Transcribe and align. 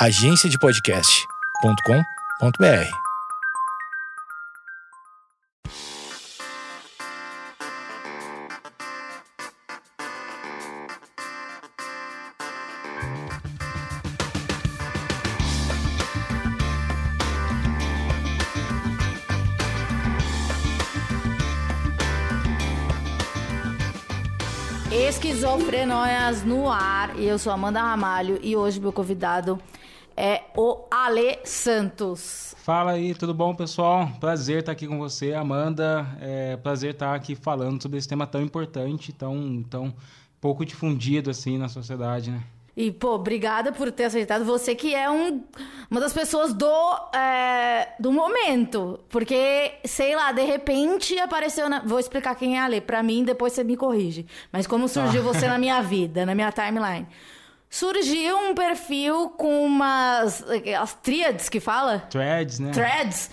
agenciadepodcast.com.br. 0.00 2.88
Esquizofrenóias 24.92 26.44
no 26.44 26.70
ar. 26.70 27.18
E 27.18 27.26
eu 27.26 27.36
sou 27.36 27.52
Amanda 27.52 27.80
Ramalho 27.80 28.38
e 28.40 28.54
hoje 28.54 28.78
meu 28.78 28.92
convidado 28.92 29.60
é 30.18 30.42
o 30.56 30.84
Ale 30.90 31.38
Santos. 31.44 32.56
Fala 32.58 32.92
aí, 32.92 33.14
tudo 33.14 33.32
bom, 33.32 33.54
pessoal? 33.54 34.10
Prazer 34.18 34.58
estar 34.58 34.72
aqui 34.72 34.88
com 34.88 34.98
você, 34.98 35.32
Amanda. 35.32 36.06
É 36.20 36.56
prazer 36.56 36.94
estar 36.94 37.14
aqui 37.14 37.36
falando 37.36 37.80
sobre 37.80 37.98
esse 37.98 38.08
tema 38.08 38.26
tão 38.26 38.42
importante, 38.42 39.12
tão, 39.12 39.62
tão 39.70 39.94
pouco 40.40 40.64
difundido 40.64 41.30
assim 41.30 41.56
na 41.56 41.68
sociedade, 41.68 42.32
né? 42.32 42.42
E, 42.76 42.92
pô, 42.92 43.14
obrigada 43.14 43.72
por 43.72 43.90
ter 43.90 44.04
aceitado. 44.04 44.44
Você 44.44 44.74
que 44.74 44.94
é 44.94 45.10
um, 45.10 45.42
uma 45.90 46.00
das 46.00 46.12
pessoas 46.12 46.52
do, 46.52 47.16
é, 47.16 47.88
do 47.98 48.12
momento. 48.12 49.00
Porque, 49.08 49.72
sei 49.84 50.14
lá, 50.14 50.30
de 50.30 50.42
repente 50.42 51.18
apareceu. 51.18 51.68
Na... 51.68 51.80
Vou 51.80 51.98
explicar 51.98 52.36
quem 52.36 52.56
é 52.56 52.60
a 52.60 52.64
Ale. 52.66 52.80
Pra 52.80 53.02
mim, 53.02 53.24
depois 53.24 53.52
você 53.52 53.64
me 53.64 53.76
corrige. 53.76 54.26
Mas 54.52 54.66
como 54.66 54.88
surgiu 54.88 55.22
ah. 55.22 55.24
você 55.24 55.46
na 55.48 55.58
minha 55.58 55.80
vida, 55.80 56.24
na 56.24 56.36
minha 56.36 56.52
timeline? 56.52 57.06
Surgiu 57.70 58.36
um 58.36 58.54
perfil 58.54 59.28
com 59.30 59.64
umas. 59.64 60.42
As 60.80 60.94
tríades 60.94 61.48
que 61.48 61.60
fala? 61.60 62.00
Threads, 62.10 62.58
né? 62.58 62.70
Threads. 62.70 63.30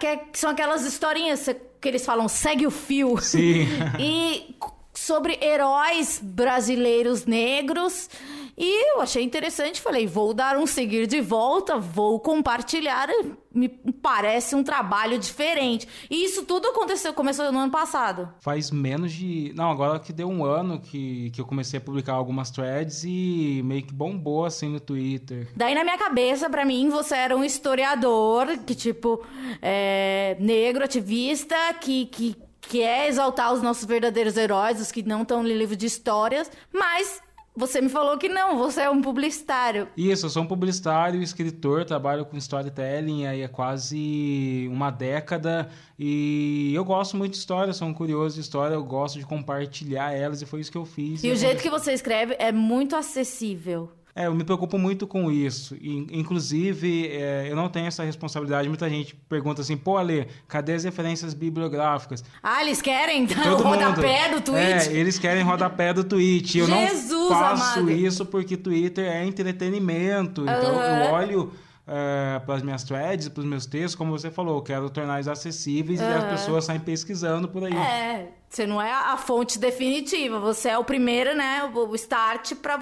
Que 0.00 0.38
são 0.38 0.50
aquelas 0.50 0.84
historinhas 0.84 1.48
que 1.80 1.88
eles 1.88 2.04
falam, 2.04 2.28
segue 2.28 2.66
o 2.66 2.70
fio. 2.70 3.18
Sim. 3.20 3.66
e 4.00 4.56
sobre 4.94 5.38
heróis 5.42 6.20
brasileiros 6.22 7.26
negros. 7.26 8.08
E 8.56 8.94
eu 8.94 9.00
achei 9.00 9.22
interessante, 9.22 9.80
falei, 9.80 10.06
vou 10.06 10.34
dar 10.34 10.56
um 10.56 10.66
seguir 10.66 11.06
de 11.06 11.20
volta, 11.20 11.78
vou 11.78 12.20
compartilhar, 12.20 13.08
me 13.52 13.68
parece 13.68 14.54
um 14.54 14.62
trabalho 14.62 15.18
diferente. 15.18 15.88
E 16.10 16.24
isso 16.24 16.44
tudo 16.44 16.68
aconteceu, 16.68 17.14
começou 17.14 17.50
no 17.50 17.58
ano 17.58 17.72
passado. 17.72 18.28
Faz 18.40 18.70
menos 18.70 19.12
de, 19.12 19.52
não, 19.54 19.70
agora 19.70 19.98
que 19.98 20.12
deu 20.12 20.28
um 20.28 20.44
ano 20.44 20.80
que, 20.80 21.30
que 21.30 21.40
eu 21.40 21.46
comecei 21.46 21.78
a 21.78 21.80
publicar 21.80 22.14
algumas 22.14 22.50
threads 22.50 23.04
e 23.04 23.62
meio 23.64 23.82
que 23.82 23.94
bombou 23.94 24.44
assim 24.44 24.68
no 24.68 24.80
Twitter. 24.80 25.48
Daí 25.56 25.74
na 25.74 25.82
minha 25.84 25.98
cabeça, 25.98 26.48
para 26.50 26.64
mim, 26.64 26.88
você 26.90 27.14
era 27.14 27.36
um 27.36 27.44
historiador 27.44 28.58
que 28.66 28.74
tipo 28.74 29.24
é, 29.60 30.36
negro, 30.38 30.84
ativista, 30.84 31.56
que, 31.80 32.06
que 32.06 32.36
que 32.62 32.80
é 32.80 33.08
exaltar 33.08 33.52
os 33.52 33.60
nossos 33.60 33.84
verdadeiros 33.84 34.36
heróis, 34.36 34.80
os 34.80 34.92
que 34.92 35.02
não 35.02 35.22
estão 35.22 35.42
no 35.42 35.48
livro 35.48 35.74
de 35.74 35.84
histórias, 35.84 36.50
mas 36.72 37.20
você 37.54 37.80
me 37.80 37.88
falou 37.88 38.16
que 38.16 38.28
não, 38.28 38.56
você 38.56 38.82
é 38.82 38.90
um 38.90 39.02
publicitário. 39.02 39.88
Isso, 39.96 40.26
eu 40.26 40.30
sou 40.30 40.42
um 40.42 40.46
publicitário, 40.46 41.22
escritor, 41.22 41.84
trabalho 41.84 42.24
com 42.24 42.36
storytelling 42.36 43.26
aí 43.26 43.44
há 43.44 43.48
quase 43.48 44.68
uma 44.70 44.90
década 44.90 45.68
e 45.98 46.72
eu 46.74 46.84
gosto 46.84 47.16
muito 47.16 47.32
de 47.32 47.38
história, 47.38 47.72
sou 47.72 47.88
um 47.88 47.94
curioso 47.94 48.36
de 48.36 48.40
história, 48.40 48.74
eu 48.74 48.84
gosto 48.84 49.18
de 49.18 49.26
compartilhar 49.26 50.12
elas 50.12 50.40
e 50.40 50.46
foi 50.46 50.60
isso 50.60 50.72
que 50.72 50.78
eu 50.78 50.86
fiz. 50.86 51.22
E, 51.22 51.28
e 51.28 51.32
o 51.32 51.36
jeito 51.36 51.62
que 51.62 51.70
você 51.70 51.92
escreve 51.92 52.34
é 52.38 52.50
muito 52.50 52.96
acessível. 52.96 53.90
É, 54.14 54.26
eu 54.26 54.34
me 54.34 54.44
preocupo 54.44 54.76
muito 54.76 55.06
com 55.06 55.30
isso. 55.30 55.74
Inclusive, 55.80 57.08
é, 57.08 57.50
eu 57.50 57.56
não 57.56 57.70
tenho 57.70 57.86
essa 57.86 58.04
responsabilidade. 58.04 58.68
Muita 58.68 58.88
gente 58.88 59.14
pergunta 59.14 59.62
assim, 59.62 59.76
pô, 59.76 59.96
Ale, 59.96 60.28
cadê 60.46 60.74
as 60.74 60.84
referências 60.84 61.32
bibliográficas? 61.32 62.22
Ah, 62.42 62.62
eles 62.62 62.82
querem 62.82 63.22
então, 63.22 63.42
Todo 63.42 63.62
rodapé 63.62 64.28
mundo. 64.28 64.40
do 64.40 64.44
tweet? 64.52 64.88
É, 64.88 64.92
eles 64.92 65.18
querem 65.18 65.42
rodapé 65.42 65.94
do 65.94 66.04
tweet. 66.04 66.58
Eu 66.58 66.66
Jesus, 66.66 67.10
não 67.10 67.28
faço 67.30 67.80
amado. 67.80 67.90
isso 67.90 68.26
porque 68.26 68.54
Twitter 68.54 69.10
é 69.10 69.24
entretenimento. 69.24 70.42
Então, 70.42 70.74
uhum. 70.74 70.82
eu 70.82 71.12
olho 71.12 71.52
é, 71.86 72.38
para 72.40 72.56
as 72.56 72.62
minhas 72.62 72.84
threads, 72.84 73.28
para 73.28 73.40
os 73.40 73.46
meus 73.46 73.64
textos, 73.64 73.94
como 73.94 74.10
você 74.10 74.30
falou, 74.30 74.56
eu 74.56 74.62
quero 74.62 74.90
tornar 74.90 75.14
eles 75.14 75.28
acessíveis 75.28 76.00
uhum. 76.00 76.06
e 76.06 76.12
as 76.12 76.24
pessoas 76.24 76.64
saem 76.66 76.80
pesquisando 76.80 77.48
por 77.48 77.64
aí. 77.64 77.74
É, 77.74 78.28
você 78.52 78.66
não 78.66 78.82
é 78.82 78.92
a 78.92 79.16
fonte 79.16 79.58
definitiva, 79.58 80.38
você 80.38 80.68
é 80.68 80.76
o 80.78 80.84
primeiro, 80.84 81.34
né, 81.34 81.64
o 81.74 81.94
start 81.94 82.54
para 82.56 82.78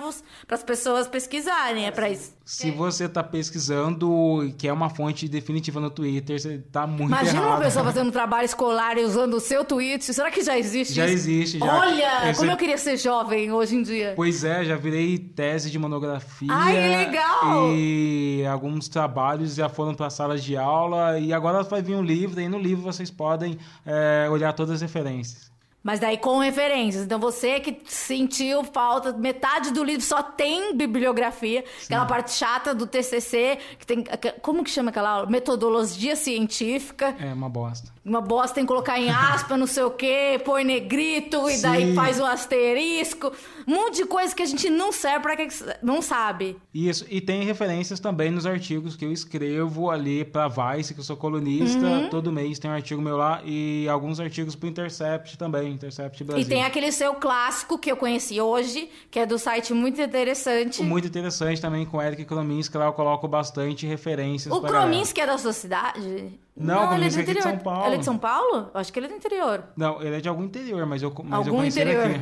as 0.50 0.62
pessoas 0.64 1.06
pesquisarem, 1.06 1.86
é 1.86 1.92
para 1.92 2.10
isso. 2.10 2.34
Se 2.44 2.72
você 2.72 3.04
está 3.04 3.22
pesquisando 3.22 4.44
e 4.44 4.52
quer 4.52 4.72
uma 4.72 4.90
fonte 4.90 5.28
definitiva 5.28 5.78
no 5.78 5.88
Twitter, 5.88 6.40
você 6.40 6.54
está 6.54 6.88
muito 6.88 7.10
Imagina 7.10 7.38
errado. 7.38 7.50
uma 7.52 7.60
pessoa 7.60 7.84
fazendo 7.84 8.08
um 8.08 8.10
trabalho 8.10 8.44
escolar 8.44 8.98
e 8.98 9.04
usando 9.04 9.34
o 9.34 9.40
seu 9.40 9.64
Twitter, 9.64 10.12
será 10.12 10.28
que 10.32 10.42
já 10.42 10.58
existe 10.58 10.94
Já 10.94 11.04
isso? 11.04 11.14
existe, 11.14 11.58
já. 11.60 11.78
Olha, 11.78 12.34
como 12.36 12.50
eu 12.50 12.56
queria 12.56 12.76
ser 12.76 12.96
jovem 12.96 13.52
hoje 13.52 13.76
em 13.76 13.82
dia. 13.84 14.14
Pois 14.16 14.42
é, 14.42 14.64
já 14.64 14.74
virei 14.74 15.16
tese 15.18 15.70
de 15.70 15.78
monografia. 15.78 16.48
Ai, 16.50 16.72
que 16.74 16.88
legal! 16.88 17.72
E 17.72 18.44
alguns 18.50 18.88
trabalhos 18.88 19.54
já 19.54 19.68
foram 19.68 19.94
para 19.94 20.10
salas 20.10 20.42
de 20.42 20.56
aula 20.56 21.16
e 21.20 21.32
agora 21.32 21.62
vai 21.62 21.80
vir 21.80 21.94
um 21.94 22.02
livro, 22.02 22.40
e 22.40 22.48
no 22.48 22.58
livro 22.58 22.82
vocês 22.82 23.08
podem 23.12 23.56
é, 23.86 24.26
olhar 24.28 24.52
todas 24.52 24.74
as 24.74 24.80
referências. 24.82 25.50
Mas 25.82 25.98
daí 25.98 26.18
com 26.18 26.38
referências. 26.38 27.04
Então 27.04 27.18
você 27.18 27.58
que 27.60 27.80
sentiu 27.86 28.62
falta, 28.64 29.12
metade 29.12 29.70
do 29.70 29.82
livro 29.82 30.02
só 30.04 30.22
tem 30.22 30.74
bibliografia, 30.76 31.64
Sim. 31.78 31.86
aquela 31.86 32.06
parte 32.06 32.32
chata 32.32 32.74
do 32.74 32.86
TCC, 32.86 33.58
que 33.78 33.86
tem 33.86 34.04
como 34.42 34.62
que 34.62 34.70
chama 34.70 34.90
aquela 34.90 35.10
aula? 35.10 35.30
Metodologia 35.30 36.16
científica. 36.16 37.16
É 37.18 37.32
uma 37.32 37.48
bosta. 37.48 37.90
Uma 38.02 38.22
bosta 38.22 38.54
tem 38.54 38.64
que 38.64 38.68
colocar 38.68 38.98
em 38.98 39.10
aspa, 39.10 39.58
não 39.58 39.66
sei 39.66 39.82
o 39.82 39.90
quê, 39.90 40.40
põe 40.42 40.64
negrito 40.64 41.50
e 41.50 41.56
Sim. 41.56 41.62
daí 41.62 41.94
faz 41.94 42.18
o 42.18 42.24
asterisco. 42.24 43.30
Um 43.68 43.74
monte 43.74 43.96
de 43.96 44.04
coisa 44.06 44.34
que 44.34 44.42
a 44.42 44.46
gente 44.46 44.70
não 44.70 44.90
serve 44.90 45.20
para 45.20 45.36
que 45.36 45.48
não 45.82 46.00
sabe. 46.00 46.56
Isso, 46.72 47.04
e 47.10 47.20
tem 47.20 47.44
referências 47.44 48.00
também 48.00 48.30
nos 48.30 48.46
artigos 48.46 48.96
que 48.96 49.04
eu 49.04 49.12
escrevo 49.12 49.90
ali 49.90 50.24
para 50.24 50.48
Vice, 50.48 50.94
que 50.94 51.00
eu 51.00 51.04
sou 51.04 51.16
colunista, 51.16 51.78
uhum. 51.78 52.08
todo 52.08 52.32
mês 52.32 52.58
tem 52.58 52.70
um 52.70 52.74
artigo 52.74 53.02
meu 53.02 53.18
lá 53.18 53.42
e 53.44 53.86
alguns 53.86 54.18
artigos 54.18 54.56
pro 54.56 54.68
Intercept 54.68 55.36
também. 55.36 55.72
Intercept 55.72 56.24
Brasil. 56.24 56.42
E 56.42 56.48
tem 56.48 56.64
aquele 56.64 56.90
seu 56.92 57.14
clássico 57.14 57.76
que 57.76 57.92
eu 57.92 57.98
conheci 57.98 58.40
hoje, 58.40 58.88
que 59.10 59.18
é 59.18 59.26
do 59.26 59.38
site 59.38 59.74
muito 59.74 60.00
interessante. 60.00 60.82
Muito 60.82 61.06
interessante 61.06 61.60
também 61.60 61.84
com 61.84 61.98
o 61.98 62.02
Eric 62.02 62.24
Krominski, 62.24 62.78
lá 62.78 62.86
eu 62.86 62.94
coloco 62.94 63.28
bastante 63.28 63.86
referências. 63.86 64.54
O 64.54 64.62
Krominski 64.62 65.20
é 65.20 65.26
da 65.26 65.36
sua 65.36 65.52
cidade? 65.52 66.38
Não, 66.60 66.86
Não 66.86 66.94
ele 66.94 67.06
é 67.06 67.08
do 67.08 67.20
interior. 67.20 67.46
É 67.46 67.52
de 67.52 67.56
São 67.56 67.58
Paulo. 67.58 67.86
Ele 67.86 67.94
é 67.94 67.98
de 67.98 68.04
São 68.04 68.18
Paulo? 68.18 68.70
Acho 68.74 68.92
que 68.92 68.98
ele 68.98 69.06
é 69.06 69.08
do 69.08 69.14
interior. 69.14 69.64
Não, 69.76 70.02
ele 70.02 70.16
é 70.16 70.20
de 70.20 70.28
algum 70.28 70.44
interior, 70.44 70.84
mas 70.84 71.02
eu, 71.02 71.12
mas 71.24 71.48
algum 71.48 71.62
eu 71.62 71.66
interior. 71.66 72.04
aqui. 72.04 72.20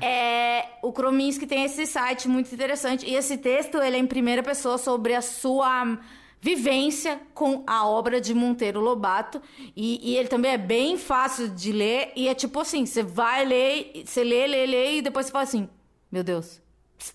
É. 0.00 0.06
é, 0.60 0.78
o 0.82 0.92
Krominski 0.92 1.46
tem 1.46 1.64
esse 1.64 1.84
site 1.84 2.28
muito 2.28 2.54
interessante. 2.54 3.04
E 3.04 3.16
esse 3.16 3.36
texto, 3.36 3.78
ele 3.82 3.96
é 3.96 3.98
em 3.98 4.06
primeira 4.06 4.42
pessoa 4.42 4.78
sobre 4.78 5.14
a 5.14 5.20
sua 5.20 5.98
vivência 6.40 7.20
com 7.32 7.64
a 7.66 7.88
obra 7.88 8.20
de 8.20 8.32
Monteiro 8.32 8.78
Lobato. 8.78 9.42
E, 9.74 10.12
e, 10.12 10.16
ele 10.16 10.28
também 10.28 10.52
é 10.52 10.58
bem 10.58 10.96
fácil 10.96 11.48
de 11.48 11.72
ler. 11.72 12.12
E 12.14 12.28
é 12.28 12.34
tipo 12.34 12.60
assim: 12.60 12.86
você 12.86 13.02
vai 13.02 13.44
ler, 13.44 14.04
você 14.04 14.22
lê, 14.22 14.46
lê, 14.46 14.66
lê, 14.66 14.98
e 14.98 15.02
depois 15.02 15.26
você 15.26 15.32
fala 15.32 15.44
assim: 15.44 15.68
Meu 16.12 16.22
Deus. 16.22 16.63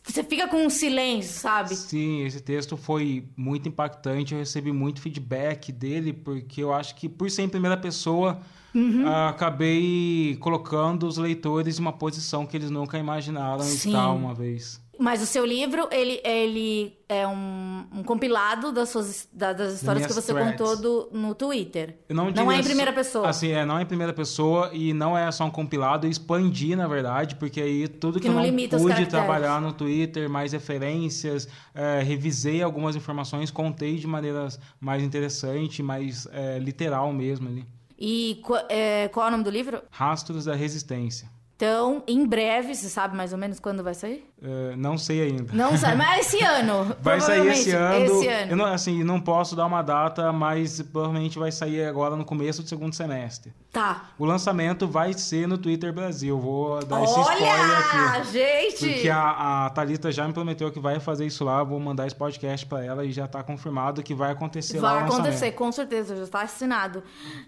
Você 0.04 0.24
fica 0.24 0.48
com 0.48 0.66
um 0.66 0.70
silêncio, 0.70 1.40
sabe? 1.40 1.76
Sim, 1.76 2.24
esse 2.24 2.42
texto 2.42 2.78
foi 2.78 3.26
muito 3.36 3.68
impactante. 3.68 4.34
Eu 4.34 4.40
recebi 4.40 4.72
muito 4.72 5.02
feedback 5.02 5.72
dele, 5.72 6.14
porque 6.14 6.62
eu 6.62 6.74
acho 6.74 6.96
que, 6.96 7.10
por 7.10 7.30
ser 7.32 7.44
em 7.44 7.50
primeira 7.50 7.78
pessoa, 7.78 8.40
uhum. 8.74 9.08
acabei 9.08 10.38
colocando 10.40 11.08
os 11.08 11.18
leitores 11.18 11.80
em 11.80 11.82
uma 11.82 11.94
posição 11.94 12.46
que 12.46 12.56
eles 12.56 12.70
nunca 12.70 12.98
imaginaram 12.98 13.64
Sim. 13.64 13.90
estar 13.90 14.12
uma 14.12 14.34
vez. 14.34 14.82
Mas 15.00 15.22
o 15.22 15.26
seu 15.26 15.46
livro, 15.46 15.88
ele, 15.94 16.20
ele 16.26 16.94
é 17.08 17.26
um, 17.26 17.86
um 17.96 18.04
compilado 18.04 18.70
das, 18.74 18.90
suas, 18.90 19.30
das, 19.32 19.56
das 19.56 19.74
histórias 19.76 20.06
que 20.06 20.12
você 20.12 20.34
threads. 20.34 20.58
contou 20.58 20.76
do, 20.76 21.10
no 21.18 21.34
Twitter. 21.34 21.96
não, 22.10 22.30
não 22.30 22.52
é 22.52 22.60
em 22.60 22.64
primeira 22.64 22.92
pessoa. 22.92 23.30
Assim, 23.30 23.50
é, 23.50 23.66
não 23.66 23.80
é 23.80 23.84
em 23.84 23.86
primeira 23.86 24.12
pessoa 24.12 24.70
e 24.74 24.94
não 24.94 25.18
é 25.18 25.32
só 25.32 25.46
um 25.46 25.50
compilado. 25.50 26.06
Eu 26.06 26.12
expandi, 26.12 26.76
na 26.76 26.86
verdade, 26.86 27.36
porque 27.38 27.62
aí 27.62 27.88
tudo 27.88 28.20
que, 28.20 28.24
que 28.24 28.28
eu 28.28 28.34
não, 28.34 28.44
não 28.46 28.80
pude 28.80 29.06
trabalhar 29.06 29.62
no 29.62 29.72
Twitter, 29.72 30.30
mais 30.30 30.52
referências, 30.52 31.48
é, 31.74 32.02
revisei 32.02 32.62
algumas 32.62 32.94
informações, 32.94 33.50
contei 33.50 33.96
de 33.96 34.06
maneira 34.06 34.50
mais 34.82 35.02
interessante, 35.02 35.82
mais 35.82 36.28
é, 36.34 36.60
literal 36.60 37.14
mesmo 37.14 37.48
ali. 37.48 37.66
E 37.98 38.42
é, 38.68 39.08
qual 39.08 39.26
é 39.26 39.30
o 39.30 39.32
nome 39.32 39.46
do 39.46 39.50
livro? 39.50 39.82
Rastros 39.92 40.44
da 40.44 40.56
Resistência. 40.56 41.39
Então, 41.60 42.02
em 42.08 42.26
breve, 42.26 42.74
você 42.74 42.88
sabe 42.88 43.18
mais 43.18 43.34
ou 43.34 43.38
menos 43.38 43.60
quando 43.60 43.84
vai 43.84 43.94
sair? 43.94 44.26
Uh, 44.42 44.78
não 44.78 44.98
sei 44.98 45.24
ainda. 45.24 45.52
Não 45.52 45.76
sabe, 45.76 45.98
mas 45.98 46.26
esse 46.26 46.40
ano. 46.42 46.96
vai 47.02 47.20
sair 47.20 47.46
esse 47.50 47.72
ano. 47.72 48.06
Esse 48.06 48.28
ano. 48.30 48.52
Eu 48.54 48.56
não, 48.56 48.66
assim, 48.66 49.04
não 49.04 49.20
posso 49.20 49.58
dar 49.58 49.66
uma 49.66 49.82
data, 49.82 50.32
mas 50.32 50.82
provavelmente 50.82 51.38
vai 51.38 51.52
sair 51.52 51.84
agora 51.84 52.16
no 52.16 52.24
começo 52.24 52.64
do 52.64 52.70
segundo 52.70 52.96
semestre. 52.96 53.54
Tá. 53.74 54.06
O 54.18 54.24
lançamento 54.24 54.88
vai 54.88 55.12
ser 55.12 55.50
no 55.50 55.58
Twitter 55.58 55.92
Brasil. 55.92 56.40
Vou 56.40 56.82
dar 56.86 57.02
Olha, 57.02 57.04
esse 57.04 57.20
spoiler 57.20 57.78
aqui. 57.78 58.32
gente! 58.32 58.94
Porque 58.94 59.10
a, 59.10 59.66
a 59.66 59.70
Thalita 59.72 60.14
já 60.14 60.26
me 60.26 60.32
prometeu 60.32 60.72
que 60.72 60.80
vai 60.80 60.98
fazer 61.02 61.26
isso 61.26 61.44
lá. 61.44 61.62
Vou 61.62 61.78
mandar 61.78 62.08
esse 62.08 62.16
podcast 62.16 62.66
para 62.66 62.86
ela 62.86 63.04
e 63.04 63.12
já 63.12 63.28
tá 63.28 63.44
confirmado 63.44 64.02
que 64.02 64.16
vai 64.16 64.32
acontecer 64.32 64.80
vai 64.80 64.94
lá. 64.94 65.00
Vai 65.02 65.10
acontecer, 65.10 65.52
com 65.52 65.70
certeza, 65.74 66.16
já 66.16 66.24
está 66.24 66.42
assinado. 66.42 67.04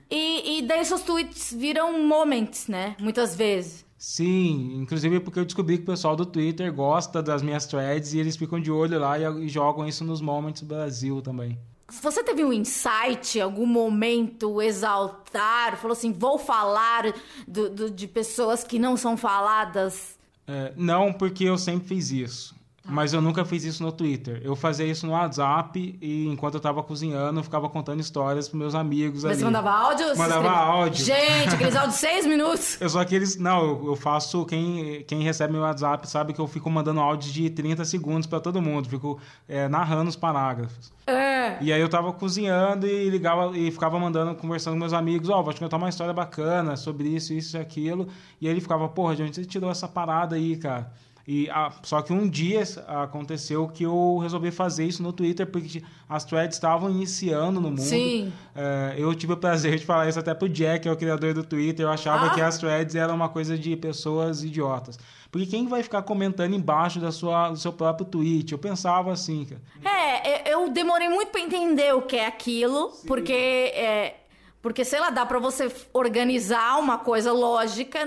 E, 0.09 0.57
e 0.57 0.61
daí 0.63 0.83
seus 0.83 1.01
tweets 1.01 1.55
viram 1.57 2.05
moments, 2.05 2.67
né? 2.67 2.93
Muitas 2.99 3.37
vezes. 3.37 3.89
Sim, 4.01 4.79
inclusive 4.81 5.19
porque 5.19 5.37
eu 5.37 5.45
descobri 5.45 5.77
que 5.77 5.83
o 5.83 5.85
pessoal 5.85 6.15
do 6.15 6.25
Twitter 6.25 6.73
gosta 6.73 7.21
das 7.21 7.43
minhas 7.43 7.67
threads 7.67 8.13
e 8.13 8.17
eles 8.17 8.35
ficam 8.35 8.59
de 8.59 8.71
olho 8.71 8.99
lá 8.99 9.19
e, 9.19 9.47
jogam 9.47 9.87
isso 9.87 10.03
nos 10.03 10.19
Moments 10.19 10.63
Brasil 10.63 11.21
também. 11.21 11.59
Você 12.01 12.23
teve 12.23 12.43
um 12.43 12.51
insight, 12.51 13.39
algum 13.39 13.67
momento 13.67 14.59
exaltar, 14.59 15.77
falou 15.77 15.91
assim, 15.91 16.11
vou 16.11 16.39
falar 16.39 17.13
do, 17.47 17.69
do, 17.69 17.91
de 17.91 18.07
pessoas 18.07 18.63
que 18.63 18.79
não 18.79 18.97
são 18.97 19.15
faladas? 19.15 20.17
É, 20.47 20.73
não, 20.75 21.13
porque 21.13 21.43
eu 21.43 21.55
sempre 21.55 21.89
fiz 21.89 22.09
isso. 22.09 22.55
Mas 22.83 23.13
eu 23.13 23.21
nunca 23.21 23.45
fiz 23.45 23.63
isso 23.63 23.83
no 23.83 23.91
Twitter. 23.91 24.41
Eu 24.43 24.55
fazia 24.55 24.85
isso 24.85 25.05
no 25.05 25.13
WhatsApp 25.13 25.97
e 26.01 26.27
enquanto 26.27 26.55
eu 26.55 26.59
tava 26.59 26.81
cozinhando, 26.81 27.39
eu 27.39 27.43
ficava 27.43 27.69
contando 27.69 27.99
histórias 27.99 28.47
pros 28.49 28.59
meus 28.59 28.75
amigos 28.75 29.23
Mas 29.23 29.33
ali. 29.33 29.39
você 29.39 29.45
mandava 29.45 29.71
áudio? 29.71 30.17
Mandava 30.17 30.49
áudio. 30.49 31.05
Gente, 31.05 31.55
aqueles 31.55 31.75
áudios 31.75 31.95
de 31.95 31.99
seis 32.01 32.25
minutos. 32.25 32.81
Eu 32.81 32.89
só 32.89 32.99
aqueles... 32.99 33.37
Não, 33.37 33.85
eu 33.85 33.95
faço... 33.95 34.45
Quem, 34.45 35.03
quem 35.03 35.21
recebe 35.21 35.53
meu 35.53 35.61
WhatsApp 35.61 36.09
sabe 36.09 36.33
que 36.33 36.41
eu 36.41 36.47
fico 36.47 36.69
mandando 36.69 36.99
áudios 36.99 37.31
de 37.31 37.49
30 37.49 37.85
segundos 37.85 38.27
para 38.27 38.39
todo 38.39 38.61
mundo. 38.61 38.89
Fico 38.89 39.19
é, 39.47 39.67
narrando 39.67 40.09
os 40.09 40.15
parágrafos. 40.15 40.91
É. 41.05 41.57
E 41.61 41.71
aí 41.71 41.79
eu 41.79 41.89
tava 41.89 42.11
cozinhando 42.11 42.87
e 42.87 43.09
ligava 43.09 43.55
e 43.55 43.69
ficava 43.71 43.99
mandando, 43.99 44.33
conversando 44.35 44.73
com 44.73 44.79
meus 44.79 44.93
amigos. 44.93 45.29
Ó, 45.29 45.39
oh, 45.39 45.43
vou 45.43 45.53
te 45.53 45.59
contar 45.59 45.77
uma 45.77 45.89
história 45.89 46.13
bacana 46.13 46.75
sobre 46.75 47.09
isso, 47.09 47.31
isso 47.33 47.57
e 47.57 47.59
aquilo. 47.59 48.07
E 48.39 48.47
aí 48.47 48.53
ele 48.53 48.61
ficava, 48.61 48.89
porra, 48.89 49.15
de 49.15 49.23
onde 49.23 49.35
você 49.35 49.45
tirou 49.45 49.69
essa 49.69 49.87
parada 49.87 50.35
aí, 50.35 50.55
cara? 50.57 50.91
E, 51.27 51.49
ah, 51.49 51.71
só 51.83 52.01
que 52.01 52.11
um 52.11 52.27
dia 52.27 52.63
aconteceu 52.87 53.67
que 53.67 53.83
eu 53.83 54.17
resolvi 54.17 54.51
fazer 54.51 54.85
isso 54.85 55.03
no 55.03 55.13
Twitter, 55.13 55.45
porque 55.45 55.83
as 56.09 56.25
threads 56.25 56.57
estavam 56.57 56.89
iniciando 56.89 57.61
no 57.61 57.69
mundo. 57.69 57.81
Sim. 57.81 58.33
É, 58.55 58.95
eu 58.97 59.13
tive 59.13 59.33
o 59.33 59.37
prazer 59.37 59.77
de 59.77 59.85
falar 59.85 60.09
isso 60.09 60.19
até 60.19 60.33
pro 60.33 60.49
Jack, 60.49 60.81
que 60.83 60.89
é 60.89 60.91
o 60.91 60.97
criador 60.97 61.33
do 61.33 61.43
Twitter. 61.43 61.85
Eu 61.85 61.91
achava 61.91 62.27
ah. 62.27 62.29
que 62.31 62.41
as 62.41 62.57
threads 62.57 62.95
eram 62.95 63.15
uma 63.15 63.29
coisa 63.29 63.57
de 63.57 63.75
pessoas 63.75 64.43
idiotas. 64.43 64.97
Porque 65.31 65.45
quem 65.45 65.67
vai 65.67 65.81
ficar 65.81 66.01
comentando 66.01 66.53
embaixo 66.53 66.99
da 66.99 67.11
sua, 67.11 67.49
do 67.49 67.57
seu 67.57 67.71
próprio 67.71 68.05
tweet? 68.05 68.51
Eu 68.51 68.57
pensava 68.57 69.11
assim, 69.11 69.45
cara. 69.45 69.61
É, 69.83 70.53
eu 70.53 70.69
demorei 70.69 71.07
muito 71.07 71.29
para 71.29 71.39
entender 71.39 71.93
o 71.93 72.01
que 72.01 72.17
é 72.17 72.27
aquilo, 72.27 72.91
Sim. 72.91 73.07
porque. 73.07 73.33
É, 73.33 74.15
porque, 74.61 74.85
sei 74.85 74.99
lá, 74.99 75.09
dá 75.09 75.25
para 75.25 75.39
você 75.39 75.73
organizar 75.91 76.77
uma 76.77 76.99
coisa 76.99 77.31
lógica 77.31 78.05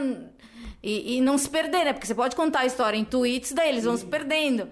e, 0.84 1.16
e, 1.16 1.20
não 1.20 1.38
se 1.38 1.48
perder, 1.48 1.84
né? 1.84 1.92
Porque 1.92 2.06
você 2.06 2.14
pode 2.14 2.36
contar 2.36 2.60
a 2.60 2.66
história 2.66 2.96
em 2.96 3.04
tweets, 3.04 3.52
daí 3.52 3.70
eles 3.70 3.84
vão 3.84 3.96
se 3.96 4.04
perdendo. 4.04 4.68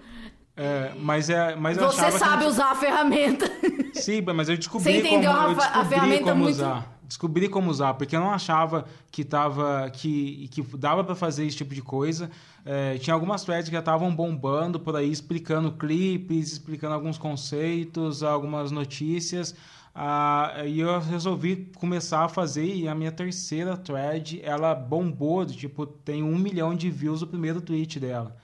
É, 0.54 0.92
mas 0.98 1.30
é, 1.30 1.56
mas 1.56 1.78
Você 1.78 2.10
sabe 2.12 2.44
usar 2.44 2.72
a 2.72 2.74
ferramenta. 2.74 3.50
Sim, 3.94 4.20
mas 4.34 4.48
eu 4.48 4.56
descobri 4.56 4.92
Você 4.92 4.98
entendeu 4.98 5.32
como, 5.32 5.60
a, 5.60 5.66
a 5.80 5.84
ferramenta 5.84 6.24
como 6.24 6.42
muito... 6.42 6.54
usar. 6.54 6.92
Descobri 7.06 7.48
como 7.48 7.70
usar, 7.70 7.94
porque 7.94 8.16
eu 8.16 8.20
não 8.20 8.30
achava 8.30 8.86
que 9.10 9.22
tava 9.22 9.90
que, 9.90 10.48
que 10.50 10.62
dava 10.78 11.04
para 11.04 11.14
fazer 11.14 11.46
esse 11.46 11.56
tipo 11.56 11.74
de 11.74 11.82
coisa. 11.82 12.30
É, 12.64 12.96
tinha 12.96 13.12
algumas 13.12 13.44
threads 13.44 13.68
que 13.68 13.74
já 13.74 13.80
estavam 13.80 14.14
bombando 14.14 14.80
por 14.80 14.96
aí, 14.96 15.10
explicando 15.10 15.72
clipes, 15.72 16.52
explicando 16.52 16.94
alguns 16.94 17.18
conceitos, 17.18 18.22
algumas 18.22 18.70
notícias. 18.70 19.54
Ah, 19.94 20.62
e 20.64 20.80
eu 20.80 20.98
resolvi 21.00 21.70
começar 21.76 22.24
a 22.24 22.28
fazer 22.28 22.64
e 22.64 22.88
a 22.88 22.94
minha 22.94 23.12
terceira 23.12 23.76
thread 23.76 24.40
ela 24.42 24.74
bombou, 24.74 25.44
tipo, 25.44 25.86
tem 25.86 26.22
um 26.22 26.38
milhão 26.38 26.74
de 26.74 26.90
views 26.90 27.20
o 27.20 27.26
primeiro 27.26 27.60
tweet 27.60 28.00
dela. 28.00 28.34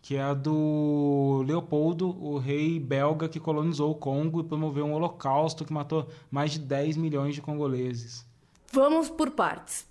Que 0.00 0.16
é 0.16 0.22
a 0.22 0.32
do 0.32 1.42
Leopoldo, 1.46 2.08
o 2.22 2.38
rei 2.38 2.78
belga 2.78 3.28
que 3.28 3.40
colonizou 3.40 3.90
o 3.90 3.94
Congo 3.94 4.40
e 4.40 4.44
promoveu 4.44 4.86
um 4.86 4.94
holocausto 4.94 5.64
que 5.64 5.72
matou 5.72 6.08
mais 6.30 6.52
de 6.52 6.60
10 6.60 6.96
milhões 6.96 7.34
de 7.34 7.42
congoleses. 7.42 8.24
Vamos 8.72 9.10
por 9.10 9.30
partes. 9.32 9.86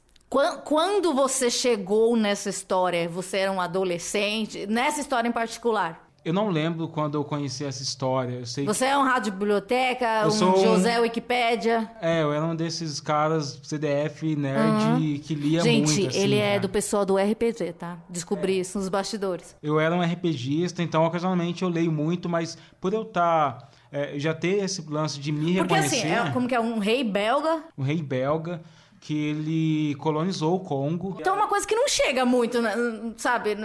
Quando 0.64 1.14
você 1.14 1.50
chegou 1.50 2.16
nessa 2.18 2.50
história, 2.50 3.08
você 3.08 3.38
era 3.38 3.52
um 3.52 3.62
adolescente, 3.62 4.66
nessa 4.66 5.00
história 5.00 5.28
em 5.28 5.32
particular? 5.32 6.05
Eu 6.26 6.34
não 6.34 6.50
lembro 6.50 6.88
quando 6.88 7.14
eu 7.14 7.24
conheci 7.24 7.64
essa 7.64 7.84
história. 7.84 8.40
Eu 8.40 8.46
sei 8.48 8.66
Você 8.66 8.84
que... 8.84 8.92
é 8.92 8.98
um 8.98 9.04
rádio 9.04 9.32
biblioteca, 9.32 10.22
eu 10.24 10.30
um 10.30 10.32
sou 10.32 10.58
José 10.58 10.98
um... 10.98 11.04
Wikipédia? 11.04 11.88
É, 12.02 12.24
eu 12.24 12.34
era 12.34 12.44
um 12.44 12.56
desses 12.56 13.00
caras 13.00 13.60
CDF 13.62 14.36
nerd 14.36 14.86
uhum. 14.86 15.20
que 15.20 15.36
lia 15.36 15.62
Gente, 15.62 15.86
muito. 15.86 16.02
Gente, 16.02 16.18
ele 16.18 16.38
é 16.38 16.60
do 16.60 16.68
pessoal 16.68 17.06
do 17.06 17.16
RPG, 17.16 17.74
tá? 17.74 18.00
Descobri 18.10 18.58
é. 18.58 18.62
isso 18.62 18.80
nos 18.80 18.90
bastidores. 18.90 19.56
Eu 19.62 19.80
era 19.80 19.94
um 19.94 20.02
RPGista, 20.02 20.82
então 20.82 21.06
ocasionalmente 21.06 21.62
eu 21.62 21.70
leio 21.70 21.92
muito, 21.92 22.28
mas 22.28 22.58
por 22.82 22.92
eu 22.92 23.04
estar. 23.04 23.60
Tá, 23.60 23.68
é, 23.92 24.18
já 24.18 24.34
ter 24.34 24.64
esse 24.64 24.84
lance 24.90 25.20
de 25.20 25.32
me 25.32 25.58
Porque, 25.58 25.76
reconhecer... 25.76 25.96
Porque 25.98 26.12
assim, 26.12 26.30
é 26.30 26.32
como 26.34 26.48
que 26.48 26.56
é 26.56 26.60
um 26.60 26.80
rei 26.80 27.04
belga... 27.04 27.64
Um 27.78 27.84
rei 27.84 28.02
belga 28.02 28.62
que 29.00 29.14
ele 29.14 29.96
colonizou 29.96 30.56
o 30.56 30.60
Congo. 30.60 31.18
Então 31.20 31.36
é 31.36 31.38
uma 31.38 31.48
coisa 31.48 31.68
que 31.68 31.76
não 31.76 31.88
chega 31.88 32.26
muito, 32.26 32.60
né, 32.62 32.74
sabe 33.16 33.56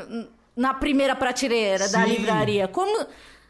na 0.60 0.74
primeira 0.74 1.16
prateleira 1.16 1.88
Sim. 1.88 1.92
da 1.92 2.04
livraria. 2.04 2.68
Como, 2.68 3.06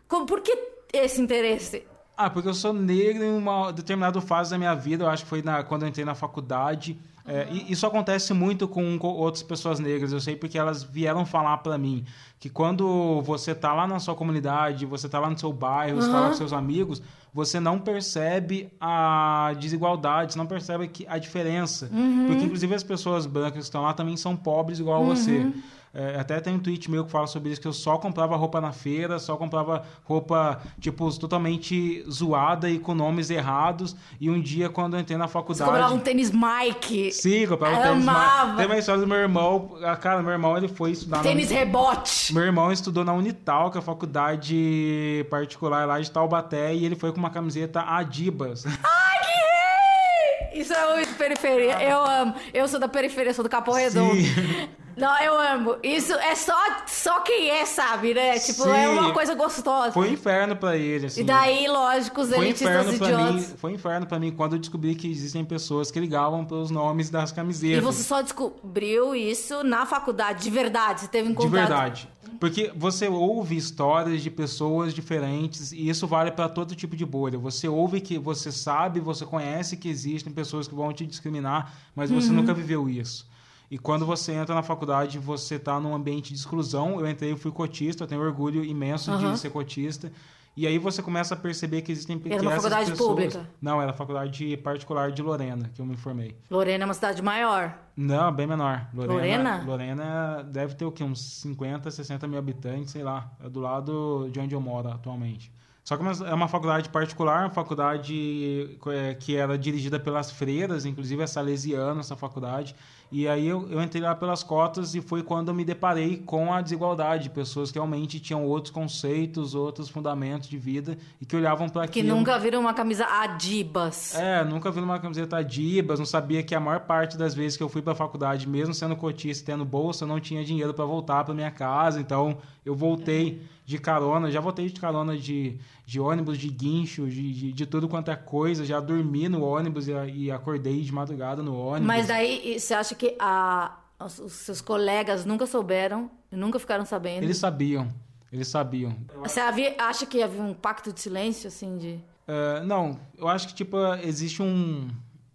como, 0.07 0.27
por 0.27 0.41
que 0.41 0.57
esse 0.93 1.21
interesse? 1.21 1.83
Ah, 2.17 2.31
porque 2.31 2.49
eu 2.49 2.55
sou 2.55 2.73
negro 2.73 3.25
em 3.25 3.37
uma 3.37 3.73
determinada 3.73 4.21
fase 4.21 4.53
da 4.53 4.59
minha 4.59 4.75
vida. 4.77 5.03
Eu 5.05 5.09
acho 5.09 5.25
que 5.25 5.29
foi 5.29 5.43
na, 5.43 5.65
quando 5.65 5.83
eu 5.83 5.89
entrei 5.89 6.05
na 6.05 6.15
faculdade. 6.15 6.97
Uhum. 7.27 7.35
É, 7.35 7.49
isso 7.69 7.85
acontece 7.85 8.33
muito 8.33 8.69
com, 8.69 8.97
com, 8.97 9.09
outras 9.09 9.43
pessoas 9.43 9.81
negras. 9.81 10.13
Eu 10.13 10.21
sei 10.21 10.37
porque 10.37 10.57
elas 10.57 10.85
vieram 10.85 11.27
falar 11.27 11.59
para 11.59 11.77
mim 11.77 12.05
que 12.39 12.49
quando 12.49 13.21
você 13.23 13.57
tá 13.57 13.75
lá 13.75 13.89
na 13.89 13.99
sua 13.99 14.15
comunidade, 14.15 14.87
você 14.87 15.09
tá 15.09 15.19
lá 15.19 15.29
no 15.29 15.39
seu 15.39 15.53
bairro, 15.53 15.97
uhum. 15.97 16.03
você 16.03 16.13
tá 16.13 16.21
lá 16.21 16.29
com 16.29 16.35
seus 16.35 16.53
amigos, 16.53 17.03
você 17.35 17.59
não 17.59 17.81
percebe 17.81 18.73
a 18.81 19.53
desigualdade, 19.59 20.35
você 20.35 20.39
não 20.39 20.47
percebe 20.47 20.89
a 21.09 21.19
diferença. 21.19 21.91
Uhum. 21.93 22.27
Porque, 22.29 22.45
inclusive, 22.45 22.73
as 22.73 22.85
pessoas 22.85 23.27
brancas 23.27 23.55
que 23.55 23.65
estão 23.65 23.83
lá 23.83 23.93
também 23.95 24.17
são 24.17 24.37
pobres 24.37 24.79
igual 24.79 25.03
a 25.03 25.07
você. 25.07 25.51
É, 25.93 26.21
até 26.21 26.39
tem 26.41 26.55
um 26.55 26.59
tweet 26.59 26.89
meu 26.89 27.05
que 27.05 27.11
fala 27.11 27.27
sobre 27.27 27.51
isso, 27.51 27.61
que 27.61 27.67
eu 27.67 27.73
só 27.73 27.99
comprava 27.99 28.37
roupa 28.37 28.61
na 28.61 28.71
feira, 28.71 29.19
só 29.19 29.37
comprava 29.37 29.83
roupa, 30.05 30.61
tipo, 30.79 31.13
totalmente 31.19 32.05
zoada 32.09 32.71
e 32.71 32.79
com 32.79 32.95
nomes 32.95 33.29
errados. 33.29 33.97
E 34.21 34.31
um 34.31 34.41
dia, 34.41 34.69
quando 34.69 34.95
eu 34.95 35.01
entrei 35.01 35.19
na 35.19 35.27
faculdade... 35.27 35.59
Você 35.59 35.65
comprava 35.65 35.95
um 35.95 35.99
tênis 35.99 36.31
Mike. 36.31 37.11
Sim, 37.11 37.47
comprava 37.49 37.77
um 37.77 37.83
tênis 37.83 38.05
Mike. 38.05 38.57
Tem 38.57 38.67
uma 38.67 38.79
história 38.79 39.01
do 39.01 39.07
meu 39.07 39.19
irmão. 39.19 39.77
Ah, 39.83 39.97
cara, 39.97 40.23
meu 40.23 40.33
irmão, 40.33 40.57
ele 40.57 40.69
foi 40.69 40.93
estudar... 40.93 41.23
Tênis 41.23 41.51
na... 41.51 41.57
rebote. 41.57 42.33
Meu 42.33 42.45
irmão 42.45 42.71
estudou 42.71 43.05
na 43.05 43.13
Unital, 43.13 43.71
que 43.71 43.79
é 43.79 43.81
a 43.81 43.83
faculdade 43.83 45.27
particular 45.29 45.87
lá 45.87 46.01
de 46.01 46.09
Taubaté, 46.11 46.73
e 46.73 46.85
ele 46.85 46.95
foi 46.95 47.11
com 47.11 47.19
uma 47.19 47.31
camiseta 47.31 47.81
Adibas. 47.81 48.65
Ai, 48.85 49.19
que 49.25 50.53
rei! 50.53 50.61
Isso 50.63 50.73
é 50.73 50.95
muito 50.95 51.15
periferia. 51.17 51.83
Eu 51.83 52.05
amo. 52.05 52.35
Eu 52.55 52.69
sou 52.69 52.79
da 52.79 52.89
periferia, 52.89 53.35
sou 53.35 53.43
do 53.43 53.51
Capão 53.51 53.75
Redondo. 53.75 54.21
Não, 55.01 55.19
eu 55.21 55.41
amo. 55.41 55.77
Isso 55.83 56.13
é 56.13 56.35
só, 56.35 56.57
só 56.87 57.21
quem 57.21 57.51
é, 57.51 57.65
sabe, 57.65 58.13
né? 58.13 58.39
Tipo, 58.39 58.65
Sim. 58.65 58.71
é 58.71 58.89
uma 58.89 59.13
coisa 59.13 59.35
gostosa. 59.35 59.93
Foi 59.93 60.11
um 60.11 60.13
inferno 60.13 60.55
pra 60.55 60.77
ele, 60.77 61.07
assim. 61.07 61.23
E 61.23 61.25
daí, 61.25 61.67
lógico, 61.67 62.21
os 62.21 62.31
elitistas 62.31 62.95
idiotas. 62.95 63.35
Mim, 63.35 63.57
foi 63.57 63.73
um 63.73 63.75
inferno 63.75 64.07
pra 64.07 64.19
mim 64.19 64.31
quando 64.31 64.57
eu 64.57 64.59
descobri 64.59 64.95
que 64.95 65.11
existem 65.11 65.45
pessoas 65.45 65.91
que 65.91 65.99
ligavam 65.99 66.45
pelos 66.45 66.71
nomes 66.71 67.09
das 67.09 67.33
camisetas. 67.33 67.79
E 67.79 67.81
você 67.81 68.03
só 68.03 68.21
descobriu 68.21 69.15
isso 69.15 69.65
na 69.65 69.87
faculdade, 69.87 70.43
de 70.43 70.51
verdade? 70.51 71.01
Você 71.01 71.09
teve 71.09 71.31
um 71.31 71.35
contato... 71.35 71.51
De 71.51 71.57
verdade. 71.57 72.09
Porque 72.39 72.73
você 72.75 73.07
ouve 73.07 73.55
histórias 73.55 74.23
de 74.23 74.31
pessoas 74.31 74.95
diferentes 74.95 75.73
e 75.73 75.89
isso 75.89 76.07
vale 76.07 76.31
para 76.31 76.49
todo 76.49 76.75
tipo 76.75 76.97
de 76.97 77.05
bolha. 77.05 77.39
Você 77.39 77.69
ouve 77.69 78.01
que 78.01 78.19
você 78.19 78.51
sabe, 78.51 78.99
você 78.99 79.27
conhece 79.27 79.77
que 79.77 79.89
existem 79.89 80.33
pessoas 80.33 80.67
que 80.67 80.75
vão 80.75 80.91
te 80.91 81.07
discriminar, 81.07 81.75
mas 81.95 82.11
você 82.11 82.29
uhum. 82.29 82.37
nunca 82.37 82.55
viveu 82.55 82.89
isso. 82.89 83.29
E 83.71 83.79
quando 83.79 84.05
você 84.05 84.33
entra 84.33 84.55
na 84.55 84.63
faculdade, 84.63 85.19
você 85.19 85.55
está 85.55 85.79
num 85.79 85.95
ambiente 85.95 86.31
de 86.33 86.39
exclusão. 86.41 86.99
Eu 86.99 87.09
entrei, 87.09 87.31
eu 87.31 87.37
fui 87.37 87.53
cotista, 87.53 88.03
eu 88.03 88.09
tenho 88.09 88.21
orgulho 88.21 88.65
imenso 88.65 89.13
uhum. 89.13 89.33
de 89.33 89.39
ser 89.39 89.51
cotista. 89.51 90.11
E 90.57 90.67
aí 90.67 90.79
você 90.79 91.01
começa 91.01 91.35
a 91.35 91.37
perceber 91.37 91.81
que 91.83 91.93
existem 91.93 92.19
pequenas 92.19 92.43
Era 92.43 92.51
uma 92.51 92.57
faculdade 92.57 92.91
pessoas... 92.91 93.09
pública? 93.09 93.51
Não, 93.63 93.81
era 93.81 93.93
a 93.93 93.95
faculdade 93.95 94.57
particular 94.57 95.13
de 95.13 95.23
Lorena, 95.23 95.71
que 95.73 95.81
eu 95.81 95.87
me 95.87 95.95
informei. 95.95 96.37
Lorena 96.51 96.83
é 96.83 96.87
uma 96.87 96.95
cidade 96.95 97.23
maior? 97.23 97.79
Não, 97.97 98.33
bem 98.33 98.49
menor. 98.49 98.89
Lorena? 98.93 99.15
Lorena, 99.15 99.65
Lorena 99.65 100.43
deve 100.43 100.75
ter 100.75 100.85
o 100.85 100.91
quê? 100.91 101.05
Uns 101.05 101.21
50, 101.21 101.91
60 101.91 102.27
mil 102.27 102.39
habitantes, 102.39 102.91
sei 102.91 103.05
lá. 103.05 103.31
É 103.45 103.49
do 103.49 103.61
lado 103.61 104.29
de 104.33 104.41
onde 104.41 104.55
eu 104.55 104.61
moro 104.61 104.89
atualmente. 104.89 105.53
Só 105.91 105.97
que 105.97 106.05
é 106.25 106.33
uma 106.33 106.47
faculdade 106.47 106.89
particular, 106.89 107.41
uma 107.41 107.51
faculdade 107.51 108.79
é, 108.87 109.13
que 109.15 109.35
era 109.35 109.59
dirigida 109.59 109.99
pelas 109.99 110.31
freiras, 110.31 110.87
inclusive 110.87 111.21
é 111.21 111.27
salesiana 111.27 111.99
essa 111.99 112.15
faculdade. 112.15 112.77
E 113.11 113.27
aí 113.27 113.49
eu, 113.49 113.69
eu 113.69 113.83
entrei 113.83 114.01
lá 114.01 114.15
pelas 114.15 114.45
cotas 114.45 114.95
e 114.95 115.01
foi 115.01 115.25
quando 115.25 115.49
eu 115.49 115.55
me 115.55 115.65
deparei 115.65 116.19
com 116.19 116.55
a 116.55 116.61
desigualdade, 116.61 117.29
pessoas 117.31 117.73
que 117.73 117.79
realmente 117.79 118.21
tinham 118.21 118.47
outros 118.47 118.73
conceitos, 118.73 119.53
outros 119.53 119.89
fundamentos 119.89 120.49
de 120.49 120.57
vida 120.57 120.97
e 121.21 121.27
que 121.27 121.35
olhavam 121.35 121.69
para 121.69 121.87
aquilo. 121.87 122.07
Que 122.07 122.15
nunca 122.15 122.39
viram 122.39 122.61
uma 122.61 122.73
camisa 122.73 123.05
Adibas. 123.07 124.15
É, 124.15 124.45
nunca 124.45 124.71
viram 124.71 124.85
uma 124.85 125.01
camiseta 125.01 125.39
Adibas, 125.39 125.99
não 125.99 126.07
sabia 126.07 126.41
que 126.41 126.55
a 126.55 126.61
maior 126.61 126.83
parte 126.83 127.19
das 127.19 127.35
vezes 127.35 127.57
que 127.57 127.65
eu 127.65 127.69
fui 127.69 127.83
para 127.83 127.95
a 127.95 127.97
faculdade, 127.97 128.49
mesmo 128.49 128.73
sendo 128.73 128.95
cotista, 128.95 129.45
tendo 129.45 129.65
bolsa, 129.65 130.05
eu 130.05 130.09
não 130.09 130.21
tinha 130.21 130.45
dinheiro 130.45 130.73
para 130.73 130.85
voltar 130.85 131.25
para 131.25 131.35
minha 131.35 131.51
casa, 131.51 132.01
então 132.01 132.39
eu 132.65 132.77
voltei 132.77 133.43
de 133.71 133.79
carona, 133.79 134.33
já 134.33 134.41
voltei 134.41 134.69
de 134.69 134.81
carona 134.81 135.17
de, 135.17 135.57
de 135.87 136.01
ônibus, 136.01 136.37
de 136.37 136.49
guincho, 136.49 137.09
de, 137.09 137.33
de, 137.33 137.53
de 137.53 137.67
tudo 137.67 137.89
quanto 137.89 138.11
é 138.11 138.17
coisa, 138.17 138.65
já 138.65 138.81
dormi 138.81 139.29
no 139.29 139.45
ônibus 139.45 139.87
e, 139.87 139.93
e 139.93 140.31
acordei 140.31 140.81
de 140.81 140.93
madrugada 140.93 141.41
no 141.41 141.57
ônibus. 141.57 141.87
Mas 141.87 142.09
daí 142.09 142.59
você 142.59 142.75
acha 142.75 142.97
que 142.97 143.15
a, 143.21 143.79
os 144.01 144.33
seus 144.33 144.61
colegas 144.61 145.25
nunca 145.25 145.47
souberam, 145.47 146.11
nunca 146.33 146.59
ficaram 146.59 146.85
sabendo? 146.85 147.23
Eles 147.23 147.37
sabiam, 147.37 147.89
eles 148.33 148.49
sabiam. 148.49 148.97
Você 149.23 149.39
havia, 149.39 149.77
acha 149.79 150.05
que 150.05 150.21
havia 150.21 150.43
um 150.43 150.53
pacto 150.53 150.93
de 150.93 151.01
silêncio, 151.01 151.47
assim, 151.47 151.79
de... 151.79 152.01
Uh, 152.27 152.67
não, 152.67 152.99
eu 153.17 153.29
acho 153.29 153.47
que, 153.47 153.55
tipo, 153.55 153.77
existe 154.03 154.43
um 154.43 154.91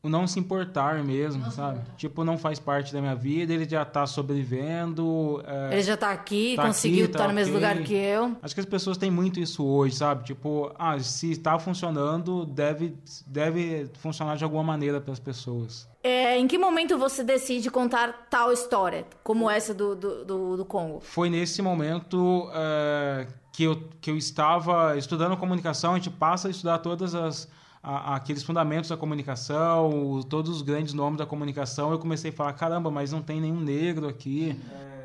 o 0.06 0.10
não 0.10 0.28
se 0.28 0.40
importar 0.40 1.04
mesmo, 1.04 1.42
não 1.42 1.52
sabe? 1.52 1.82
Tipo, 1.98 2.24
não 2.24 2.38
faz 2.38 2.60
parte 2.60 2.94
da 2.94 3.02
minha 3.02 3.16
vida, 3.16 3.52
ele 3.52 3.68
já 3.68 3.84
tá 3.84 4.06
sobrevivendo. 4.06 5.44
É, 5.48 5.74
ele 5.74 5.82
já 5.82 5.98
tá 5.98 6.12
aqui, 6.12 6.54
tá 6.56 6.68
conseguiu 6.68 7.08
estar 7.08 7.20
tá 7.20 7.28
no 7.28 7.34
mesmo 7.34 7.56
lugar 7.56 7.76
que 7.80 7.96
eu. 7.96 8.38
Acho 8.44 8.54
que 8.54 8.60
as 8.60 8.68
pessoas 8.68 8.98
têm 8.98 9.10
muito 9.10 9.40
isso 9.40 9.66
hoje, 9.66 9.96
sabe? 9.96 10.24
Tipo, 10.24 10.72
ah, 10.78 11.00
se 11.00 11.32
está 11.32 11.58
funcionando, 11.58 12.46
deve, 12.46 12.96
deve 13.26 13.90
funcionar 13.98 14.38
de 14.38 14.44
alguma 14.44 14.62
maneira 14.62 15.02
para 15.02 15.12
as 15.12 15.20
pessoas. 15.20 15.90
É, 16.04 16.38
em 16.38 16.48
que 16.48 16.60
momento 16.60 17.00
você 17.00 17.24
decide 17.24 17.72
contar 17.72 18.28
tal 18.30 18.52
história, 18.52 19.08
como 19.24 19.50
essa 19.50 19.74
do, 19.74 19.96
do, 19.96 20.24
do, 20.24 20.58
do 20.58 20.66
Congo? 20.66 21.00
Foi 21.02 21.32
nesse 21.32 21.64
momento 21.64 22.48
é, 22.54 23.26
que, 23.52 23.64
eu, 23.64 23.90
que 24.00 24.12
eu 24.12 24.18
estava 24.18 24.96
estudando 24.98 25.36
comunicação, 25.36 25.94
a 25.94 25.96
gente 25.96 26.12
passa 26.12 26.48
a 26.48 26.52
estudar 26.52 26.78
todas 26.78 27.16
as 27.16 27.50
a, 27.86 28.15
aqueles 28.15 28.42
fundamentos 28.42 28.89
da 28.89 28.98
comunicação, 28.98 30.22
todos 30.27 30.50
os 30.50 30.62
grandes 30.63 30.94
nomes 30.94 31.20
da 31.20 31.25
comunicação, 31.25 31.92
eu 31.92 32.00
comecei 32.00 32.32
a 32.32 32.34
falar, 32.34 32.54
caramba, 32.54 32.89
mas 32.89 33.12
não 33.12 33.22
tem 33.22 33.39
nenhum 33.39 33.60
negro 33.60 34.08
aqui. 34.08 34.58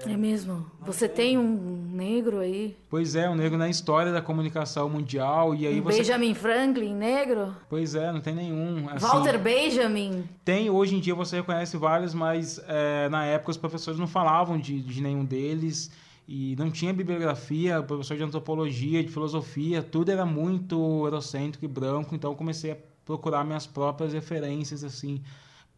É 0.06 0.16
mesmo? 0.16 0.64
Você 0.80 1.06
tem 1.06 1.36
um 1.36 1.90
negro 1.92 2.38
aí? 2.38 2.74
Pois 2.88 3.14
é, 3.14 3.28
um 3.28 3.34
negro 3.34 3.58
na 3.58 3.68
história 3.68 4.10
da 4.10 4.22
comunicação 4.22 4.88
mundial. 4.88 5.54
E 5.54 5.66
aí 5.66 5.78
um 5.78 5.82
você... 5.82 5.98
Benjamin 5.98 6.32
Franklin, 6.32 6.94
negro? 6.94 7.54
Pois 7.68 7.94
é, 7.94 8.10
não 8.10 8.22
tem 8.22 8.34
nenhum. 8.34 8.88
Assim, 8.88 9.06
Walter 9.06 9.38
Benjamin? 9.38 10.24
Tem, 10.42 10.70
hoje 10.70 10.96
em 10.96 11.00
dia 11.00 11.14
você 11.14 11.36
reconhece 11.36 11.76
vários, 11.76 12.14
mas 12.14 12.58
é, 12.66 13.10
na 13.10 13.26
época 13.26 13.50
os 13.50 13.58
professores 13.58 14.00
não 14.00 14.06
falavam 14.06 14.58
de, 14.58 14.80
de 14.80 15.02
nenhum 15.02 15.22
deles 15.22 15.90
e 16.32 16.54
não 16.54 16.70
tinha 16.70 16.92
bibliografia, 16.92 17.82
professor 17.82 18.16
de 18.16 18.22
antropologia, 18.22 19.02
de 19.02 19.10
filosofia, 19.10 19.82
tudo 19.82 20.12
era 20.12 20.24
muito 20.24 20.76
eurocêntrico 21.04 21.64
e 21.64 21.68
branco, 21.68 22.14
então 22.14 22.36
comecei 22.36 22.70
a 22.70 22.76
procurar 23.04 23.42
minhas 23.42 23.66
próprias 23.66 24.12
referências, 24.12 24.84
assim, 24.84 25.20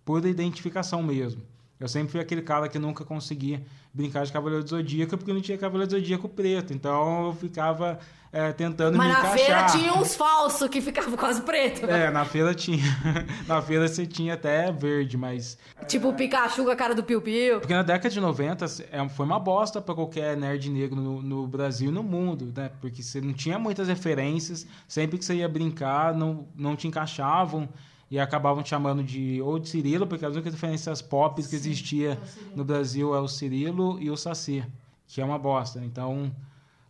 por 0.04 0.26
identificação 0.26 1.02
mesmo. 1.02 1.40
Eu 1.82 1.88
sempre 1.88 2.12
fui 2.12 2.20
aquele 2.20 2.42
cara 2.42 2.68
que 2.68 2.78
nunca 2.78 3.04
conseguia 3.04 3.60
brincar 3.92 4.24
de 4.24 4.32
Cavaleiro 4.32 4.62
do 4.62 4.70
Zodíaco 4.70 5.16
porque 5.18 5.32
não 5.32 5.40
tinha 5.40 5.58
Cavaleiro 5.58 5.90
do 5.90 5.98
Zodíaco 5.98 6.28
preto. 6.28 6.72
Então 6.72 7.26
eu 7.26 7.34
ficava 7.34 7.98
é, 8.32 8.52
tentando 8.52 8.96
Mas 8.96 9.08
me 9.08 9.12
encaixar. 9.12 9.32
Mas 9.32 9.40
na 9.40 9.46
feira 9.46 9.66
tinha 9.66 10.00
uns 10.00 10.14
falsos 10.14 10.68
que 10.68 10.80
ficavam 10.80 11.16
quase 11.16 11.42
preto. 11.42 11.84
É, 11.86 12.08
na 12.08 12.24
feira 12.24 12.54
tinha. 12.54 12.84
na 13.48 13.60
feira 13.60 13.88
você 13.88 14.06
tinha 14.06 14.34
até 14.34 14.70
verde, 14.70 15.16
mas... 15.16 15.58
Tipo 15.88 16.10
o 16.10 16.14
Pikachu 16.14 16.64
com 16.64 16.70
a 16.70 16.76
cara 16.76 16.94
do 16.94 17.02
Piu 17.02 17.20
Piu. 17.20 17.58
Porque 17.58 17.74
na 17.74 17.82
década 17.82 18.08
de 18.08 18.20
90 18.20 18.64
é, 18.90 19.08
foi 19.08 19.26
uma 19.26 19.40
bosta 19.40 19.80
para 19.80 19.94
qualquer 19.94 20.36
nerd 20.36 20.70
negro 20.70 21.00
no, 21.00 21.20
no, 21.20 21.46
Brasil 21.48 21.90
e 21.90 21.92
no 21.92 22.04
mundo, 22.04 22.52
né? 22.56 22.70
Porque 22.80 23.02
você 23.02 23.20
não 23.20 23.32
tinha 23.32 23.58
muitas 23.58 23.88
referências, 23.88 24.66
sempre 24.86 25.18
que 25.18 25.24
você 25.24 25.34
ia 25.34 25.48
brincar 25.48 26.14
não, 26.14 26.46
não 26.56 26.76
te 26.76 26.86
encaixavam 26.86 27.68
e 28.12 28.18
acabavam 28.18 28.62
chamando 28.62 29.02
de 29.02 29.40
ou 29.40 29.58
de 29.58 29.70
Cirilo, 29.70 30.06
porque 30.06 30.26
as 30.26 30.34
únicas 30.34 30.52
diferenças 30.52 31.00
pop 31.00 31.42
que 31.42 31.56
existia 31.56 32.12
é 32.12 32.18
no 32.54 32.62
Brasil 32.62 33.14
é 33.14 33.18
o 33.18 33.26
Cirilo 33.26 33.98
e 33.98 34.10
o 34.10 34.18
Saci, 34.18 34.62
que 35.06 35.18
é 35.22 35.24
uma 35.24 35.38
bosta. 35.38 35.82
Então, 35.82 36.30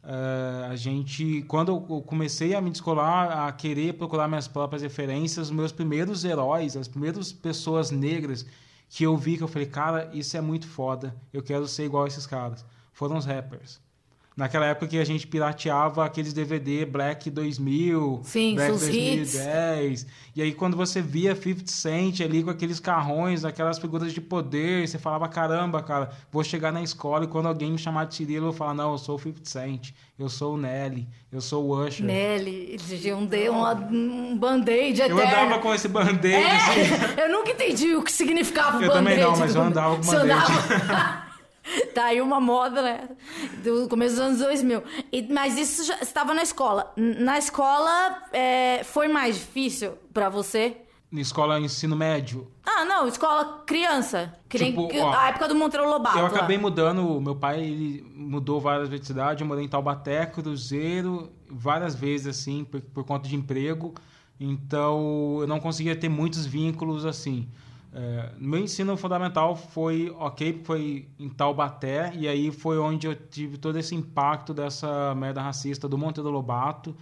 uh, 0.03 0.65
a 0.69 0.75
gente, 0.75 1.43
quando 1.43 1.71
eu 1.71 2.03
comecei 2.03 2.57
a 2.57 2.61
me 2.61 2.71
descolar, 2.71 3.47
a 3.47 3.53
querer 3.53 3.95
procurar 3.95 4.27
minhas 4.27 4.49
próprias 4.49 4.83
referências, 4.83 5.49
meus 5.49 5.71
primeiros 5.71 6.25
heróis, 6.25 6.77
as 6.77 6.89
primeiras 6.89 7.33
pessoas 7.33 7.93
negras 7.93 8.45
que 8.91 9.05
eu 9.05 9.17
vi 9.17 9.37
que 9.37 9.45
eu 9.45 9.49
falei, 9.49 9.69
cara, 9.69 10.11
isso 10.13 10.37
é 10.37 10.41
muito 10.41 10.67
foda, 10.67 11.15
eu 11.33 11.41
quero 11.41 11.69
ser 11.69 11.85
igual 11.85 12.03
a 12.03 12.09
esses 12.09 12.27
caras, 12.27 12.67
foram 12.93 13.17
os 13.17 13.25
rappers. 13.25 13.81
Naquela 14.37 14.67
época 14.67 14.87
que 14.87 14.99
a 14.99 15.05
gente 15.05 15.27
pirateava 15.27 16.05
aqueles 16.05 16.33
DVD 16.33 16.87
Black 16.87 17.29
2000, 17.29 18.21
Sim, 18.25 18.55
Black 18.55 18.71
2010. 18.71 20.03
Hits. 20.03 20.07
E 20.35 20.41
aí 20.41 20.53
quando 20.53 20.77
você 20.77 21.03
via 21.03 21.35
50 21.35 21.71
Cent 21.71 22.21
ali 22.21 22.43
com 22.43 22.49
aqueles 22.49 22.81
carrões, 22.81 23.45
aquelas 23.45 23.79
figuras 23.79 24.13
de 24.13 24.21
poder, 24.21 24.89
você 24.89 24.99
falava, 24.99 25.29
caramba, 25.29 25.83
cara, 25.83 26.11
vou 26.31 26.43
chegar 26.43 26.73
na 26.73 26.83
escola 26.83 27.25
e 27.25 27.29
quando 27.29 27.47
alguém 27.47 27.71
me 27.71 27.79
chamar 27.79 28.07
de 28.07 28.15
Cirilo, 28.15 28.49
eu 28.49 28.53
falar, 28.53 28.73
não, 28.73 28.93
eu 28.93 28.99
sou 28.99 29.17
o 29.17 29.19
50 29.19 29.49
Cent, 29.49 29.91
eu 30.19 30.31
sou 30.31 30.55
o 30.55 30.57
Nelly, 30.57 31.07
eu 31.31 31.41
sou 31.41 31.65
o 31.65 31.87
Usher. 31.87 32.07
Nelly, 32.07 32.79
de 32.79 33.13
um, 33.13 33.29
um 33.91 34.37
band-aid 34.37 35.01
eterno. 35.01 35.21
Eu 35.21 35.27
andava 35.27 35.59
com 35.59 35.75
esse 35.75 35.89
band-aid. 35.89 36.33
É, 36.33 36.57
assim. 36.57 37.21
Eu 37.21 37.33
nunca 37.33 37.51
entendi 37.51 37.95
o 37.95 38.03
que 38.03 38.13
significava 38.13 38.79
o 38.79 38.81
band-aid. 38.81 38.87
Eu 38.89 38.93
também 38.93 39.19
não, 39.19 39.37
mas 39.37 39.55
eu 39.55 39.63
andava 39.63 39.97
com 39.97 40.03
band-aid. 40.07 41.22
tá 41.95 42.07
aí 42.07 42.21
uma 42.21 42.41
moda, 42.41 42.83
né? 42.83 43.09
Do 43.63 43.89
começo 43.89 44.17
dos 44.17 44.25
anos 44.25 44.39
2000. 44.39 44.83
E, 45.13 45.33
mas 45.33 45.59
isso 45.59 45.85
já 45.85 45.99
estava 46.01 46.35
na 46.35 46.43
escola. 46.43 46.93
Na 46.97 47.39
escola 47.39 48.23
é, 48.33 48.83
foi 48.85 49.09
mais 49.09 49.37
difícil 49.37 49.93
para 50.13 50.29
você? 50.29 50.77
Na 51.11 51.21
escola 51.21 51.61
ensino 51.61 51.95
médio? 51.95 52.51
Ah, 52.65 52.85
não, 52.87 53.07
escola 53.07 53.63
criança. 53.67 54.35
Tipo, 54.49 54.89
ó, 54.99 55.13
a 55.13 55.29
época 55.29 55.47
do 55.47 55.55
Monteiro 55.55 55.89
Lobato. 55.89 56.19
Eu 56.19 56.27
acabei 56.27 56.57
lá. 56.57 56.63
mudando, 56.63 57.21
meu 57.21 57.37
pai 57.37 57.61
ele 57.61 58.03
mudou 58.15 58.61
várias 58.61 58.89
vezes 58.89 59.03
de 59.03 59.07
cidade, 59.09 59.43
eu 59.43 59.47
morei 59.47 59.65
em 59.65 59.69
Taubaté, 59.69 60.25
Cruzeiro, 60.25 61.31
várias 61.51 61.95
vezes 61.95 62.27
assim, 62.29 62.65
por, 62.65 62.81
por 62.81 63.05
conta 63.05 63.29
de 63.29 63.37
emprego. 63.37 63.95
Então, 64.41 65.39
eu 65.41 65.47
não 65.47 65.61
conseguia 65.61 65.95
ter 65.95 66.09
muitos 66.09 66.47
vínculos 66.47 67.05
assim. 67.05 67.47
É, 67.95 68.33
meu 68.39 68.61
ensino 68.61 68.97
fundamental 68.97 69.55
foi 69.55 70.11
ok, 70.19 70.63
foi 70.65 71.09
em 71.19 71.29
Taubaté, 71.29 72.11
e 72.15 72.27
aí 72.27 72.51
foi 72.51 72.79
onde 72.79 73.07
eu 73.07 73.15
tive 73.15 73.59
todo 73.59 73.79
esse 73.79 73.95
impacto 73.95 74.55
dessa 74.55 75.15
merda 75.15 75.43
racista 75.43 75.87
do 75.87 75.99
Monteiro 75.99 76.31
Lobato. 76.31 76.97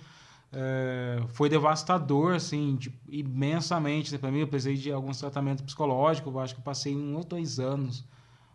É, 0.53 1.23
foi 1.29 1.49
devastador, 1.49 2.35
assim, 2.35 2.75
de, 2.75 2.93
imensamente. 3.09 4.19
Para 4.19 4.33
mim, 4.33 4.41
eu 4.41 4.49
precisei 4.49 4.75
de 4.75 4.91
alguns 4.91 5.19
tratamentos 5.19 5.63
psicológicos. 5.63 6.33
Eu 6.33 6.41
acho 6.41 6.55
que 6.55 6.61
eu 6.61 6.65
passei 6.65 6.97
um 6.97 7.15
ou 7.17 7.23
dois 7.23 7.61
anos 7.61 8.05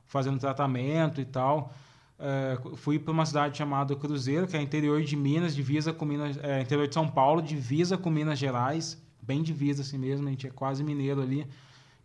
fazendo 0.05 0.37
tratamento 0.37 1.21
e 1.21 1.25
tal. 1.25 1.71
É, 2.19 2.59
fui 2.75 2.99
para 2.99 3.13
uma 3.13 3.25
cidade 3.25 3.57
chamada 3.57 3.95
Cruzeiro, 3.95 4.45
que 4.45 4.57
é 4.57 4.61
interior 4.61 5.01
de 5.01 5.15
Minas, 5.15 5.55
divisa 5.55 5.93
com 5.93 6.03
Minas, 6.03 6.37
é, 6.43 6.61
interior 6.61 6.87
de 6.87 6.93
São 6.93 7.07
Paulo, 7.07 7.41
divisa 7.41 7.97
com 7.97 8.09
Minas 8.09 8.39
Gerais, 8.39 9.01
bem 9.21 9.41
divisa 9.41 9.81
assim 9.81 9.97
mesmo, 9.97 10.27
a 10.27 10.31
gente 10.31 10.47
é 10.47 10.49
quase 10.49 10.83
mineiro 10.83 11.21
ali 11.21 11.45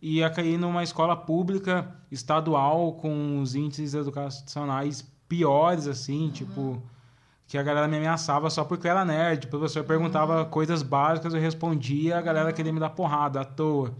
e 0.01 0.17
ia 0.17 0.29
cair 0.29 0.57
numa 0.57 0.83
escola 0.83 1.15
pública 1.15 1.87
estadual 2.11 2.93
com 2.93 3.39
os 3.39 3.53
índices 3.53 3.93
educacionais 3.93 5.05
piores, 5.27 5.87
assim, 5.87 6.25
uhum. 6.25 6.31
tipo, 6.31 6.83
que 7.47 7.57
a 7.57 7.63
galera 7.63 7.87
me 7.87 7.97
ameaçava 7.97 8.49
só 8.49 8.65
porque 8.65 8.87
eu 8.87 8.91
era 8.91 9.05
nerd. 9.05 9.45
O 9.45 9.49
professor 9.49 9.83
perguntava 9.83 10.43
uhum. 10.43 10.49
coisas 10.49 10.81
básicas, 10.81 11.33
eu 11.33 11.39
respondia, 11.39 12.17
a 12.17 12.21
galera 12.21 12.51
queria 12.51 12.73
me 12.73 12.79
dar 12.79 12.89
porrada 12.89 13.41
à 13.41 13.45
toa. 13.45 13.93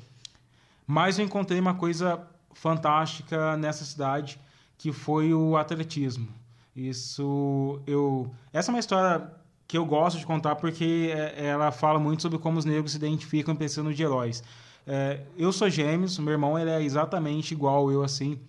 Mas 0.88 1.20
eu 1.20 1.26
encontrei 1.26 1.60
uma 1.60 1.76
coisa 1.76 2.20
fantástica 2.54 3.56
nessa 3.56 3.86
cidade, 3.86 4.40
que 4.78 4.92
foi 4.92 5.34
o 5.34 5.56
atletismo. 5.56 6.28
Isso 6.76 7.80
eu, 7.86 8.32
essa 8.52 8.72
é 8.72 8.74
uma 8.74 8.80
história 8.80 9.30
que 9.68 9.78
eu 9.78 9.86
gosto 9.86 10.18
de 10.20 10.26
contar 10.26 10.56
porque 10.56 11.14
é, 11.16 11.48
ela 11.48 11.72
fala 11.72 12.00
muito 12.00 12.22
sobre 12.22 12.38
como 12.40 12.58
os 12.58 12.66
negros 12.66 12.92
se 12.92 12.98
identificam 12.98 13.56
pensando 13.56 13.94
de 13.94 14.04
heróis. 14.04 14.44
É, 14.86 15.22
eu 15.38 15.52
sou 15.52 15.70
gêmeos, 15.70 16.18
meu 16.18 16.34
irmão 16.34 16.58
ele 16.58 16.70
é 16.70 16.82
exatamente 16.82 17.54
igual 17.54 17.92
eu, 17.92 18.04
assim. 18.04 18.40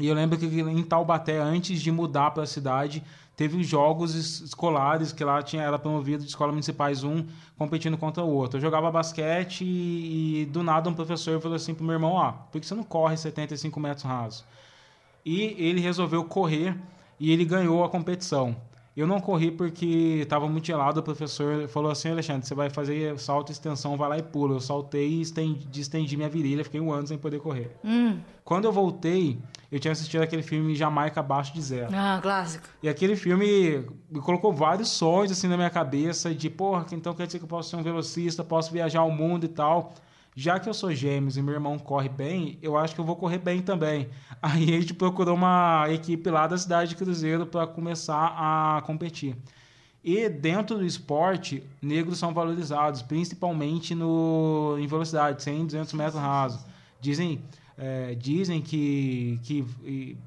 E 0.00 0.06
eu 0.06 0.14
lembro 0.14 0.38
que 0.38 0.46
em 0.46 0.82
Taubaté, 0.82 1.38
antes 1.38 1.80
de 1.80 1.90
mudar 1.90 2.30
para 2.30 2.42
a 2.42 2.46
cidade, 2.46 3.02
teve 3.36 3.62
jogos 3.62 4.14
escolares 4.14 5.12
que 5.12 5.24
lá 5.24 5.42
tinha 5.42 5.62
era 5.62 5.78
promovido 5.78 6.22
de 6.22 6.28
escolas 6.28 6.52
municipais 6.52 7.04
um 7.04 7.24
competindo 7.56 7.96
contra 7.96 8.22
o 8.22 8.30
outro. 8.30 8.58
Eu 8.58 8.62
jogava 8.62 8.90
basquete 8.90 9.64
e, 9.64 10.42
e 10.42 10.46
do 10.46 10.62
nada 10.62 10.88
um 10.88 10.94
professor 10.94 11.40
falou 11.40 11.56
assim 11.56 11.74
pro 11.74 11.84
meu 11.84 11.94
irmão, 11.94 12.18
ah, 12.18 12.32
por 12.32 12.60
que 12.60 12.66
você 12.66 12.74
não 12.74 12.84
corre 12.84 13.16
75 13.16 13.78
metros 13.78 14.04
rasos? 14.04 14.44
E 15.24 15.54
ele 15.58 15.80
resolveu 15.80 16.24
correr 16.24 16.76
e 17.18 17.32
ele 17.32 17.44
ganhou 17.44 17.84
a 17.84 17.88
competição. 17.88 18.56
Eu 18.96 19.06
não 19.06 19.20
corri 19.20 19.50
porque 19.50 20.20
estava 20.22 20.48
muito 20.48 20.66
gelado. 20.66 21.00
O 21.00 21.02
professor 21.02 21.68
falou 21.68 21.90
assim: 21.90 22.10
Alexandre, 22.10 22.46
você 22.46 22.54
vai 22.54 22.70
fazer 22.70 23.18
salto, 23.18 23.52
extensão, 23.52 23.94
vai 23.96 24.08
lá 24.08 24.18
e 24.18 24.22
pula. 24.22 24.54
Eu 24.54 24.60
saltei 24.60 25.06
e 25.06 25.20
estendi, 25.20 25.80
estendi 25.80 26.16
minha 26.16 26.30
virilha. 26.30 26.64
Fiquei 26.64 26.80
um 26.80 26.90
ano 26.90 27.06
sem 27.06 27.18
poder 27.18 27.38
correr. 27.38 27.76
Hum. 27.84 28.18
Quando 28.42 28.64
eu 28.64 28.72
voltei, 28.72 29.38
eu 29.70 29.78
tinha 29.78 29.92
assistido 29.92 30.22
aquele 30.22 30.42
filme 30.42 30.74
Jamaica 30.74 31.20
Abaixo 31.20 31.52
de 31.52 31.60
Zero. 31.60 31.90
Ah, 31.92 32.18
clássico. 32.22 32.66
E 32.82 32.88
aquele 32.88 33.16
filme 33.16 33.84
me 34.10 34.20
colocou 34.20 34.50
vários 34.50 34.88
sonhos 34.88 35.30
assim 35.30 35.46
na 35.46 35.56
minha 35.56 35.68
cabeça 35.68 36.34
de, 36.34 36.48
porra, 36.48 36.86
então 36.92 37.12
quer 37.12 37.26
dizer 37.26 37.38
que 37.38 37.44
eu 37.44 37.48
posso 37.48 37.68
ser 37.68 37.76
um 37.76 37.82
velocista, 37.82 38.42
posso 38.42 38.72
viajar 38.72 39.02
o 39.02 39.10
mundo 39.10 39.44
e 39.44 39.48
tal 39.48 39.92
já 40.38 40.60
que 40.60 40.68
eu 40.68 40.74
sou 40.74 40.92
gêmeos 40.92 41.38
e 41.38 41.42
meu 41.42 41.54
irmão 41.54 41.78
corre 41.78 42.10
bem, 42.10 42.58
eu 42.60 42.76
acho 42.76 42.94
que 42.94 43.00
eu 43.00 43.04
vou 43.06 43.16
correr 43.16 43.38
bem 43.38 43.62
também. 43.62 44.10
Aí 44.42 44.64
a 44.74 44.80
gente 44.80 44.92
procurou 44.92 45.34
uma 45.34 45.86
equipe 45.88 46.28
lá 46.30 46.46
da 46.46 46.58
cidade 46.58 46.90
de 46.90 46.96
Cruzeiro 46.96 47.46
para 47.46 47.66
começar 47.66 48.34
a 48.36 48.82
competir. 48.82 49.34
E 50.04 50.28
dentro 50.28 50.76
do 50.76 50.84
esporte, 50.84 51.62
negros 51.80 52.18
são 52.18 52.34
valorizados, 52.34 53.00
principalmente 53.00 53.94
no, 53.94 54.76
em 54.78 54.86
velocidade, 54.86 55.42
100, 55.42 55.66
200 55.66 55.92
metros 55.94 56.20
raso. 56.20 56.66
Dizem, 57.00 57.40
é, 57.78 58.14
dizem 58.14 58.60
que, 58.60 59.40
que 59.42 59.66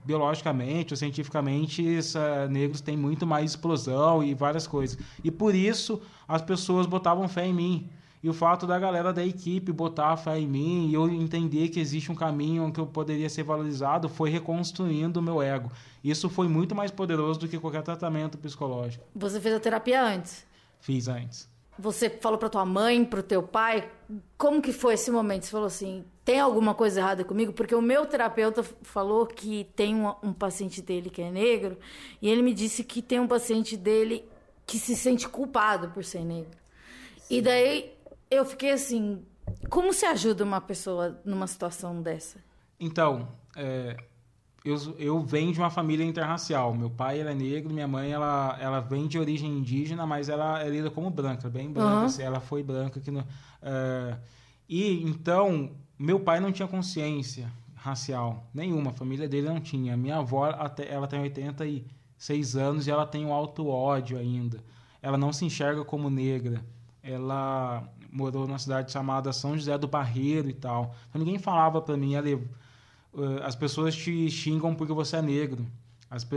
biologicamente 0.03 0.91
ou 0.91 0.97
cientificamente 0.97 1.87
essa, 1.95 2.47
negros 2.47 2.81
têm 2.81 2.97
muito 2.97 3.27
mais 3.27 3.51
explosão 3.51 4.23
e 4.23 4.33
várias 4.33 4.65
coisas. 4.65 4.97
E 5.23 5.29
por 5.29 5.53
isso 5.53 6.01
as 6.27 6.41
pessoas 6.41 6.87
botavam 6.87 7.27
fé 7.29 7.45
em 7.45 7.53
mim. 7.53 7.89
E 8.21 8.29
o 8.29 8.33
fato 8.33 8.67
da 8.67 8.77
galera 8.77 9.13
da 9.13 9.25
equipe 9.25 9.71
botar 9.71 10.09
a 10.09 10.17
fé 10.17 10.37
em 10.37 10.47
mim 10.47 10.89
e 10.89 10.93
eu 10.93 11.07
entender 11.09 11.69
que 11.69 11.79
existe 11.79 12.11
um 12.11 12.15
caminho 12.15 12.71
que 12.71 12.79
eu 12.79 12.85
poderia 12.85 13.29
ser 13.29 13.43
valorizado 13.43 14.09
foi 14.09 14.29
reconstruindo 14.29 15.21
o 15.21 15.23
meu 15.23 15.41
ego. 15.41 15.71
Isso 16.03 16.29
foi 16.29 16.49
muito 16.49 16.75
mais 16.75 16.91
poderoso 16.91 17.39
do 17.39 17.47
que 17.47 17.57
qualquer 17.57 17.81
tratamento 17.81 18.37
psicológico. 18.37 19.05
Você 19.15 19.39
fez 19.39 19.55
a 19.55 19.59
terapia 19.59 20.03
antes? 20.03 20.45
Fiz 20.81 21.07
antes. 21.07 21.49
Você 21.77 22.09
falou 22.09 22.37
para 22.37 22.49
tua 22.49 22.65
mãe, 22.65 23.05
para 23.05 23.21
o 23.21 23.23
teu 23.23 23.41
pai, 23.41 23.89
como 24.37 24.61
que 24.61 24.73
foi 24.73 24.95
esse 24.95 25.09
momento? 25.09 25.45
Você 25.45 25.51
falou 25.51 25.67
assim, 25.67 26.03
tem 26.25 26.41
alguma 26.41 26.75
coisa 26.75 26.99
errada 26.99 27.23
comigo? 27.23 27.53
Porque 27.53 27.73
o 27.73 27.81
meu 27.81 28.05
terapeuta 28.05 28.63
falou 28.81 29.25
que 29.25 29.65
tem 29.77 29.95
um, 29.95 30.13
um 30.21 30.33
paciente 30.33 30.81
dele 30.81 31.09
que 31.09 31.21
é 31.21 31.31
negro 31.31 31.77
e 32.21 32.29
ele 32.29 32.41
me 32.41 32.53
disse 32.53 32.83
que 32.83 33.01
tem 33.01 33.21
um 33.21 33.27
paciente 33.27 33.77
dele 33.77 34.25
que 34.67 34.77
se 34.77 34.93
sente 34.93 35.29
culpado 35.29 35.89
por 35.91 36.03
ser 36.03 36.25
negro. 36.25 36.57
Sim. 37.17 37.37
E 37.37 37.41
daí 37.41 37.93
eu 38.29 38.45
fiquei 38.45 38.71
assim, 38.71 39.23
como 39.69 39.93
se 39.93 40.05
ajuda 40.05 40.43
uma 40.43 40.61
pessoa 40.61 41.19
numa 41.25 41.47
situação 41.47 42.01
dessa? 42.01 42.39
Então, 42.79 43.27
é, 43.55 43.97
eu, 44.63 44.77
eu 44.97 45.19
venho 45.21 45.51
de 45.53 45.59
uma 45.59 45.69
família 45.69 46.05
interracial. 46.05 46.73
Meu 46.73 46.89
pai 46.89 47.19
era 47.19 47.31
é 47.31 47.35
negro, 47.35 47.73
minha 47.73 47.87
mãe 47.87 48.11
ela, 48.11 48.57
ela 48.59 48.79
vem 48.79 49.07
de 49.07 49.17
origem 49.17 49.49
indígena, 49.49 50.05
mas 50.05 50.29
ela 50.29 50.61
é 50.63 50.69
lida 50.69 50.91
como 50.91 51.09
branca, 51.09 51.49
bem 51.49 51.71
branca. 51.71 51.99
Uhum. 51.99 52.05
Assim, 52.05 52.23
ela 52.23 52.39
foi 52.39 52.63
branca 52.63 52.99
aqui 52.99 53.11
no, 53.11 53.25
é, 53.61 54.17
e 54.67 55.03
então 55.03 55.71
meu 55.97 56.19
pai 56.19 56.39
não 56.39 56.51
tinha 56.51 56.67
consciência 56.67 57.51
racial 57.75 58.47
nenhuma. 58.53 58.91
A 58.91 58.93
família 58.93 59.27
dele 59.27 59.47
não 59.47 59.59
tinha. 59.59 59.97
Minha 59.97 60.17
avó 60.17 60.45
até 60.49 60.91
ela 60.91 61.07
tem 61.07 61.19
86 61.21 62.55
anos 62.55 62.87
e 62.87 62.91
ela 62.91 63.05
tem 63.05 63.25
um 63.25 63.33
alto 63.33 63.67
ódio 63.67 64.17
ainda. 64.17 64.63
Ela 65.01 65.17
não 65.17 65.33
se 65.33 65.45
enxerga 65.45 65.83
como 65.83 66.09
negra. 66.09 66.63
Ela 67.01 67.89
morou 68.11 68.47
numa 68.47 68.59
cidade 68.59 68.91
chamada 68.91 69.31
São 69.33 69.55
José 69.57 69.77
do 69.77 69.87
Barreiro 69.87 70.49
e 70.49 70.53
tal. 70.53 70.95
Então 71.09 71.19
ninguém 71.19 71.39
falava 71.39 71.81
para 71.81 71.97
mim, 71.97 72.15
ali, 72.15 72.33
eh, 72.33 73.41
as 73.43 73.55
pessoas 73.55 73.95
te 73.95 74.29
xingam 74.29 74.75
porque 74.75 74.93
você 74.93 75.17
é 75.17 75.21
negro. 75.21 75.65
As, 76.09 76.27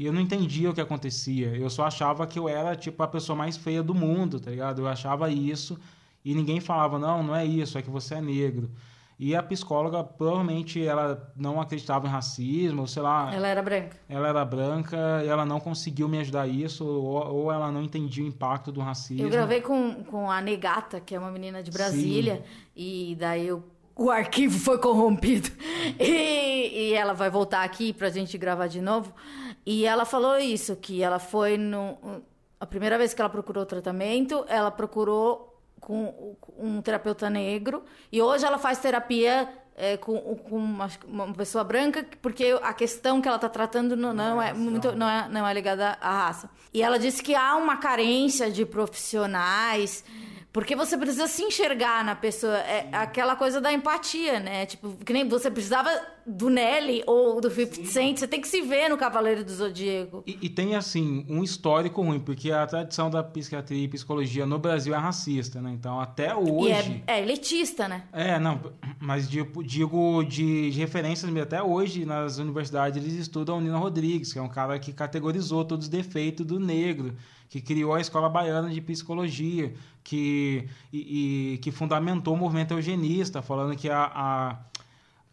eu 0.00 0.12
não 0.12 0.20
entendia 0.20 0.70
o 0.70 0.74
que 0.74 0.80
acontecia. 0.80 1.48
Eu 1.56 1.68
só 1.68 1.84
achava 1.84 2.26
que 2.26 2.38
eu 2.38 2.48
era 2.48 2.76
tipo 2.76 3.02
a 3.02 3.08
pessoa 3.08 3.36
mais 3.36 3.56
feia 3.56 3.82
do 3.82 3.94
mundo, 3.94 4.38
tá 4.38 4.50
ligado? 4.50 4.82
Eu 4.82 4.86
achava 4.86 5.28
isso 5.30 5.78
e 6.24 6.34
ninguém 6.34 6.60
falava 6.60 6.98
não, 6.98 7.22
não 7.22 7.34
é 7.36 7.44
isso, 7.44 7.76
é 7.78 7.82
que 7.82 7.90
você 7.90 8.16
é 8.16 8.20
negro. 8.20 8.70
E 9.18 9.34
a 9.34 9.42
psicóloga, 9.42 10.04
provavelmente, 10.04 10.84
ela 10.84 11.32
não 11.34 11.58
acreditava 11.58 12.06
em 12.06 12.10
racismo, 12.10 12.82
ou 12.82 12.86
sei 12.86 13.02
lá. 13.02 13.34
Ela 13.34 13.48
era 13.48 13.62
branca. 13.62 13.96
Ela 14.08 14.28
era 14.28 14.44
branca 14.44 15.22
e 15.24 15.28
ela 15.28 15.46
não 15.46 15.58
conseguiu 15.58 16.06
me 16.06 16.18
ajudar 16.18 16.46
isso, 16.46 16.84
ou, 16.84 17.34
ou 17.34 17.52
ela 17.52 17.72
não 17.72 17.82
entendia 17.82 18.22
o 18.22 18.26
impacto 18.26 18.70
do 18.70 18.80
racismo. 18.80 19.24
Eu 19.24 19.30
gravei 19.30 19.62
com, 19.62 20.04
com 20.04 20.30
a 20.30 20.40
Negata, 20.42 21.00
que 21.00 21.14
é 21.14 21.18
uma 21.18 21.30
menina 21.30 21.62
de 21.62 21.70
Brasília, 21.70 22.36
Sim. 22.36 22.42
e 22.76 23.16
daí 23.18 23.46
eu, 23.46 23.64
o 23.96 24.10
arquivo 24.10 24.58
foi 24.58 24.78
corrompido. 24.78 25.50
E, 25.98 26.90
e 26.90 26.94
ela 26.94 27.12
vai 27.12 27.30
voltar 27.30 27.62
aqui 27.62 27.92
pra 27.92 28.10
gente 28.10 28.36
gravar 28.36 28.66
de 28.66 28.80
novo. 28.80 29.14
E 29.64 29.86
ela 29.86 30.04
falou 30.04 30.36
isso, 30.36 30.74
que 30.76 31.00
ela 31.00 31.18
foi 31.18 31.56
no. 31.56 31.96
A 32.58 32.66
primeira 32.66 32.98
vez 32.98 33.14
que 33.14 33.20
ela 33.20 33.30
procurou 33.30 33.64
tratamento, 33.64 34.44
ela 34.48 34.70
procurou 34.70 35.55
com 35.86 36.36
um 36.58 36.82
terapeuta 36.82 37.30
negro. 37.30 37.84
E 38.10 38.20
hoje 38.20 38.44
ela 38.44 38.58
faz 38.58 38.80
terapia 38.80 39.48
é, 39.76 39.96
com, 39.96 40.18
com 40.34 40.56
uma, 40.56 40.90
uma, 41.06 41.32
pessoa 41.32 41.62
branca 41.62 42.04
porque 42.20 42.58
a 42.60 42.74
questão 42.74 43.22
que 43.22 43.28
ela 43.28 43.36
está 43.36 43.48
tratando 43.48 43.94
não, 43.94 44.12
não, 44.12 44.42
é 44.42 44.52
muito 44.52 44.96
não 44.96 45.08
é, 45.08 45.28
não 45.28 45.46
é 45.46 45.54
ligada 45.54 45.96
à 46.00 46.26
raça. 46.26 46.50
E 46.74 46.82
ela 46.82 46.98
disse 46.98 47.22
que 47.22 47.36
há 47.36 47.54
uma 47.54 47.76
carência 47.76 48.50
de 48.50 48.66
profissionais 48.66 50.02
porque 50.56 50.74
você 50.74 50.96
precisa 50.96 51.26
se 51.26 51.42
enxergar 51.42 52.02
na 52.02 52.16
pessoa. 52.16 52.56
É 52.56 52.88
aquela 52.90 53.36
coisa 53.36 53.60
da 53.60 53.70
empatia, 53.70 54.40
né? 54.40 54.64
Tipo, 54.64 54.96
que 55.04 55.12
nem 55.12 55.28
você 55.28 55.50
precisava 55.50 55.90
do 56.24 56.48
Nelly 56.48 57.04
ou 57.06 57.42
do 57.42 57.50
50 57.50 57.84
Cent, 57.84 58.16
você 58.16 58.26
tem 58.26 58.40
que 58.40 58.48
se 58.48 58.62
ver 58.62 58.88
no 58.88 58.96
Cavaleiro 58.96 59.44
do 59.44 59.52
Zodíaco. 59.52 60.24
E, 60.26 60.38
e, 60.40 60.48
tem, 60.48 60.74
assim, 60.74 61.26
um 61.28 61.44
histórico 61.44 62.00
ruim, 62.00 62.18
porque 62.18 62.50
a 62.50 62.66
tradição 62.66 63.10
da 63.10 63.22
psiquiatria 63.22 63.84
e 63.84 63.86
psicologia 63.86 64.46
no 64.46 64.58
Brasil 64.58 64.94
é 64.94 64.96
racista, 64.96 65.60
né? 65.60 65.70
Então, 65.74 66.00
até 66.00 66.34
hoje... 66.34 66.70
E 66.70 67.04
é, 67.06 67.18
é 67.18 67.22
elitista, 67.22 67.86
né? 67.86 68.04
É, 68.10 68.38
não, 68.38 68.58
mas 68.98 69.28
digo, 69.28 69.62
digo 69.62 70.24
de, 70.24 70.70
de 70.70 70.80
referências, 70.80 71.30
até 71.36 71.62
hoje 71.62 72.06
nas 72.06 72.38
universidades 72.38 72.96
eles 72.96 73.12
estudam 73.12 73.58
o 73.58 73.60
Nino 73.60 73.78
Rodrigues, 73.78 74.32
que 74.32 74.38
é 74.38 74.42
um 74.42 74.48
cara 74.48 74.78
que 74.78 74.90
categorizou 74.90 75.66
todos 75.66 75.84
os 75.84 75.90
defeitos 75.90 76.46
do 76.46 76.58
negro 76.58 77.14
que 77.48 77.60
criou 77.60 77.94
a 77.94 78.00
Escola 78.00 78.28
Baiana 78.28 78.70
de 78.70 78.80
Psicologia, 78.80 79.74
que, 80.02 80.68
e, 80.92 81.54
e 81.54 81.58
que 81.58 81.70
fundamentou 81.70 82.34
o 82.34 82.36
movimento 82.36 82.74
eugenista, 82.74 83.42
falando 83.42 83.76
que 83.76 83.88
a, 83.88 84.10
a, 84.14 84.58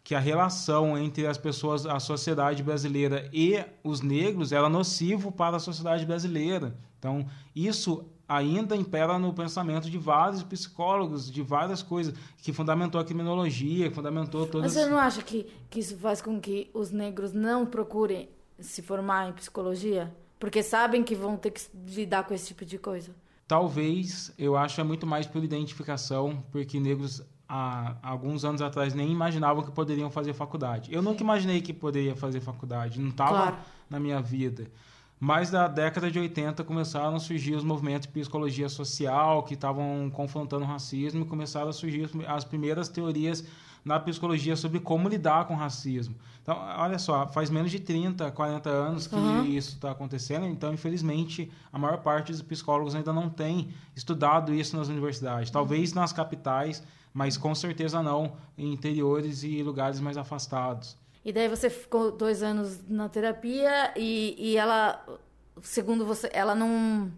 que 0.02 0.14
a 0.14 0.20
relação 0.20 0.98
entre 0.98 1.26
as 1.26 1.38
pessoas, 1.38 1.86
a 1.86 1.98
sociedade 1.98 2.62
brasileira 2.62 3.28
e 3.32 3.64
os 3.82 4.00
negros 4.00 4.52
era 4.52 4.68
nocivo 4.68 5.32
para 5.32 5.56
a 5.56 5.60
sociedade 5.60 6.04
brasileira. 6.04 6.76
Então, 6.98 7.26
isso 7.54 8.04
ainda 8.28 8.74
impera 8.74 9.18
no 9.18 9.32
pensamento 9.32 9.90
de 9.90 9.98
vários 9.98 10.42
psicólogos, 10.42 11.30
de 11.30 11.42
várias 11.42 11.82
coisas, 11.82 12.14
que 12.38 12.52
fundamentou 12.52 13.00
a 13.00 13.04
criminologia, 13.04 13.90
fundamentou 13.90 14.46
todas... 14.46 14.74
Mas 14.74 14.82
você 14.82 14.90
não 14.90 14.98
acha 14.98 15.22
que, 15.22 15.46
que 15.68 15.80
isso 15.80 15.96
faz 15.98 16.22
com 16.22 16.40
que 16.40 16.70
os 16.72 16.90
negros 16.90 17.32
não 17.32 17.66
procurem 17.66 18.28
se 18.58 18.82
formar 18.82 19.28
em 19.28 19.32
psicologia? 19.32 20.14
Porque 20.44 20.62
sabem 20.62 21.02
que 21.02 21.14
vão 21.14 21.38
ter 21.38 21.52
que 21.52 21.62
lidar 21.86 22.24
com 22.24 22.34
esse 22.34 22.48
tipo 22.48 22.66
de 22.66 22.76
coisa. 22.76 23.12
Talvez, 23.48 24.30
eu 24.36 24.58
acho 24.58 24.78
é 24.78 24.84
muito 24.84 25.06
mais 25.06 25.26
por 25.26 25.42
identificação, 25.42 26.44
porque 26.52 26.78
negros 26.78 27.22
há 27.48 27.96
alguns 28.02 28.44
anos 28.44 28.60
atrás 28.60 28.92
nem 28.92 29.10
imaginavam 29.10 29.62
que 29.62 29.70
poderiam 29.70 30.10
fazer 30.10 30.34
faculdade. 30.34 30.92
Eu 30.92 31.00
Sim. 31.00 31.08
nunca 31.08 31.22
imaginei 31.22 31.62
que 31.62 31.72
poderia 31.72 32.14
fazer 32.14 32.42
faculdade, 32.42 33.00
não 33.00 33.08
estava 33.08 33.30
claro. 33.30 33.56
na 33.88 33.98
minha 33.98 34.20
vida. 34.20 34.70
Mas 35.18 35.50
da 35.50 35.66
década 35.66 36.10
de 36.10 36.18
80 36.18 36.62
começaram 36.62 37.16
a 37.16 37.20
surgir 37.20 37.54
os 37.54 37.64
movimentos 37.64 38.06
de 38.06 38.12
psicologia 38.12 38.68
social 38.68 39.44
que 39.44 39.54
estavam 39.54 40.10
confrontando 40.12 40.66
o 40.66 40.68
racismo 40.68 41.22
e 41.22 41.26
começaram 41.26 41.70
a 41.70 41.72
surgir 41.72 42.10
as 42.28 42.44
primeiras 42.44 42.90
teorias 42.90 43.42
na 43.84 44.00
psicologia 44.00 44.56
sobre 44.56 44.80
como 44.80 45.08
lidar 45.08 45.46
com 45.46 45.54
racismo. 45.54 46.14
Então, 46.42 46.56
olha 46.78 46.98
só, 46.98 47.26
faz 47.26 47.50
menos 47.50 47.70
de 47.70 47.78
30, 47.78 48.30
40 48.30 48.68
anos 48.68 49.06
que 49.06 49.14
uhum. 49.14 49.44
isso 49.44 49.70
está 49.70 49.90
acontecendo, 49.90 50.46
então, 50.46 50.72
infelizmente, 50.72 51.50
a 51.72 51.78
maior 51.78 51.98
parte 51.98 52.32
dos 52.32 52.42
psicólogos 52.42 52.94
ainda 52.94 53.12
não 53.12 53.28
tem 53.28 53.68
estudado 53.94 54.54
isso 54.54 54.76
nas 54.76 54.88
universidades. 54.88 55.50
Talvez 55.50 55.92
nas 55.92 56.12
capitais, 56.12 56.82
mas 57.12 57.36
com 57.36 57.54
certeza 57.54 58.02
não 58.02 58.32
em 58.56 58.72
interiores 58.72 59.42
e 59.42 59.62
lugares 59.62 60.00
mais 60.00 60.16
afastados. 60.16 60.96
E 61.24 61.32
daí 61.32 61.48
você 61.48 61.70
ficou 61.70 62.12
dois 62.12 62.42
anos 62.42 62.80
na 62.86 63.08
terapia 63.08 63.92
e, 63.96 64.34
e 64.38 64.56
ela, 64.56 65.02
segundo 65.62 66.04
você, 66.04 66.28
ela 66.32 66.54
não 66.54 67.10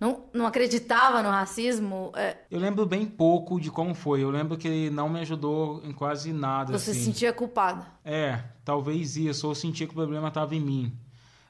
não, 0.00 0.24
não 0.32 0.46
acreditava 0.46 1.22
no 1.22 1.28
racismo. 1.28 2.12
É... 2.14 2.36
Eu 2.50 2.60
lembro 2.60 2.86
bem 2.86 3.04
pouco 3.04 3.60
de 3.60 3.70
como 3.70 3.94
foi. 3.94 4.22
Eu 4.22 4.30
lembro 4.30 4.56
que 4.56 4.68
ele 4.68 4.90
não 4.90 5.08
me 5.08 5.20
ajudou 5.20 5.82
em 5.84 5.92
quase 5.92 6.32
nada. 6.32 6.72
Você 6.72 6.92
assim. 6.92 7.00
se 7.00 7.06
sentia 7.06 7.32
culpada? 7.32 7.86
É, 8.04 8.42
talvez 8.64 9.16
isso. 9.16 9.48
Ou 9.48 9.54
sentia 9.54 9.86
que 9.86 9.92
o 9.92 9.96
problema 9.96 10.28
estava 10.28 10.54
em 10.54 10.60
mim. 10.60 10.92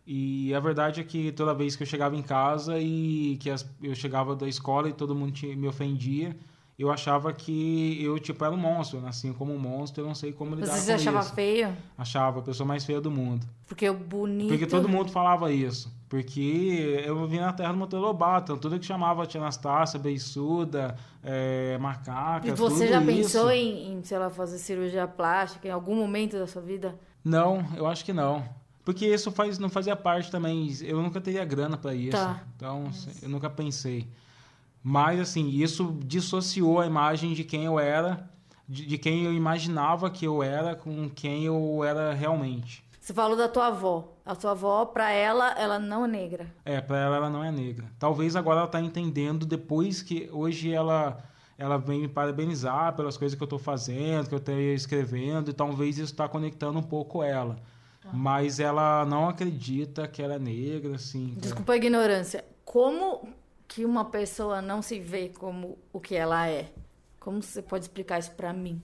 E 0.06 0.54
a 0.54 0.60
verdade 0.60 1.02
é 1.02 1.04
que 1.04 1.30
toda 1.32 1.52
vez 1.52 1.76
que 1.76 1.82
eu 1.82 1.86
chegava 1.86 2.16
em 2.16 2.22
casa 2.22 2.78
e 2.78 3.36
que 3.38 3.50
as, 3.50 3.68
eu 3.82 3.94
chegava 3.94 4.34
da 4.34 4.48
escola 4.48 4.88
e 4.88 4.92
todo 4.94 5.14
mundo 5.14 5.34
me 5.54 5.68
ofendia, 5.68 6.34
eu 6.78 6.90
achava 6.90 7.30
que 7.34 8.02
eu, 8.02 8.18
tipo, 8.18 8.42
era 8.42 8.54
um 8.54 8.56
monstro. 8.56 9.06
Assim, 9.06 9.34
como 9.34 9.52
um 9.52 9.58
monstro, 9.58 10.04
eu 10.04 10.06
não 10.06 10.14
sei 10.14 10.32
como 10.32 10.54
lidar 10.54 10.68
Você 10.68 10.72
com 10.72 10.78
isso. 10.78 10.86
Você 10.86 10.92
achava 11.10 11.22
feio? 11.22 11.76
Achava, 11.98 12.38
a 12.38 12.42
pessoa 12.42 12.66
mais 12.66 12.86
feia 12.86 13.02
do 13.02 13.10
mundo. 13.10 13.46
Porque 13.66 13.90
o 13.90 13.92
bonito... 13.92 14.48
Porque 14.48 14.66
todo 14.66 14.88
mundo 14.88 15.10
falava 15.10 15.52
isso. 15.52 15.92
Porque 16.08 17.02
eu 17.04 17.26
vim 17.26 17.38
na 17.38 17.52
terra 17.52 17.72
do 17.72 17.78
Monteiro 17.78 18.04
Lobato, 18.04 18.52
então 18.52 18.56
tudo 18.56 18.78
que 18.78 18.86
chamava 18.86 19.26
Tia 19.26 19.40
Anastácia, 19.40 19.98
Beiçuda, 19.98 20.96
é, 21.22 21.76
Macaca, 21.78 22.48
E 22.48 22.52
você 22.52 22.88
já 22.88 23.00
pensou 23.00 23.50
em, 23.50 23.92
em, 23.92 24.02
sei 24.02 24.18
lá, 24.18 24.30
fazer 24.30 24.58
cirurgia 24.58 25.06
plástica 25.06 25.68
em 25.68 25.70
algum 25.70 25.94
momento 25.94 26.38
da 26.38 26.46
sua 26.46 26.62
vida? 26.62 26.98
Não, 27.22 27.62
eu 27.76 27.86
acho 27.86 28.04
que 28.04 28.12
não. 28.12 28.42
Porque 28.82 29.06
isso 29.06 29.30
faz, 29.30 29.58
não 29.58 29.68
fazia 29.68 29.94
parte 29.94 30.30
também, 30.30 30.74
eu 30.80 31.02
nunca 31.02 31.20
teria 31.20 31.44
grana 31.44 31.76
para 31.76 31.94
isso. 31.94 32.16
Tá. 32.16 32.42
Então, 32.56 32.84
Nossa. 32.84 33.10
eu 33.20 33.28
nunca 33.28 33.50
pensei. 33.50 34.08
Mas, 34.82 35.20
assim, 35.20 35.46
isso 35.50 35.98
dissociou 36.06 36.80
a 36.80 36.86
imagem 36.86 37.34
de 37.34 37.44
quem 37.44 37.64
eu 37.66 37.78
era, 37.78 38.30
de, 38.66 38.86
de 38.86 38.96
quem 38.96 39.24
eu 39.24 39.34
imaginava 39.34 40.08
que 40.08 40.24
eu 40.24 40.42
era, 40.42 40.74
com 40.74 41.10
quem 41.10 41.44
eu 41.44 41.84
era 41.84 42.14
realmente. 42.14 42.82
Você 42.98 43.12
falou 43.12 43.36
da 43.36 43.48
tua 43.48 43.66
avó. 43.66 44.17
A 44.28 44.36
tua 44.36 44.50
avó, 44.50 44.84
para 44.84 45.10
ela, 45.10 45.58
ela 45.58 45.78
não 45.78 46.04
é 46.04 46.08
negra. 46.08 46.54
É, 46.62 46.82
para 46.82 46.98
ela 46.98 47.16
ela 47.16 47.30
não 47.30 47.42
é 47.42 47.50
negra. 47.50 47.90
Talvez 47.98 48.36
agora 48.36 48.60
ela 48.60 48.68
tá 48.68 48.78
entendendo 48.78 49.46
depois 49.46 50.02
que 50.02 50.28
hoje 50.30 50.70
ela 50.70 51.24
ela 51.56 51.78
vem 51.78 52.02
me 52.02 52.08
parabenizar 52.08 52.94
pelas 52.94 53.16
coisas 53.16 53.34
que 53.34 53.42
eu 53.42 53.46
estou 53.46 53.58
fazendo, 53.58 54.28
que 54.28 54.34
eu 54.34 54.38
estou 54.38 54.54
escrevendo, 54.54 55.50
e 55.50 55.54
talvez 55.54 55.96
isso 55.96 56.12
está 56.12 56.28
conectando 56.28 56.78
um 56.78 56.82
pouco 56.82 57.22
ela. 57.22 57.56
Tá. 58.02 58.10
Mas 58.12 58.60
ela 58.60 59.06
não 59.06 59.30
acredita 59.30 60.06
que 60.06 60.20
ela 60.20 60.34
é 60.34 60.38
negra, 60.38 60.96
assim. 60.96 61.34
Desculpa 61.38 61.72
a 61.72 61.76
ignorância. 61.78 62.44
Como 62.66 63.26
que 63.66 63.82
uma 63.82 64.04
pessoa 64.04 64.60
não 64.60 64.82
se 64.82 65.00
vê 65.00 65.30
como 65.30 65.78
o 65.90 65.98
que 65.98 66.14
ela 66.14 66.46
é? 66.46 66.70
Como 67.18 67.42
você 67.42 67.62
pode 67.62 67.86
explicar 67.86 68.18
isso 68.18 68.32
para 68.32 68.52
mim? 68.52 68.82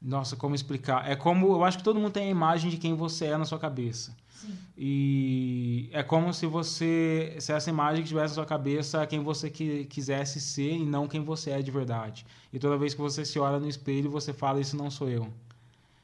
Nossa, 0.00 0.36
como 0.36 0.54
explicar? 0.54 1.10
É 1.10 1.16
como. 1.16 1.46
Eu 1.46 1.64
acho 1.64 1.78
que 1.78 1.84
todo 1.84 1.98
mundo 1.98 2.12
tem 2.12 2.26
a 2.26 2.30
imagem 2.30 2.70
de 2.70 2.76
quem 2.76 2.94
você 2.94 3.24
é 3.24 3.38
na 3.38 3.46
sua 3.46 3.58
cabeça. 3.58 4.14
Sim. 4.34 4.58
E 4.76 5.88
é 5.92 6.02
como 6.02 6.34
se 6.34 6.44
você. 6.44 7.36
Se 7.38 7.52
essa 7.52 7.70
imagem 7.70 8.04
tivesse 8.04 8.32
na 8.32 8.34
sua 8.34 8.46
cabeça 8.46 9.06
quem 9.06 9.20
você 9.20 9.48
que, 9.48 9.84
quisesse 9.84 10.40
ser 10.40 10.72
e 10.72 10.84
não 10.84 11.06
quem 11.06 11.22
você 11.22 11.52
é 11.52 11.62
de 11.62 11.70
verdade. 11.70 12.26
E 12.52 12.58
toda 12.58 12.76
vez 12.76 12.92
que 12.94 13.00
você 13.00 13.24
se 13.24 13.38
olha 13.38 13.60
no 13.60 13.68
espelho, 13.68 14.10
você 14.10 14.32
fala: 14.32 14.60
Isso 14.60 14.76
não 14.76 14.90
sou 14.90 15.08
eu. 15.08 15.32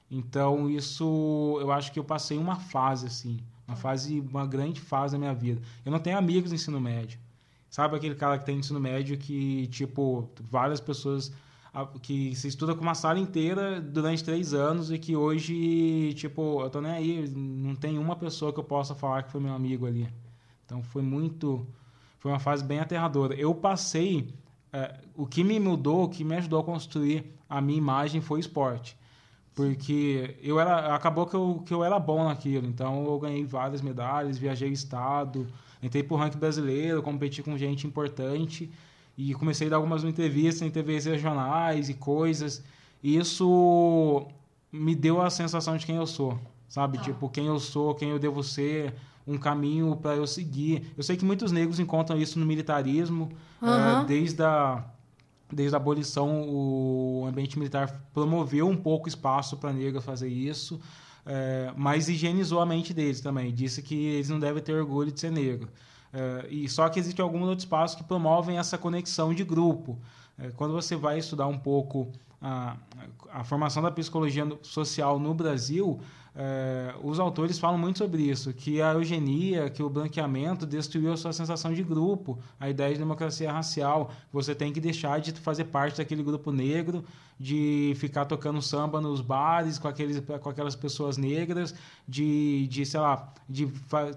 Então, 0.09 0.71
isso. 0.71 1.59
Eu 1.61 1.73
acho 1.73 1.93
que 1.93 1.99
eu 1.99 2.05
passei 2.05 2.39
uma 2.39 2.57
fase, 2.57 3.07
assim. 3.07 3.41
Uma 3.67 3.77
fase. 3.77 4.21
Uma 4.21 4.47
grande 4.47 4.81
fase 4.81 5.13
da 5.13 5.19
minha 5.19 5.35
vida. 5.35 5.61
Eu 5.85 5.91
não 5.91 5.99
tenho 5.99 6.17
amigos 6.17 6.51
no 6.51 6.55
ensino 6.55 6.81
médio. 6.81 7.19
Sabe 7.69 7.97
aquele 7.97 8.15
cara 8.15 8.39
que 8.39 8.47
tem 8.47 8.59
ensino 8.59 8.81
médio 8.81 9.17
que, 9.17 9.67
tipo, 9.69 10.29
várias 10.41 10.81
pessoas 10.81 11.33
que 12.03 12.35
se 12.35 12.49
estuda 12.49 12.75
com 12.75 12.83
uma 12.83 12.95
sala 12.95 13.19
inteira 13.19 13.81
durante 13.81 14.25
três 14.25 14.53
anos 14.53 14.91
e 14.91 14.99
que 14.99 15.15
hoje, 15.15 16.13
tipo, 16.15 16.61
eu 16.63 16.71
tô 16.71 16.81
nem 16.81 16.91
aí, 16.91 17.29
não 17.29 17.77
tem 17.77 17.97
uma 17.99 18.17
pessoa 18.17 18.53
que 18.53 18.59
eu 18.59 18.65
possa 18.65 18.95
falar 18.95 19.23
que 19.23 19.31
foi 19.31 19.41
meu 19.41 19.55
amigo 19.55 19.87
ali. 19.87 20.09
Então 20.65 20.83
foi 20.83 21.03
muito. 21.03 21.67
Foi 22.19 22.31
uma 22.31 22.39
fase 22.41 22.65
bem 22.65 22.81
aterradora. 22.81 23.35
Eu 23.35 23.55
passei. 23.55 24.35
É, 24.73 25.01
o 25.17 25.27
que 25.27 25.43
me 25.43 25.59
mudou, 25.59 26.05
o 26.05 26.09
que 26.09 26.23
me 26.23 26.37
ajudou 26.37 26.61
a 26.61 26.65
construir 26.65 27.33
a 27.49 27.61
minha 27.61 27.79
imagem 27.79 28.21
foi 28.21 28.39
o 28.39 28.41
esporte. 28.41 28.97
Porque 29.55 30.37
eu 30.41 30.61
era, 30.61 30.95
acabou 30.95 31.27
que 31.27 31.35
eu, 31.35 31.63
que 31.67 31.75
eu 31.75 31.85
era 31.85 31.99
bom 31.99 32.25
naquilo. 32.25 32.67
Então 32.67 33.05
eu 33.05 33.19
ganhei 33.19 33.45
várias 33.45 33.81
medalhas, 33.81 34.39
viajei 34.39 34.71
o 34.71 34.73
estado, 34.73 35.47
entrei 35.83 36.03
pro 36.03 36.17
ranking 36.17 36.39
brasileiro, 36.39 37.03
competi 37.03 37.43
com 37.43 37.57
gente 37.59 37.87
importante. 37.87 38.71
E 39.23 39.35
comecei 39.35 39.67
a 39.67 39.71
dar 39.71 39.77
algumas 39.77 40.03
entrevistas 40.03 40.63
em 40.63 40.71
TVs 40.71 41.05
regionais 41.05 41.91
e 41.91 41.95
coisas. 41.95 42.65
E 43.03 43.19
isso 43.19 44.27
me 44.73 44.95
deu 44.95 45.21
a 45.21 45.29
sensação 45.29 45.77
de 45.77 45.85
quem 45.85 45.97
eu 45.97 46.07
sou, 46.07 46.41
sabe? 46.67 46.97
Ah. 46.97 47.03
Tipo, 47.03 47.29
quem 47.29 47.47
eu 47.47 47.61
sou, 47.61 47.95
quem 47.95 48.09
eu 48.09 48.19
devo 48.19 48.43
ser, 48.43 48.95
um 49.27 49.37
caminho 49.37 49.95
para 49.95 50.17
eu 50.17 50.27
seguir. 50.27 50.91
Eu 50.97 51.03
sei 51.03 51.19
que 51.19 51.25
muitos 51.25 51.53
negros 51.53 51.79
encontram 51.79 52.19
isso 52.19 52.39
no 52.39 52.47
militarismo, 52.47 53.31
uhum. 53.61 53.69
é, 54.01 54.05
desde 54.07 54.43
a 54.43 54.85
desde 55.53 55.75
a 55.75 55.79
abolição 55.79 56.49
o 56.49 57.27
ambiente 57.27 57.59
militar 57.59 58.09
promoveu 58.15 58.69
um 58.69 58.77
pouco 58.77 59.09
espaço 59.09 59.57
para 59.57 59.73
negros 59.73 60.05
fazer 60.05 60.29
isso, 60.29 60.81
é, 61.27 61.73
mas 61.77 62.09
higienizou 62.09 62.61
a 62.61 62.67
mente 62.67 62.95
deles 62.95 63.21
também. 63.21 63.53
Disse 63.53 63.83
que 63.83 63.95
eles 63.95 64.29
não 64.29 64.39
devem 64.39 64.63
ter 64.63 64.73
orgulho 64.73 65.11
de 65.11 65.21
ser 65.21 65.33
negro. 65.33 65.69
Uh, 66.13 66.47
e 66.49 66.69
só 66.69 66.89
que 66.89 66.99
existe 66.99 67.21
alguns 67.21 67.43
outros 67.43 67.63
espaços 67.65 67.97
que 67.97 68.05
promovem 68.05 68.59
essa 68.59 68.77
conexão 68.77 69.33
de 69.33 69.45
grupo. 69.45 69.99
Uh, 70.39 70.53
quando 70.57 70.73
você 70.73 70.97
vai 70.97 71.19
estudar 71.19 71.47
um 71.47 71.59
pouco 71.59 72.11
a, 72.41 72.77
a 73.31 73.45
formação 73.45 73.83
da 73.83 73.91
psicologia 73.91 74.47
social 74.63 75.19
no 75.19 75.35
Brasil, 75.35 76.01
é, 76.35 76.95
os 77.03 77.19
autores 77.19 77.59
falam 77.59 77.79
muito 77.79 77.99
sobre 77.99 78.23
isso, 78.23 78.53
que 78.53 78.81
a 78.81 78.93
eugenia, 78.93 79.69
que 79.69 79.83
o 79.83 79.91
branqueamento 79.91 80.65
destruiu 80.65 81.13
a 81.13 81.17
sua 81.17 81.33
sensação 81.33 81.73
de 81.73 81.83
grupo, 81.83 82.39
a 82.59 82.69
ideia 82.71 82.93
de 82.93 82.99
democracia 82.99 83.51
racial. 83.51 84.13
Você 84.33 84.55
tem 84.55 84.73
que 84.73 84.81
deixar 84.81 85.21
de 85.21 85.33
fazer 85.33 85.65
parte 85.65 85.99
daquele 85.99 86.23
grupo 86.23 86.53
negro, 86.53 87.05
de 87.39 87.95
ficar 87.97 88.27
tocando 88.27 88.63
samba 88.63 89.01
nos 89.01 89.21
bares 89.21 89.79
com, 89.79 89.89
aqueles, 89.89 90.21
com 90.21 90.49
aquelas 90.49 90.77
pessoas 90.77 91.17
negras, 91.17 91.75
de, 92.07 92.67
de 92.69 92.87
sei 92.87 93.01
lá, 93.01 93.33
de 93.49 93.67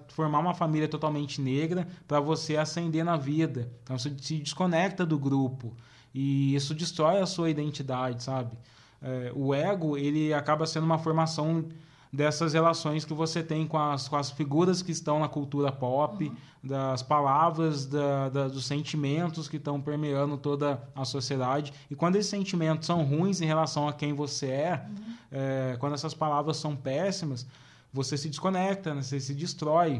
formar 0.10 0.40
uma 0.40 0.54
família 0.54 0.88
totalmente 0.88 1.42
negra 1.42 1.88
para 2.08 2.20
você 2.20 2.58
ascender 2.58 3.04
na 3.04 3.18
vida. 3.18 3.72
Então 3.84 3.98
você 3.98 4.14
se 4.22 4.38
desconecta 4.38 5.06
do 5.06 5.18
grupo. 5.18 5.74
E 6.14 6.54
isso 6.54 6.76
destrói 6.76 7.20
a 7.20 7.26
sua 7.26 7.50
identidade, 7.50 8.22
sabe? 8.22 8.56
É, 9.02 9.32
o 9.36 9.54
ego, 9.54 9.98
ele 9.98 10.32
acaba 10.32 10.68
sendo 10.68 10.86
uma 10.86 11.00
formação 11.00 11.66
dessas 12.14 12.54
relações 12.54 13.04
que 13.04 13.14
você 13.14 13.42
tem 13.42 13.66
com 13.66 13.80
as, 13.80 14.08
com 14.08 14.16
as 14.16 14.30
figuras 14.30 14.84
que 14.84 14.92
estão 14.92 15.20
na 15.20 15.28
cultura 15.28 15.72
pop, 15.72 16.24
uhum. 16.24 16.36
das 16.64 17.02
palavras, 17.02 17.88
da, 17.88 18.30
da, 18.30 18.48
dos 18.48 18.68
sentimentos 18.68 19.48
que 19.48 19.58
estão 19.58 19.82
permeando 19.82 20.38
toda 20.38 20.80
a 20.96 21.04
sociedade. 21.06 21.74
E 21.90 21.96
quando 21.96 22.18
esses 22.18 22.30
sentimentos 22.30 22.86
são 22.86 23.04
ruins 23.04 23.42
em 23.42 23.46
relação 23.46 23.88
a 23.88 23.94
quem 23.94 24.14
você 24.14 24.46
é, 24.46 24.86
uhum. 24.88 25.14
é 25.32 25.78
quando 25.80 25.94
essas 25.94 26.14
palavras 26.14 26.58
são 26.58 26.76
péssimas, 26.76 27.48
você 27.92 28.16
se 28.16 28.30
desconecta, 28.30 28.94
né? 28.94 29.02
você 29.02 29.20
se 29.20 29.34
destrói. 29.34 30.00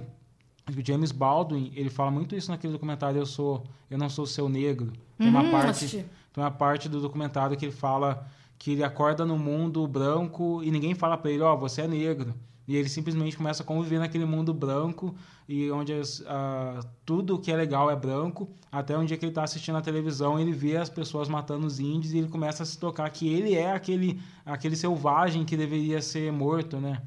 O 0.70 0.86
James 0.86 1.12
Baldwin 1.12 1.74
ele 1.76 1.90
fala 1.90 2.12
muito 2.12 2.36
isso 2.36 2.50
naquele 2.50 2.72
documentário 2.72 3.20
Eu 3.20 3.26
sou 3.26 3.66
eu 3.92 3.98
não 3.98 4.08
sou 4.08 4.26
seu 4.26 4.48
negro 4.48 4.94
tem 5.18 5.28
uma 5.28 5.42
uhum, 5.42 5.52
parte 5.52 5.88
tem 5.88 6.42
uma 6.42 6.52
parte 6.52 6.88
do 6.88 7.02
documentário 7.02 7.58
que 7.58 7.66
ele 7.66 7.74
fala 7.74 8.26
que 8.64 8.72
ele 8.72 8.84
acorda 8.86 9.26
no 9.26 9.38
mundo 9.38 9.86
branco 9.86 10.64
e 10.64 10.72
ninguém 10.72 10.96
fala 10.96 11.18
para 11.18 11.30
ele, 11.30 11.44
ó, 11.44 11.54
oh, 11.54 11.58
você 11.58 11.82
é 11.82 11.88
negro. 11.88 12.34
E 12.66 12.78
ele 12.78 12.88
simplesmente 12.88 13.36
começa 13.36 13.62
a 13.62 13.66
conviver 13.66 14.00
naquele 14.00 14.24
mundo 14.24 14.54
branco 14.54 15.14
e 15.50 15.70
onde 15.70 15.92
uh, 15.92 16.88
tudo 17.04 17.38
que 17.38 17.52
é 17.52 17.58
legal 17.58 17.92
é 17.92 17.96
branco, 17.98 18.50
até 18.72 18.98
um 18.98 19.04
dia 19.04 19.18
que 19.18 19.26
ele 19.26 19.32
está 19.32 19.44
assistindo 19.44 19.78
a 19.78 19.82
televisão, 19.82 20.40
ele 20.40 20.54
vê 20.54 20.78
as 20.78 20.90
pessoas 20.90 21.28
matando 21.28 21.68
os 21.68 21.78
índios 21.78 22.14
e 22.14 22.20
ele 22.20 22.30
começa 22.30 22.64
a 22.64 22.66
se 22.66 22.80
tocar 22.80 23.10
que 23.10 23.28
ele 23.28 23.54
é 23.54 23.74
aquele, 23.74 24.22
aquele 24.46 24.78
selvagem 24.78 25.44
que 25.44 25.58
deveria 25.58 26.02
ser 26.02 26.32
morto, 26.32 26.78
né? 26.78 27.02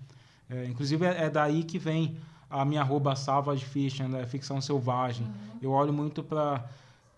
É, 0.50 0.66
inclusive 0.66 1.06
é, 1.06 1.24
é, 1.24 1.30
daí 1.30 1.64
que 1.64 1.78
vem 1.78 2.18
a 2.50 2.66
minha 2.66 2.82
arroba 2.82 3.16
Savage 3.16 3.64
Fiction, 3.64 4.08
né? 4.08 4.26
ficção 4.26 4.60
selvagem. 4.60 5.24
Uhum. 5.24 5.58
Eu 5.62 5.70
olho 5.70 5.90
muito 5.90 6.22
para 6.22 6.68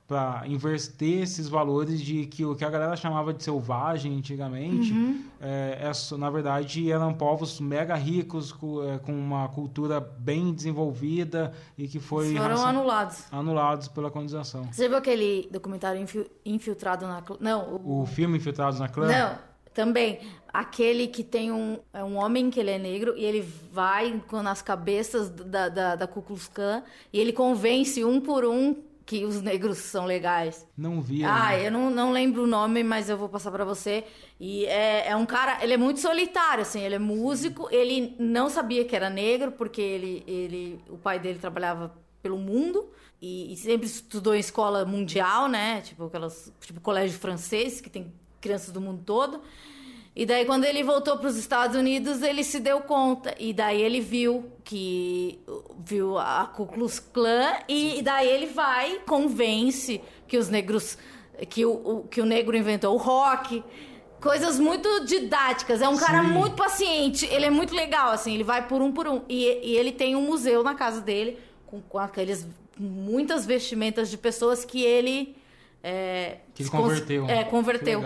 para 0.08 0.42
inverter 0.46 1.22
esses 1.22 1.48
valores 1.50 2.00
de 2.00 2.24
que 2.24 2.42
o 2.42 2.56
que 2.56 2.64
a 2.64 2.70
galera 2.70 2.96
chamava 2.96 3.34
de 3.34 3.44
selvagem 3.44 4.16
antigamente, 4.16 4.90
uhum. 4.90 5.22
é, 5.38 5.82
é, 5.82 6.16
na 6.16 6.30
verdade 6.30 6.90
eram 6.90 7.12
povos 7.12 7.60
mega 7.60 7.94
ricos 7.94 8.50
com, 8.50 8.82
é, 8.82 8.98
com, 8.98 9.12
uma 9.12 9.46
cultura 9.50 10.00
bem 10.00 10.50
desenvolvida 10.54 11.52
e 11.76 11.86
que 11.86 12.00
foi 12.00 12.34
foram 12.34 12.56
raça, 12.56 12.68
anulados 12.68 13.24
anulados 13.30 13.88
pela 13.88 14.10
colonização. 14.10 14.64
Você 14.72 14.88
viu 14.88 14.96
aquele 14.96 15.46
documentário 15.52 16.02
infiltrado 16.42 17.06
na 17.06 17.22
não 17.38 17.74
o, 17.74 18.02
o 18.02 18.06
filme 18.06 18.38
Infiltrados 18.38 18.80
na 18.80 18.88
Clã? 18.88 19.08
Não, 19.08 19.38
também 19.74 20.20
aquele 20.50 21.06
que 21.06 21.22
tem 21.22 21.52
um, 21.52 21.78
é 21.92 22.02
um 22.02 22.16
homem 22.16 22.48
que 22.48 22.58
ele 22.58 22.70
é 22.70 22.78
negro 22.78 23.14
e 23.14 23.26
ele 23.26 23.46
vai 23.70 24.22
nas 24.42 24.62
cabeças 24.62 25.28
da, 25.28 25.68
da, 25.68 25.96
da 25.96 26.06
Ku 26.06 26.22
Klux 26.22 26.48
Klan 26.48 26.82
e 27.12 27.20
ele 27.20 27.32
convence 27.32 28.02
um 28.02 28.22
por 28.22 28.46
um 28.46 28.88
que 29.08 29.24
os 29.24 29.40
negros 29.40 29.78
são 29.78 30.04
legais. 30.04 30.68
Não 30.76 31.00
vi. 31.00 31.24
Ah, 31.24 31.48
né? 31.48 31.66
eu 31.66 31.72
não, 31.72 31.88
não 31.88 32.12
lembro 32.12 32.42
o 32.42 32.46
nome, 32.46 32.84
mas 32.84 33.08
eu 33.08 33.16
vou 33.16 33.26
passar 33.26 33.50
para 33.50 33.64
você. 33.64 34.04
E 34.38 34.66
é, 34.66 35.08
é 35.08 35.16
um 35.16 35.24
cara, 35.24 35.64
ele 35.64 35.72
é 35.72 35.78
muito 35.78 35.98
solitário, 35.98 36.60
assim, 36.60 36.82
ele 36.82 36.96
é 36.96 36.98
músico, 36.98 37.70
ele 37.70 38.14
não 38.18 38.50
sabia 38.50 38.84
que 38.84 38.94
era 38.94 39.08
negro, 39.08 39.52
porque 39.52 39.80
ele, 39.80 40.22
ele 40.26 40.78
o 40.90 40.98
pai 40.98 41.18
dele 41.18 41.38
trabalhava 41.38 41.90
pelo 42.22 42.36
mundo 42.36 42.86
e, 43.18 43.50
e 43.50 43.56
sempre 43.56 43.86
estudou 43.86 44.34
em 44.34 44.40
escola 44.40 44.84
mundial, 44.84 45.48
né? 45.48 45.80
Tipo 45.80 46.04
aquelas, 46.04 46.52
tipo 46.60 46.78
colégio 46.78 47.18
francês 47.18 47.80
que 47.80 47.88
tem 47.88 48.12
crianças 48.42 48.70
do 48.72 48.80
mundo 48.80 49.02
todo. 49.06 49.40
E 50.18 50.26
daí, 50.26 50.44
quando 50.44 50.64
ele 50.64 50.83
voltou 50.83 51.16
para 51.16 51.28
os 51.28 51.37
Estados 51.37 51.76
Unidos, 51.76 52.22
ele 52.22 52.42
se 52.42 52.59
deu 52.59 52.81
conta. 52.81 53.37
E 53.38 53.52
daí 53.52 53.81
ele 53.81 54.00
viu 54.00 54.50
que 54.64 55.38
viu 55.78 56.18
a 56.18 56.44
Ku 56.46 56.66
Klux 56.66 56.98
Klan 56.98 57.52
e, 57.68 58.02
daí 58.02 58.28
ele 58.28 58.46
vai 58.46 58.98
convence 59.07 60.00
que 60.26 60.37
os 60.37 60.48
negros 60.48 60.98
que 61.48 61.64
o, 61.64 62.04
que 62.11 62.20
o 62.20 62.26
negro 62.26 62.57
inventou 62.57 62.96
o 62.96 62.98
rock 62.98 63.62
coisas 64.20 64.59
muito 64.59 65.04
didáticas 65.04 65.81
é 65.81 65.88
um 65.88 65.94
Sim. 65.94 66.04
cara 66.04 66.22
muito 66.24 66.57
paciente 66.57 67.24
ele 67.26 67.46
é 67.46 67.50
muito 67.50 67.72
legal 67.72 68.11
assim 68.11 68.35
ele 68.35 68.42
vai 68.42 68.66
por 68.66 68.83
um 68.83 68.90
por 68.90 69.07
um 69.07 69.22
e, 69.28 69.44
e 69.62 69.76
ele 69.76 69.92
tem 69.92 70.16
um 70.16 70.22
museu 70.22 70.64
na 70.64 70.74
casa 70.74 71.00
dele 71.00 71.38
com, 71.64 71.81
com 71.81 71.96
aqueles 71.96 72.44
muitas 72.76 73.46
vestimentas 73.46 74.11
de 74.11 74.18
pessoas 74.18 74.64
que 74.64 74.83
ele 74.83 75.37
é, 75.83 76.38
que 76.54 76.64
ele 76.64 76.70
converteu. 76.70 77.28
É, 77.28 77.44
converteu. 77.44 78.02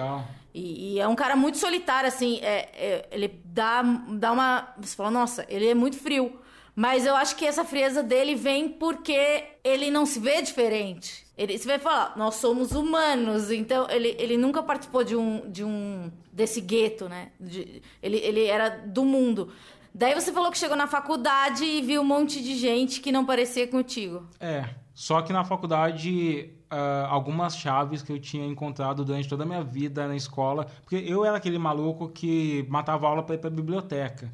E, 0.55 0.95
e, 0.95 1.01
é 1.01 1.09
um 1.09 1.15
cara 1.15 1.35
muito 1.35 1.59
solitário, 1.59 2.09
assim. 2.09 2.39
É, 2.43 2.69
é, 2.75 3.09
ele 3.11 3.41
dá, 3.45 3.83
dá 3.83 4.33
uma. 4.33 4.75
Você 4.79 4.95
fala, 4.95 5.11
nossa, 5.11 5.47
ele 5.49 5.67
é 5.67 5.75
muito 5.75 5.97
frio. 5.97 6.41
Mas 6.75 7.05
eu 7.05 7.15
acho 7.15 7.37
que 7.37 7.45
essa 7.45 7.65
frieza 7.65 8.03
dele 8.03 8.35
vem 8.35 8.69
porque 8.69 9.45
ele 9.63 9.91
não 9.91 10.07
se 10.07 10.19
vê 10.19 10.41
diferente. 10.41 11.27
Ele 11.37 11.59
se 11.59 11.67
vai 11.67 11.79
falar, 11.79 12.17
nós 12.17 12.37
somos 12.37 12.73
humanos. 12.73 13.51
Então, 13.51 13.87
ele, 13.91 14.17
ele 14.19 14.39
nunca 14.39 14.63
participou 14.63 15.05
de 15.05 15.15
um, 15.15 15.51
de 15.51 15.65
um 15.65 16.11
desse 16.33 16.61
gueto, 16.61 17.09
né? 17.09 17.31
De, 17.39 17.83
ele, 18.03 18.17
ele 18.19 18.47
era 18.47 18.71
do 18.71 19.05
mundo. 19.05 19.53
Daí 19.95 20.15
você 20.15 20.33
falou 20.33 20.51
que 20.51 20.57
chegou 20.57 20.77
na 20.77 20.87
faculdade 20.87 21.65
e 21.65 21.83
viu 21.83 22.01
um 22.01 22.05
monte 22.05 22.43
de 22.43 22.55
gente 22.57 23.01
que 23.01 23.13
não 23.13 23.27
parecia 23.27 23.67
contigo. 23.69 24.27
É. 24.41 24.65
Só 24.95 25.23
que 25.23 25.33
na 25.33 25.45
faculdade, 25.45 26.51
uh, 26.71 27.07
algumas 27.09 27.57
chaves 27.57 28.03
que 28.03 28.13
eu 28.13 28.19
tinha 28.19 28.47
encontrado 28.47 29.05
durante 29.05 29.29
toda 29.29 29.43
a 29.43 29.47
minha 29.47 29.65
vida 29.65 30.07
na 30.07 30.15
escola. 30.15 30.67
Porque 30.83 30.97
eu 30.97 31.25
era 31.25 31.37
aquele 31.37 31.59
maluco 31.59 32.09
que 32.09 32.67
matava 32.69 33.07
aula 33.09 33.23
para 33.23 33.35
ir 33.35 33.39
pra 33.39 33.51
biblioteca. 33.51 34.31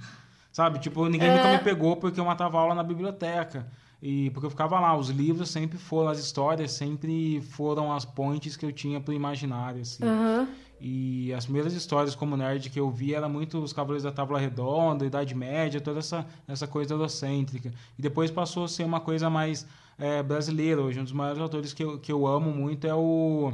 Sabe? 0.50 0.78
Tipo, 0.80 1.08
ninguém 1.08 1.28
é... 1.28 1.36
nunca 1.36 1.52
me 1.52 1.58
pegou 1.58 1.96
porque 1.96 2.18
eu 2.18 2.24
matava 2.24 2.58
aula 2.58 2.74
na 2.74 2.82
biblioteca. 2.82 3.70
E 4.00 4.30
porque 4.30 4.46
eu 4.46 4.50
ficava 4.50 4.78
lá, 4.78 4.96
os 4.96 5.08
livros 5.08 5.50
sempre 5.50 5.76
foram, 5.76 6.08
as 6.08 6.18
histórias 6.18 6.72
sempre 6.72 7.40
foram 7.40 7.92
as 7.92 8.04
pontes 8.04 8.56
que 8.56 8.64
eu 8.64 8.72
tinha 8.72 9.00
pro 9.00 9.12
imaginário, 9.12 9.80
assim. 9.80 10.04
Uhum. 10.04 10.46
E 10.80 11.32
as 11.34 11.44
primeiras 11.44 11.72
histórias 11.72 12.14
como 12.14 12.36
nerd 12.36 12.70
que 12.70 12.78
eu 12.78 12.88
vi 12.90 13.12
era 13.12 13.28
muito 13.28 13.58
os 13.58 13.72
Cavaleiros 13.72 14.04
da 14.04 14.12
Tábua 14.12 14.38
Redonda, 14.38 15.04
Idade 15.04 15.34
Média, 15.34 15.80
toda 15.80 15.98
essa, 15.98 16.24
essa 16.46 16.68
coisa 16.68 16.94
eurocêntrica. 16.94 17.72
E 17.98 18.02
depois 18.02 18.30
passou 18.30 18.64
a 18.64 18.68
ser 18.68 18.84
uma 18.84 19.00
coisa 19.00 19.28
mais 19.28 19.66
é, 19.98 20.22
brasileira. 20.22 20.80
Hoje, 20.80 21.00
um 21.00 21.04
dos 21.04 21.12
maiores 21.12 21.40
autores 21.40 21.72
que 21.72 21.82
eu, 21.82 21.98
que 21.98 22.12
eu 22.12 22.26
amo 22.26 22.50
muito 22.50 22.86
é 22.86 22.94
o 22.94 23.52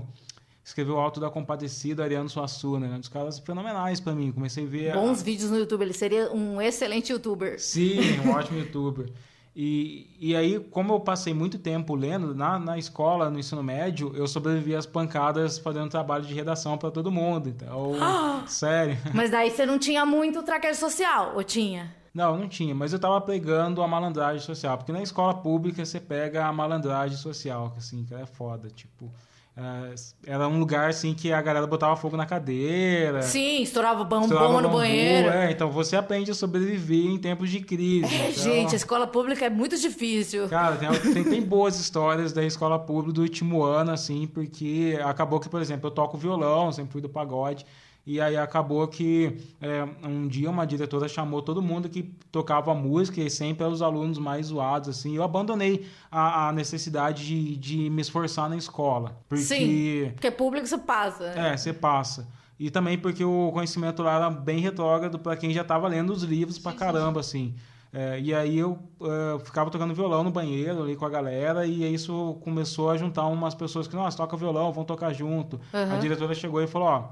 escreveu 0.64 0.94
o 0.94 0.98
Alto 0.98 1.20
da 1.20 1.28
Compadecida, 1.28 2.02
Ariano 2.02 2.28
Suassuna, 2.28 2.88
né? 2.88 2.96
Um 2.96 3.00
dos 3.00 3.08
caras 3.08 3.38
fenomenais 3.38 4.00
para 4.00 4.14
mim. 4.14 4.32
Comecei 4.32 4.64
a 4.64 4.66
ver... 4.66 4.94
Bons 4.94 5.20
a... 5.20 5.24
vídeos 5.24 5.50
no 5.50 5.58
YouTube, 5.58 5.82
ele 5.82 5.92
seria 5.92 6.32
um 6.32 6.60
excelente 6.60 7.12
youtuber. 7.12 7.60
Sim, 7.60 8.18
um 8.24 8.30
ótimo 8.30 8.58
youtuber. 8.58 9.10
E, 9.56 10.08
e 10.18 10.34
aí, 10.34 10.58
como 10.58 10.94
eu 10.94 11.00
passei 11.00 11.32
muito 11.32 11.58
tempo 11.58 11.94
lendo, 11.94 12.34
na, 12.34 12.58
na 12.58 12.76
escola, 12.76 13.30
no 13.30 13.38
ensino 13.38 13.62
médio, 13.62 14.12
eu 14.16 14.26
sobrevivi 14.26 14.74
às 14.74 14.84
pancadas 14.84 15.58
fazendo 15.58 15.88
trabalho 15.88 16.24
de 16.24 16.34
redação 16.34 16.76
para 16.76 16.90
todo 16.90 17.10
mundo. 17.10 17.48
Então, 17.48 17.92
sério. 18.48 18.98
Mas 19.14 19.30
daí 19.30 19.50
você 19.50 19.64
não 19.64 19.78
tinha 19.78 20.04
muito 20.04 20.42
traquejo 20.42 20.80
social, 20.80 21.34
ou 21.36 21.44
tinha? 21.44 21.94
Não, 22.12 22.36
não 22.36 22.48
tinha, 22.48 22.74
mas 22.74 22.92
eu 22.92 22.98
tava 22.98 23.20
pegando 23.20 23.82
a 23.82 23.88
malandragem 23.88 24.40
social, 24.40 24.76
porque 24.76 24.92
na 24.92 25.02
escola 25.02 25.34
pública 25.34 25.84
você 25.84 26.00
pega 26.00 26.46
a 26.46 26.52
malandragem 26.52 27.16
social, 27.16 27.70
que 27.70 27.78
assim, 27.78 28.04
que 28.04 28.14
é 28.14 28.26
foda, 28.26 28.68
tipo... 28.68 29.12
Uh, 29.56 29.94
era 30.26 30.48
um 30.48 30.58
lugar 30.58 30.90
assim 30.90 31.14
que 31.14 31.32
a 31.32 31.40
galera 31.40 31.64
botava 31.64 31.94
fogo 31.94 32.16
na 32.16 32.26
cadeira. 32.26 33.22
Sim, 33.22 33.62
estourava 33.62 34.02
bom, 34.02 34.22
estourava 34.22 34.48
bomba 34.48 34.62
no 34.62 34.68
bambu, 34.68 34.78
banheiro. 34.80 35.28
É, 35.28 35.52
então 35.52 35.70
você 35.70 35.94
aprende 35.94 36.28
a 36.32 36.34
sobreviver 36.34 37.06
em 37.06 37.18
tempos 37.18 37.48
de 37.50 37.60
crise. 37.60 38.12
É, 38.12 38.30
então... 38.30 38.42
gente, 38.42 38.72
a 38.72 38.76
escola 38.76 39.06
pública 39.06 39.44
é 39.46 39.50
muito 39.50 39.78
difícil. 39.78 40.48
Cara, 40.48 40.74
tem, 40.74 40.88
tem, 41.14 41.22
tem, 41.22 41.40
boas 41.40 41.78
histórias 41.78 42.32
da 42.32 42.44
escola 42.44 42.80
pública 42.80 43.12
do 43.12 43.22
último 43.22 43.62
ano, 43.62 43.92
assim, 43.92 44.26
porque 44.26 44.98
acabou 45.04 45.38
que, 45.38 45.48
por 45.48 45.62
exemplo, 45.62 45.86
eu 45.86 45.92
toco 45.92 46.18
violão, 46.18 46.72
sempre 46.72 46.90
fui 46.90 47.00
do 47.00 47.08
pagode. 47.08 47.64
E 48.06 48.20
aí 48.20 48.36
acabou 48.36 48.86
que 48.86 49.38
é, 49.62 49.82
um 50.06 50.28
dia 50.28 50.50
uma 50.50 50.66
diretora 50.66 51.08
chamou 51.08 51.40
todo 51.40 51.62
mundo 51.62 51.88
que 51.88 52.02
tocava 52.30 52.74
música 52.74 53.20
e 53.20 53.30
sempre 53.30 53.64
eram 53.64 53.72
os 53.72 53.80
alunos 53.80 54.18
mais 54.18 54.46
zoados, 54.46 54.90
assim. 54.90 55.16
Eu 55.16 55.22
abandonei 55.22 55.86
a, 56.10 56.48
a 56.48 56.52
necessidade 56.52 57.24
de, 57.24 57.56
de 57.56 57.90
me 57.90 58.02
esforçar 58.02 58.50
na 58.50 58.56
escola. 58.56 59.16
Porque, 59.26 59.44
Sim, 59.44 60.10
porque 60.14 60.30
público 60.30 60.66
você 60.66 60.76
passa. 60.76 61.24
É, 61.24 61.56
você 61.56 61.72
passa. 61.72 62.28
E 62.60 62.70
também 62.70 62.98
porque 62.98 63.24
o 63.24 63.50
conhecimento 63.52 64.02
lá 64.02 64.16
era 64.16 64.30
bem 64.30 64.58
retrógrado 64.58 65.18
para 65.18 65.34
quem 65.34 65.50
já 65.52 65.62
estava 65.62 65.88
lendo 65.88 66.12
os 66.12 66.22
livros 66.22 66.58
pra 66.58 66.72
caramba, 66.72 67.20
assim. 67.20 67.54
É, 67.90 68.20
e 68.20 68.34
aí 68.34 68.58
eu 68.58 68.72
uh, 69.00 69.38
ficava 69.38 69.70
tocando 69.70 69.94
violão 69.94 70.22
no 70.22 70.30
banheiro 70.30 70.82
ali 70.82 70.96
com 70.96 71.06
a 71.06 71.10
galera 71.10 71.64
e 71.64 71.94
isso 71.94 72.36
começou 72.42 72.90
a 72.90 72.96
juntar 72.96 73.26
umas 73.28 73.54
pessoas 73.54 73.88
que, 73.88 73.94
nossa, 73.94 74.16
toca 74.16 74.36
violão, 74.36 74.72
vão 74.72 74.84
tocar 74.84 75.12
junto. 75.12 75.60
Uhum. 75.72 75.94
A 75.94 75.96
diretora 75.98 76.34
chegou 76.34 76.60
e 76.60 76.66
falou, 76.66 76.88
ó 76.88 77.04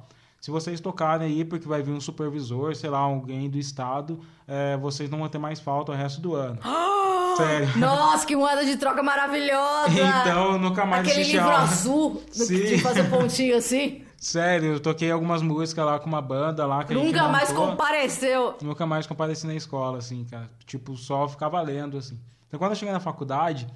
se 0.43 0.51
vocês 0.51 0.81
tocarem 0.81 1.29
aí, 1.29 1.45
porque 1.45 1.69
vai 1.69 1.85
vir 1.85 1.93
um 1.93 2.01
supervisor, 2.01 2.75
sei 2.75 2.91
lá, 2.91 2.99
alguém 2.99 3.49
do 3.49 3.59
estado, 3.59 4.19
é, 4.45 4.77
vocês 4.77 5.09
não 5.09 5.21
vão 5.21 5.29
ter 5.29 5.39
mais 5.39 5.61
falta 5.61 5.93
o 5.93 5.95
resto 5.95 6.21
do 6.21 6.35
ano. 6.35 6.59
Sério. 7.37 7.79
Nossa, 7.79 8.27
que 8.27 8.35
moeda 8.35 8.65
de 8.65 8.77
troca 8.77 9.05
maravilhosa! 9.05 9.93
Então, 10.21 10.59
nunca 10.59 10.85
mais 10.85 11.07
Aquele 11.07 11.23
livro 11.23 11.45
aula. 11.49 11.61
azul, 11.61 12.23
de 12.35 12.77
fazer 12.79 13.05
pontinho 13.09 13.57
assim. 13.57 14.03
Sério, 14.17 14.73
eu 14.73 14.81
toquei 14.81 15.13
algumas 15.13 15.43
músicas 15.43 15.87
lá 15.87 16.01
com 16.01 16.09
uma 16.09 16.21
banda 16.21 16.67
lá 16.67 16.83
que 16.83 16.93
Nunca 16.93 17.29
mais 17.29 17.53
compareceu. 17.53 18.57
Nunca 18.61 18.85
mais 18.85 19.07
compareci 19.07 19.47
na 19.47 19.55
escola, 19.55 19.99
assim, 19.99 20.25
cara. 20.25 20.51
Tipo, 20.67 20.97
só 20.97 21.29
ficava 21.29 21.63
lendo, 21.63 21.97
assim. 21.97 22.19
Então, 22.49 22.59
quando 22.59 22.73
eu 22.73 22.77
cheguei 22.77 22.93
na 22.93 23.01
faculdade, 23.01 23.69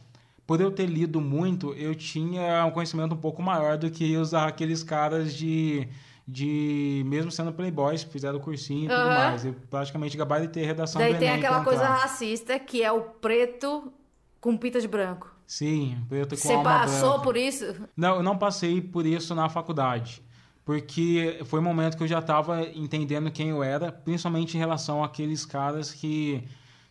por 0.44 0.60
eu 0.60 0.72
ter 0.72 0.86
lido 0.86 1.20
muito, 1.20 1.72
eu 1.74 1.94
tinha 1.94 2.66
um 2.66 2.72
conhecimento 2.72 3.14
um 3.14 3.18
pouco 3.18 3.40
maior 3.40 3.78
do 3.78 3.88
que 3.88 4.16
usar 4.16 4.48
aqueles 4.48 4.82
caras 4.82 5.32
de 5.32 5.88
de 6.26 7.02
mesmo 7.06 7.30
sendo 7.30 7.52
playboys, 7.52 8.02
fizeram 8.02 8.40
cursinho 8.40 8.86
e 8.86 8.88
tudo 8.88 9.00
uhum. 9.00 9.06
mais. 9.06 9.44
Eu 9.44 9.54
praticamente 9.70 10.16
gabaritei 10.16 10.64
redação 10.64 11.00
Daí 11.00 11.16
tem 11.16 11.30
aquela 11.30 11.62
coisa 11.62 11.86
racista 11.86 12.58
que 12.58 12.82
é 12.82 12.90
o 12.90 13.02
preto 13.02 13.92
com 14.40 14.56
pita 14.56 14.80
de 14.80 14.88
branco. 14.88 15.32
Sim, 15.46 15.96
preto 16.08 16.30
com 16.30 16.42
Você 16.42 16.62
passou 16.62 17.10
branca. 17.10 17.22
por 17.22 17.36
isso? 17.36 17.76
Não, 17.96 18.16
eu 18.16 18.22
não 18.22 18.36
passei 18.36 18.80
por 18.80 19.06
isso 19.06 19.34
na 19.34 19.48
faculdade. 19.48 20.22
Porque 20.64 21.38
foi 21.44 21.60
um 21.60 21.62
momento 21.62 21.96
que 21.96 22.02
eu 22.02 22.08
já 22.08 22.18
estava 22.18 22.62
entendendo 22.62 23.30
quem 23.30 23.50
eu 23.50 23.62
era, 23.62 23.92
principalmente 23.92 24.56
em 24.56 24.58
relação 24.58 25.04
àqueles 25.04 25.46
caras 25.46 25.92
que 25.92 26.42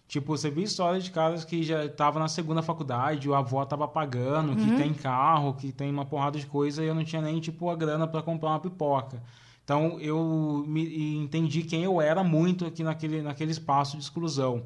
Tipo, 0.07 0.37
você 0.37 0.51
viu 0.51 0.63
histórias 0.63 1.03
de 1.03 1.11
caras 1.11 1.43
que 1.43 1.63
já 1.63 1.85
estavam 1.85 2.21
na 2.21 2.27
segunda 2.27 2.61
faculdade, 2.61 3.27
o 3.27 3.33
avó 3.33 3.65
tava 3.65 3.87
pagando, 3.87 4.49
uhum. 4.49 4.55
que 4.55 4.77
tem 4.77 4.93
carro, 4.93 5.55
que 5.55 5.71
tem 5.71 5.89
uma 5.89 6.05
porrada 6.05 6.37
de 6.37 6.45
coisa 6.45 6.83
e 6.83 6.87
eu 6.87 6.93
não 6.93 7.03
tinha 7.03 7.21
nem, 7.21 7.39
tipo, 7.39 7.69
a 7.69 7.75
grana 7.75 8.07
para 8.07 8.21
comprar 8.21 8.49
uma 8.49 8.59
pipoca. 8.59 9.21
Então, 9.63 9.99
eu 9.99 10.63
me, 10.67 11.15
entendi 11.17 11.63
quem 11.63 11.83
eu 11.83 11.99
era 11.99 12.23
muito 12.23 12.67
aqui 12.67 12.83
naquele, 12.83 13.23
naquele 13.23 13.49
espaço 13.49 13.97
de 13.97 14.03
exclusão. 14.03 14.63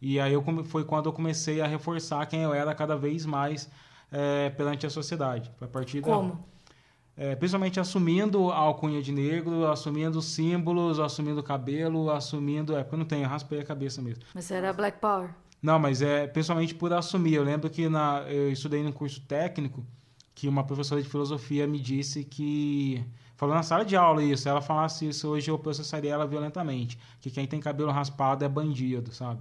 E 0.00 0.20
aí 0.20 0.32
eu, 0.34 0.44
foi 0.64 0.84
quando 0.84 1.06
eu 1.06 1.12
comecei 1.12 1.62
a 1.62 1.66
reforçar 1.66 2.26
quem 2.26 2.42
eu 2.42 2.52
era 2.52 2.74
cada 2.74 2.94
vez 2.94 3.24
mais 3.24 3.70
é, 4.10 4.50
perante 4.50 4.84
a 4.84 4.90
sociedade. 4.90 5.50
A 5.58 5.66
partir 5.66 6.02
Como? 6.02 6.32
Da, 6.32 6.38
é, 7.16 7.34
principalmente 7.34 7.78
assumindo 7.78 8.50
a 8.50 8.56
alcunha 8.56 9.02
de 9.02 9.12
negro, 9.12 9.66
assumindo 9.70 10.20
símbolos, 10.22 10.98
assumindo 10.98 11.42
cabelo, 11.42 12.10
assumindo. 12.10 12.76
É, 12.76 12.82
porque 12.82 12.94
eu 12.94 12.98
não 12.98 13.06
tenho, 13.06 13.24
eu 13.24 13.28
raspei 13.28 13.60
a 13.60 13.64
cabeça 13.64 14.00
mesmo. 14.00 14.22
Mas 14.34 14.50
era 14.50 14.72
Black 14.72 14.98
Power? 14.98 15.30
Não, 15.62 15.78
mas 15.78 16.02
é 16.02 16.26
principalmente 16.26 16.74
por 16.74 16.92
assumir. 16.92 17.34
Eu 17.34 17.44
lembro 17.44 17.70
que 17.70 17.88
na, 17.88 18.24
eu 18.28 18.50
estudei 18.50 18.82
num 18.82 18.92
curso 18.92 19.20
técnico 19.20 19.84
que 20.34 20.48
uma 20.48 20.64
professora 20.64 21.02
de 21.02 21.08
filosofia 21.08 21.66
me 21.66 21.78
disse 21.78 22.24
que. 22.24 23.04
Falou 23.36 23.54
na 23.54 23.62
sala 23.62 23.84
de 23.84 23.96
aula 23.96 24.22
isso. 24.22 24.48
Ela 24.48 24.60
falasse 24.60 25.08
isso 25.08 25.28
hoje, 25.28 25.50
eu 25.50 25.58
processaria 25.58 26.12
ela 26.12 26.26
violentamente. 26.26 26.98
Que 27.20 27.30
quem 27.30 27.46
tem 27.46 27.60
cabelo 27.60 27.90
raspado 27.90 28.44
é 28.44 28.48
bandido, 28.48 29.12
sabe? 29.12 29.40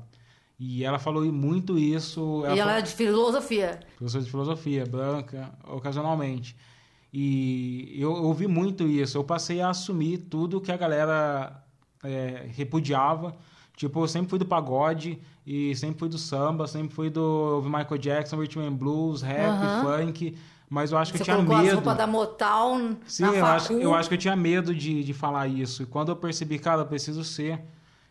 E 0.60 0.84
ela 0.84 1.00
falou 1.00 1.24
muito 1.32 1.78
isso. 1.78 2.44
Ela 2.46 2.56
e 2.56 2.60
ela 2.60 2.70
falou, 2.70 2.80
é 2.80 2.82
de 2.84 2.92
filosofia? 2.94 3.80
Professora 3.98 4.24
de 4.24 4.30
filosofia, 4.30 4.86
branca, 4.86 5.52
ocasionalmente. 5.68 6.56
E 7.14 7.94
eu, 8.00 8.12
ouvi 8.12 8.48
muito 8.48 8.88
isso. 8.88 9.18
Eu 9.18 9.24
passei 9.24 9.60
a 9.60 9.70
assumir 9.70 10.18
tudo 10.18 10.62
que 10.62 10.72
a 10.72 10.78
galera 10.78 11.62
é, 12.04 12.48
repudiava. 12.56 13.36
Tipo, 13.76 14.04
eu 14.04 14.08
sempre 14.08 14.30
fui 14.30 14.40
do 14.40 14.46
pagode 14.46 15.20
e 15.46 15.76
sempre 15.76 16.00
fui 16.00 16.10
do 16.10 16.18
samba, 16.18 16.68
sempre 16.68 16.94
fui 16.94 17.10
do 17.10 17.62
Michael 17.66 17.98
Jackson, 17.98 18.38
Rhythm 18.38 18.62
and 18.62 18.74
Blues, 18.74 19.22
rap, 19.22 19.62
uhum. 19.62 19.82
funk. 19.84 20.38
Mas 20.70 20.94
eu 20.94 20.98
acho 20.98 21.12
que 21.12 21.18
Você 21.18 21.24
eu 21.30 21.36
tinha 21.36 21.42
medo. 21.42 21.68
As 21.68 21.74
roupas 21.74 21.98
da 21.98 22.08
Motown 22.08 22.96
Sim, 23.06 23.26
eu 23.26 23.46
acho, 23.46 23.74
eu 23.74 23.94
acho 23.94 24.08
que 24.08 24.16
eu 24.16 24.20
tinha 24.20 24.36
medo 24.38 24.74
de, 24.74 25.04
de 25.04 25.14
falar 25.14 25.48
isso. 25.48 25.84
E 25.84 25.86
quando 25.86 26.10
eu 26.10 26.16
percebi, 26.16 26.58
cara, 26.58 26.84
eu 26.84 26.86
preciso 26.86 27.26
ser. 27.26 27.62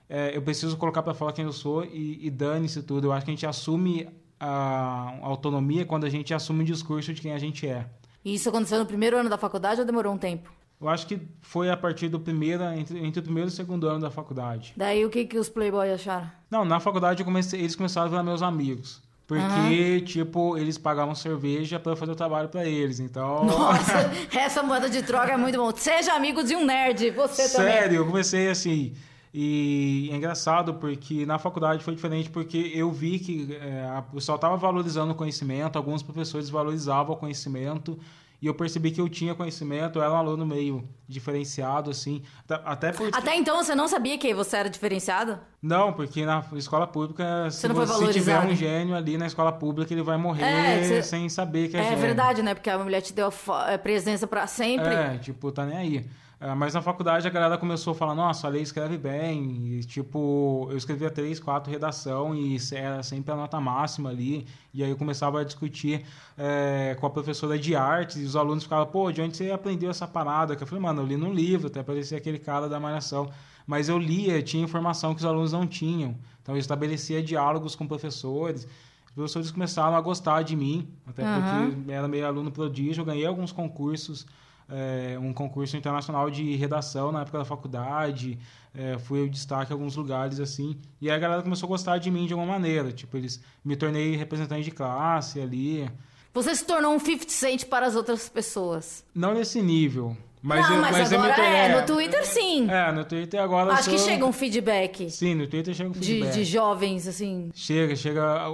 É, 0.09 0.37
eu 0.37 0.43
preciso 0.43 0.77
colocar 0.77 1.03
para 1.03 1.15
falar 1.15 1.33
quem 1.33 1.45
eu 1.45 1.53
sou 1.53 1.85
e, 1.85 2.19
e 2.21 2.29
dane-se 2.29 2.83
tudo. 2.83 3.07
Eu 3.07 3.13
acho 3.13 3.25
que 3.25 3.31
a 3.31 3.35
gente 3.35 3.47
assume 3.47 4.09
a 4.39 5.15
autonomia 5.23 5.87
quando 5.87 6.05
a 6.05 6.11
gente 6.11 6.35
assume 6.35 6.63
o 6.63 6.67
discurso 6.67 7.15
de 7.15 7.23
quem 7.23 7.33
a 7.33 7.39
gente 7.39 7.67
é. 7.67 7.87
E 8.24 8.35
isso 8.35 8.48
aconteceu 8.48 8.78
no 8.78 8.87
primeiro 8.87 9.16
ano 9.16 9.28
da 9.28 9.38
faculdade 9.38 9.80
ou 9.80 9.87
demorou 9.87 10.12
um 10.12 10.18
tempo? 10.18 10.52
Eu 10.80 10.88
acho 10.88 11.06
que 11.06 11.20
foi 11.42 11.70
a 11.70 11.76
partir 11.76 12.09
do 12.09 12.18
primeiro, 12.18 12.62
entre, 12.64 12.98
entre 12.98 13.20
o 13.20 13.22
primeiro 13.22 13.50
e 13.50 13.52
o 13.52 13.54
segundo 13.54 13.87
ano 13.87 14.00
da 14.00 14.11
faculdade. 14.11 14.72
Daí 14.74 15.04
o 15.04 15.11
que, 15.11 15.26
que 15.26 15.38
os 15.38 15.48
playboys 15.48 15.92
acharam? 15.92 16.30
Não, 16.50 16.64
na 16.64 16.80
faculdade 16.80 17.22
comecei, 17.22 17.61
eles 17.61 17.76
começaram 17.76 18.06
a 18.06 18.11
virar 18.11 18.22
meus 18.22 18.40
amigos. 18.40 19.02
Porque, 19.26 19.98
uhum. 19.98 20.04
tipo, 20.04 20.59
eles 20.59 20.76
pagavam 20.76 21.14
cerveja 21.14 21.78
para 21.78 21.92
eu 21.92 21.96
fazer 21.96 22.11
o 22.11 22.16
trabalho 22.16 22.48
para 22.48 22.64
eles, 22.64 22.98
então... 22.98 23.44
Nossa, 23.46 24.11
essa 24.37 24.62
moeda 24.62 24.90
de 24.90 25.02
troca 25.02 25.33
é 25.33 25.37
muito 25.37 25.56
bom. 25.56 25.70
Seja 25.76 26.14
amigo 26.14 26.42
de 26.42 26.56
um 26.56 26.64
nerd, 26.64 27.11
você 27.11 27.42
Sério, 27.42 27.56
também. 27.56 27.72
Sério, 27.72 27.96
eu 27.98 28.06
comecei 28.06 28.48
assim... 28.48 28.94
E 29.33 30.09
é 30.12 30.16
engraçado 30.16 30.75
porque 30.75 31.25
na 31.25 31.38
faculdade 31.38 31.85
foi 31.85 31.95
diferente 31.95 32.29
porque 32.29 32.73
eu 32.75 32.90
vi 32.90 33.19
que 33.19 33.55
é, 33.55 34.03
o 34.11 34.14
pessoal 34.14 34.37
estava 34.37 34.57
valorizando 34.57 35.12
o 35.12 35.14
conhecimento, 35.14 35.77
alguns 35.77 36.03
professores 36.03 36.51
valorizavam 36.51 37.14
o 37.14 37.19
conhecimento 37.19 37.97
e 38.40 38.46
eu 38.46 38.55
percebi 38.55 38.90
que 38.90 39.00
eu 39.00 39.09
tinha 39.09 39.35
conhecimento, 39.35 39.98
eu 39.98 40.03
era 40.03 40.12
um 40.12 40.16
aluno 40.16 40.46
meio 40.46 40.88
diferenciado, 41.07 41.90
assim. 41.90 42.22
Até 42.64 42.92
porque... 42.92 43.16
Até 43.16 43.37
então 43.37 43.62
você 43.62 43.74
não 43.74 43.87
sabia 43.87 44.16
que 44.16 44.33
você 44.33 44.57
era 44.57 44.70
diferenciado? 44.70 45.38
Não, 45.61 45.92
porque 45.92 46.24
na 46.24 46.42
escola 46.55 46.87
pública, 46.87 47.50
se, 47.50 47.68
você, 47.68 48.07
se 48.07 48.12
tiver 48.12 48.40
um 48.40 48.55
gênio 48.55 48.96
ali 48.96 49.18
na 49.18 49.26
escola 49.26 49.53
pública, 49.53 49.92
ele 49.92 50.03
vai 50.03 50.16
morrer 50.16 50.44
é, 50.44 50.83
você... 50.83 51.03
sem 51.03 51.29
saber 51.29 51.68
que 51.68 51.76
é, 51.76 51.81
é 51.81 51.83
gênio. 51.83 51.98
É 51.98 52.00
verdade, 52.00 52.42
né? 52.42 52.55
Porque 52.55 52.70
a 52.70 52.79
mulher 52.79 53.03
te 53.03 53.12
deu 53.12 53.29
a 53.29 53.79
presença 53.79 54.26
para 54.26 54.46
sempre. 54.46 54.88
É, 54.88 55.18
tipo, 55.18 55.53
tá 55.53 55.66
nem 55.66 55.76
aí. 55.76 56.11
É, 56.40 56.55
mas 56.55 56.72
na 56.72 56.81
faculdade 56.81 57.29
a 57.29 57.31
galera 57.31 57.59
começou 57.59 57.90
a 57.90 57.94
falar, 57.94 58.14
nossa, 58.14 58.46
a 58.46 58.50
lei 58.50 58.62
escreve 58.62 58.96
bem. 58.96 59.76
E, 59.76 59.85
tipo, 59.85 60.66
eu 60.70 60.76
escrevia 60.76 61.11
três, 61.11 61.38
quatro 61.38 61.70
redação 61.70 62.35
e 62.35 62.57
era 62.72 63.03
sempre 63.03 63.31
a 63.31 63.37
nota 63.37 63.61
máxima 63.61 64.09
ali. 64.09 64.46
E 64.72 64.83
aí 64.83 64.88
eu 64.88 64.96
começava 64.96 65.42
a 65.42 65.44
discutir 65.44 66.07
é, 66.38 66.96
com 66.98 67.07
a 67.07 67.11
professora 67.11 67.59
de 67.59 67.76
artes 67.76 68.30
os 68.31 68.37
alunos 68.37 68.64
ficavam, 68.64 68.87
pô, 68.87 69.12
de 69.12 69.21
onde 69.21 69.37
você 69.37 69.51
aprendeu 69.51 69.90
essa 69.90 70.07
parada? 70.07 70.57
Que 70.57 70.62
eu 70.62 70.66
falei, 70.66 70.83
mano, 70.83 71.03
eu 71.03 71.07
li 71.07 71.16
num 71.16 71.33
livro, 71.33 71.66
até 71.69 71.83
parecia 71.83 72.19
aquele 72.19 72.38
cara 72.38 72.69
da 72.69 72.81
malhação. 72.81 73.31
Mas 73.66 73.88
eu 73.88 73.99
lia, 73.99 74.43
tinha 74.43 74.64
informação 74.64 75.14
que 75.14 75.21
os 75.21 75.27
alunos 75.27 75.53
não 75.53 75.66
tinham. 75.66 76.16
Então 76.43 76.55
eu 76.55 76.59
estabelecia 76.59 77.23
diálogos 77.23 77.77
com 77.77 77.87
professores. 77.87 78.66
Os 79.07 79.12
professores 79.14 79.51
começaram 79.51 79.97
a 79.97 80.01
gostar 80.01 80.43
de 80.43 80.57
mim, 80.57 80.88
até 81.07 81.23
uhum. 81.23 81.71
porque 81.71 81.93
era 81.93 82.09
meio 82.09 82.27
aluno 82.27 82.51
prodígio, 82.51 83.03
eu 83.03 83.05
ganhei 83.05 83.27
alguns 83.27 83.53
concursos 83.53 84.27
é, 84.71 85.19
um 85.19 85.33
concurso 85.33 85.77
internacional 85.77 86.31
de 86.31 86.55
redação 86.55 87.11
na 87.11 87.23
época 87.23 87.38
da 87.38 87.45
faculdade, 87.45 88.38
é, 88.73 88.99
fui 88.99 89.23
o 89.23 89.29
destaque 89.29 89.73
em 89.73 89.75
alguns 89.75 89.97
lugares 89.97 90.38
assim, 90.38 90.79
e 91.01 91.11
aí 91.11 91.16
a 91.16 91.19
galera 91.19 91.43
começou 91.43 91.66
a 91.66 91.71
gostar 91.71 91.99
de 91.99 92.11
mim 92.11 92.27
de 92.27 92.33
alguma 92.33 92.53
maneira, 92.53 92.93
tipo, 92.93 93.16
eles 93.16 93.43
me 93.64 93.77
tornei 93.77 94.14
representante 94.16 94.64
de 94.64 94.71
classe 94.71 95.40
ali. 95.40 95.90
Você 96.33 96.55
se 96.55 96.64
tornou 96.64 96.95
um 96.95 96.99
50 96.99 97.29
Cent 97.29 97.64
para 97.66 97.87
as 97.87 97.97
outras 97.97 98.29
pessoas? 98.29 99.05
Não 99.14 99.35
nesse 99.35 99.61
nível. 99.61 100.16
Mas, 100.43 100.66
não, 100.69 100.77
eu, 100.77 100.81
mas, 100.81 100.97
mas 100.97 101.12
agora 101.12 101.45
é, 101.45 101.81
no 101.81 101.87
Twitter 101.87 102.27
sim. 102.27 102.71
É, 102.71 102.90
no 102.93 103.05
Twitter 103.05 103.40
agora 103.43 103.75
Acho 103.75 103.85
sou... 103.85 103.95
que 103.95 104.01
chega 104.01 104.25
um 104.25 104.33
feedback. 104.33 105.11
Sim, 105.11 105.35
no 105.35 105.47
Twitter 105.47 105.75
chega 105.75 105.90
um 105.90 105.93
feedback. 105.93 106.33
De, 106.33 106.38
de 106.38 106.45
jovens, 106.45 107.07
assim. 107.07 107.51
Chega, 107.55 107.95
chega... 107.95 108.47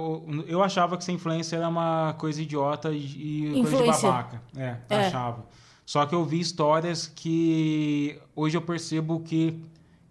Eu 0.47 0.61
achava 0.61 0.97
que 0.97 1.03
ser 1.05 1.13
influencer 1.13 1.59
era 1.59 1.69
uma 1.69 2.13
coisa 2.17 2.41
idiota 2.41 2.91
e 2.91 3.63
coisa 3.69 3.77
de 3.77 4.01
babaca. 4.01 4.41
É, 4.57 4.75
é. 4.89 4.95
achava. 5.07 5.45
Só 5.85 6.05
que 6.05 6.13
eu 6.13 6.25
vi 6.25 6.41
histórias 6.41 7.07
que 7.07 8.19
hoje 8.35 8.57
eu 8.57 8.61
percebo 8.61 9.21
que 9.21 9.57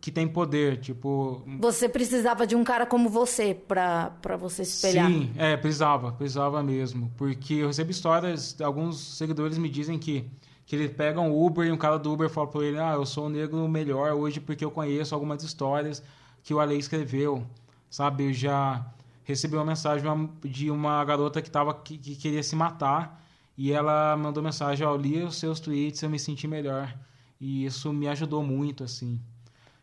que 0.06 0.12
tem 0.12 0.28
poder, 0.28 0.76
tipo... 0.76 1.42
Você 1.58 1.88
precisava 1.88 2.46
de 2.46 2.54
um 2.54 2.62
cara 2.62 2.86
como 2.86 3.08
você 3.08 3.52
para 3.52 4.36
você 4.38 4.64
se 4.64 4.76
espelhar. 4.76 5.10
Sim, 5.10 5.32
é, 5.36 5.56
precisava, 5.56 6.12
precisava 6.12 6.62
mesmo. 6.62 7.12
Porque 7.16 7.54
eu 7.54 7.66
recebo 7.66 7.90
histórias, 7.90 8.56
alguns 8.60 9.00
seguidores 9.00 9.58
me 9.58 9.68
dizem 9.68 9.98
que, 9.98 10.30
que 10.64 10.76
eles 10.76 10.92
pegam 10.92 11.32
o 11.32 11.44
Uber 11.44 11.66
e 11.66 11.72
um 11.72 11.76
cara 11.76 11.98
do 11.98 12.12
Uber 12.12 12.30
fala 12.30 12.46
para 12.46 12.64
ele, 12.64 12.78
ah, 12.78 12.92
eu 12.92 13.04
sou 13.04 13.26
um 13.26 13.28
negro 13.28 13.66
melhor 13.66 14.12
hoje 14.12 14.38
porque 14.38 14.64
eu 14.64 14.70
conheço 14.70 15.12
algumas 15.12 15.42
histórias 15.42 16.00
que 16.40 16.54
o 16.54 16.60
Ale 16.60 16.78
escreveu, 16.78 17.44
sabe? 17.90 18.26
Eu 18.26 18.32
já 18.32 18.86
recebi 19.24 19.56
uma 19.56 19.64
mensagem 19.64 20.02
de 20.02 20.08
uma, 20.08 20.30
de 20.44 20.70
uma 20.70 21.04
garota 21.04 21.42
que, 21.42 21.50
tava, 21.50 21.74
que, 21.74 21.98
que 21.98 22.14
queria 22.14 22.44
se 22.44 22.54
matar 22.54 23.26
e 23.58 23.72
ela 23.72 24.16
mandou 24.16 24.40
mensagem, 24.40 24.86
ó, 24.86 24.94
oh, 24.94 24.96
li 24.96 25.20
os 25.24 25.34
seus 25.34 25.58
tweets, 25.58 26.00
eu 26.00 26.08
me 26.08 26.20
senti 26.20 26.46
melhor. 26.46 26.96
E 27.40 27.64
isso 27.64 27.92
me 27.92 28.06
ajudou 28.06 28.40
muito, 28.44 28.84
assim. 28.84 29.20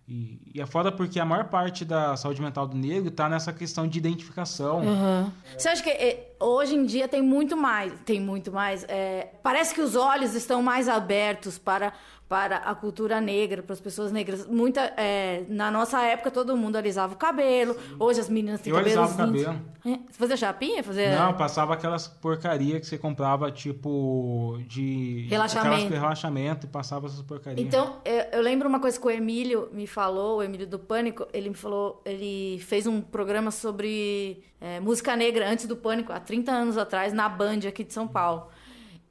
E, 0.08 0.38
e 0.54 0.62
é 0.62 0.66
foda 0.66 0.92
porque 0.92 1.20
a 1.20 1.26
maior 1.26 1.46
parte 1.46 1.86
da 1.86 2.16
saúde 2.18 2.42
mental 2.42 2.68
do 2.68 2.76
negro 2.76 3.10
está 3.10 3.30
nessa 3.30 3.54
questão 3.54 3.88
de 3.88 3.98
identificação. 3.98 4.82
Uhum. 4.82 5.32
Você 5.58 5.70
acha 5.70 5.82
que 5.82 5.90
é, 5.90 6.32
hoje 6.40 6.76
em 6.76 6.86
dia 6.86 7.08
tem 7.08 7.22
muito 7.22 7.56
mais, 7.56 7.94
tem 8.06 8.20
muito 8.20 8.52
mais, 8.52 8.86
é, 8.90 9.30
parece 9.42 9.74
que 9.74 9.82
os 9.82 9.96
olhos 9.96 10.36
estão 10.36 10.62
mais 10.62 10.90
abertos 10.90 11.58
para 11.58 11.94
para 12.28 12.58
a 12.58 12.74
cultura 12.74 13.22
negra, 13.22 13.62
para 13.62 13.74
as 13.74 13.80
pessoas 13.80 14.12
negras. 14.12 14.48
Muita, 14.48 14.82
é, 14.98 15.44
na 15.50 15.70
nossa 15.70 16.02
época, 16.02 16.32
todo 16.32 16.56
mundo 16.58 16.76
alisava 16.76 17.14
o 17.14 17.18
cabelo. 17.18 17.76
Hoje 18.00 18.22
as 18.22 18.30
meninas 18.30 18.62
têm 18.62 18.74
cabelo. 18.74 18.96
Eu 18.96 19.02
alisava 19.04 19.24
o 19.24 19.28
cabelo. 19.28 19.62
É, 19.86 20.00
fazia 20.12 20.38
chapinha? 20.38 20.84
Fazia... 20.84 21.20
Não, 21.20 21.34
passava 21.36 21.74
aquelas 21.74 22.08
porcaria 22.08 22.80
que 22.80 22.88
você 22.88 22.98
comprava, 22.98 23.52
tipo, 23.52 24.58
de... 24.68 25.28
Relaxamento. 25.30 25.94
relaxamento 25.94 26.66
e 26.66 26.70
passava 26.70 27.08
essas 27.08 27.22
porcarias. 27.22 27.66
Então, 27.66 27.98
eu, 28.04 28.26
eu, 28.32 28.42
lembro 28.42 28.68
uma 28.68 28.80
coisa 28.80 29.00
que 29.00 29.06
o 29.06 29.12
Emílio 29.12 29.70
me 29.72 29.86
falou, 29.86 30.38
o 30.38 30.44
Emílio 30.44 30.66
do 30.66 30.80
Pânico, 30.80 31.28
ele 31.34 31.50
me 31.50 31.56
falou, 31.56 32.02
ele 32.06 32.60
fez 32.60 32.88
um 32.88 33.02
programa 33.02 33.52
sobre 33.52 34.44
é, 34.60 34.80
música 34.80 35.16
negra 35.16 35.50
antes 35.50 35.68
do 35.68 35.76
Pânico, 35.76 36.12
há 36.14 36.20
30 36.20 36.52
anos 36.52 36.78
atrás, 36.78 37.14
na 37.14 37.28
Band 37.28 37.60
aqui 37.68 37.84
de 37.84 37.94
São 37.94 38.08
Paulo. 38.08 38.48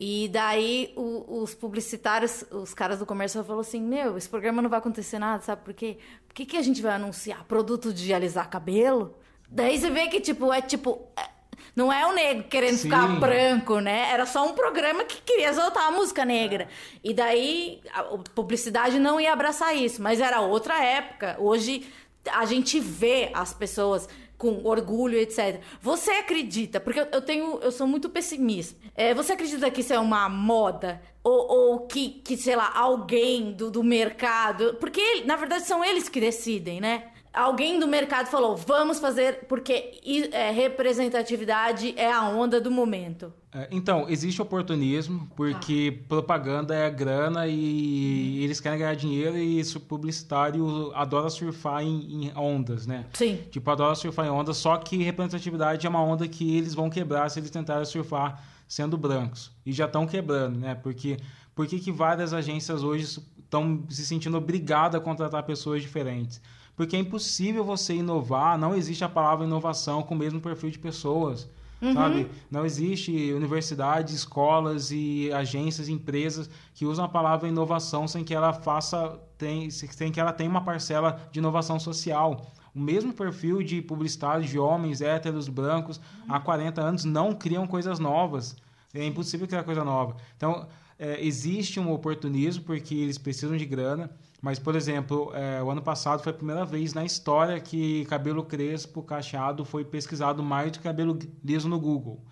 E 0.04 0.26
daí 0.26 0.92
o, 0.96 1.42
os 1.42 1.54
publicitários, 1.54 2.44
os 2.50 2.74
caras 2.74 2.98
do 2.98 3.06
comércio 3.06 3.40
falaram 3.44 3.60
assim: 3.60 3.80
Meu, 3.80 4.18
esse 4.18 4.28
programa 4.28 4.60
não 4.60 4.68
vai 4.68 4.80
acontecer 4.80 5.16
nada, 5.16 5.40
sabe 5.44 5.62
por 5.62 5.72
quê? 5.72 5.96
Por 6.26 6.34
que, 6.34 6.44
que 6.44 6.56
a 6.56 6.60
gente 6.60 6.82
vai 6.82 6.96
anunciar 6.96 7.44
produto 7.44 7.94
de 7.94 8.12
alisar 8.12 8.50
cabelo? 8.50 9.16
Daí 9.48 9.78
você 9.78 9.90
vê 9.90 10.08
que, 10.08 10.20
tipo, 10.20 10.52
é 10.52 10.60
tipo. 10.60 11.06
É, 11.16 11.30
não 11.76 11.92
é 11.92 12.04
o 12.04 12.12
negro 12.12 12.48
querendo 12.48 12.78
Sim. 12.78 12.88
ficar 12.88 13.06
branco, 13.20 13.78
né? 13.78 14.10
Era 14.10 14.26
só 14.26 14.44
um 14.44 14.54
programa 14.54 15.04
que 15.04 15.22
queria 15.22 15.50
exaltar 15.50 15.84
a 15.86 15.92
música 15.92 16.24
negra. 16.24 16.66
E 17.04 17.14
daí 17.14 17.80
a 17.94 18.02
publicidade 18.34 18.98
não 18.98 19.20
ia 19.20 19.32
abraçar 19.32 19.72
isso, 19.76 20.02
mas 20.02 20.20
era 20.20 20.40
outra 20.40 20.82
época. 20.82 21.36
Hoje 21.38 21.86
a 22.28 22.44
gente 22.44 22.80
vê 22.80 23.30
as 23.32 23.54
pessoas 23.54 24.08
com 24.42 24.60
orgulho, 24.64 25.16
etc. 25.16 25.60
Você 25.80 26.10
acredita, 26.10 26.80
porque 26.80 26.98
eu 26.98 27.22
tenho, 27.22 27.60
eu 27.62 27.70
sou 27.70 27.86
muito 27.86 28.10
pessimista. 28.10 28.76
É, 28.92 29.14
você 29.14 29.34
acredita 29.34 29.70
que 29.70 29.82
isso 29.82 29.92
é 29.92 30.00
uma 30.00 30.28
moda? 30.28 31.00
Ou, 31.22 31.48
ou 31.48 31.86
que, 31.86 32.08
que, 32.24 32.36
sei 32.36 32.56
lá, 32.56 32.72
alguém 32.74 33.52
do, 33.52 33.70
do 33.70 33.84
mercado. 33.84 34.76
Porque, 34.80 35.22
na 35.24 35.36
verdade, 35.36 35.64
são 35.64 35.84
eles 35.84 36.08
que 36.08 36.18
decidem, 36.18 36.80
né? 36.80 37.11
Alguém 37.32 37.78
do 37.78 37.86
mercado 37.86 38.26
falou: 38.26 38.56
vamos 38.56 38.98
fazer, 38.98 39.46
porque 39.48 40.00
é, 40.32 40.50
representatividade 40.50 41.94
é 41.96 42.12
a 42.12 42.28
onda 42.28 42.60
do 42.60 42.70
momento. 42.70 43.32
É, 43.54 43.68
então, 43.70 44.08
existe 44.08 44.40
oportunismo, 44.40 45.28
porque 45.36 45.98
ah. 46.00 46.04
propaganda 46.08 46.74
é 46.74 46.90
grana 46.90 47.46
e 47.46 48.38
hum. 48.38 48.44
eles 48.44 48.60
querem 48.60 48.78
ganhar 48.78 48.94
dinheiro 48.94 49.36
e 49.36 49.60
isso 49.60 49.78
publicitário 49.78 50.90
adora 50.94 51.28
surfar 51.28 51.82
em, 51.82 52.26
em, 52.26 52.32
ondas, 52.36 52.86
né? 52.86 53.06
Sim. 53.12 53.40
Tipo, 53.50 53.70
adora 53.70 53.94
surfar 53.94 54.26
em 54.26 54.30
ondas, 54.30 54.56
só 54.56 54.76
que 54.78 55.02
representatividade 55.02 55.86
é 55.86 55.90
uma 55.90 56.02
onda 56.02 56.26
que 56.26 56.56
eles 56.56 56.74
vão 56.74 56.88
quebrar 56.88 57.28
se 57.30 57.38
eles 57.40 57.50
tentarem 57.50 57.84
surfar 57.84 58.42
sendo 58.66 58.96
brancos. 58.96 59.52
E 59.66 59.72
já 59.72 59.84
estão 59.84 60.06
quebrando, 60.06 60.58
né? 60.58 60.74
Porque 60.74 61.18
por 61.54 61.66
que 61.66 61.92
várias 61.92 62.32
agências 62.32 62.82
hoje 62.82 63.04
estão 63.04 63.84
se 63.90 64.06
sentindo 64.06 64.38
obrigadas 64.38 64.98
a 64.98 65.04
contratar 65.04 65.42
pessoas 65.42 65.82
diferentes? 65.82 66.40
Porque 66.76 66.96
é 66.96 66.98
impossível 66.98 67.64
você 67.64 67.94
inovar, 67.94 68.58
não 68.58 68.74
existe 68.74 69.04
a 69.04 69.08
palavra 69.08 69.46
inovação 69.46 70.02
com 70.02 70.14
o 70.14 70.18
mesmo 70.18 70.40
perfil 70.40 70.70
de 70.70 70.78
pessoas. 70.78 71.48
Uhum. 71.82 71.94
Sabe? 71.94 72.30
Não 72.48 72.64
existe 72.64 73.32
universidades, 73.32 74.14
escolas 74.14 74.92
e 74.92 75.32
agências, 75.32 75.88
empresas 75.88 76.48
que 76.74 76.86
usam 76.86 77.04
a 77.04 77.08
palavra 77.08 77.48
inovação 77.48 78.06
sem 78.06 78.22
que 78.22 78.32
ela 78.32 78.52
faça, 78.52 79.18
tem, 79.36 79.68
sem 79.68 80.12
que 80.12 80.20
ela 80.20 80.32
tenha 80.32 80.48
uma 80.48 80.62
parcela 80.62 81.20
de 81.32 81.40
inovação 81.40 81.80
social. 81.80 82.46
O 82.72 82.78
mesmo 82.78 83.12
perfil 83.12 83.62
de 83.62 83.82
publicitários 83.82 84.48
de 84.48 84.58
homens 84.58 85.02
héteros, 85.02 85.48
brancos, 85.48 85.98
uhum. 85.98 86.34
há 86.34 86.40
40 86.40 86.80
anos 86.80 87.04
não 87.04 87.34
criam 87.34 87.66
coisas 87.66 87.98
novas. 87.98 88.56
É 88.94 89.04
impossível 89.04 89.48
criar 89.48 89.64
coisa 89.64 89.82
nova. 89.84 90.16
Então, 90.36 90.68
é, 91.02 91.18
existe 91.20 91.80
um 91.80 91.92
oportunismo 91.92 92.62
porque 92.62 92.94
eles 92.94 93.18
precisam 93.18 93.56
de 93.56 93.66
grana. 93.66 94.08
Mas, 94.40 94.60
por 94.60 94.76
exemplo, 94.76 95.32
é, 95.34 95.60
o 95.60 95.68
ano 95.68 95.82
passado 95.82 96.22
foi 96.22 96.30
a 96.30 96.34
primeira 96.34 96.64
vez 96.64 96.94
na 96.94 97.04
história 97.04 97.58
que 97.58 98.04
cabelo 98.04 98.44
crespo, 98.44 99.02
cacheado, 99.02 99.64
foi 99.64 99.84
pesquisado 99.84 100.44
mais 100.44 100.70
do 100.70 100.78
que 100.78 100.84
cabelo 100.84 101.18
liso 101.44 101.68
no 101.68 101.78
Google. 101.78 102.24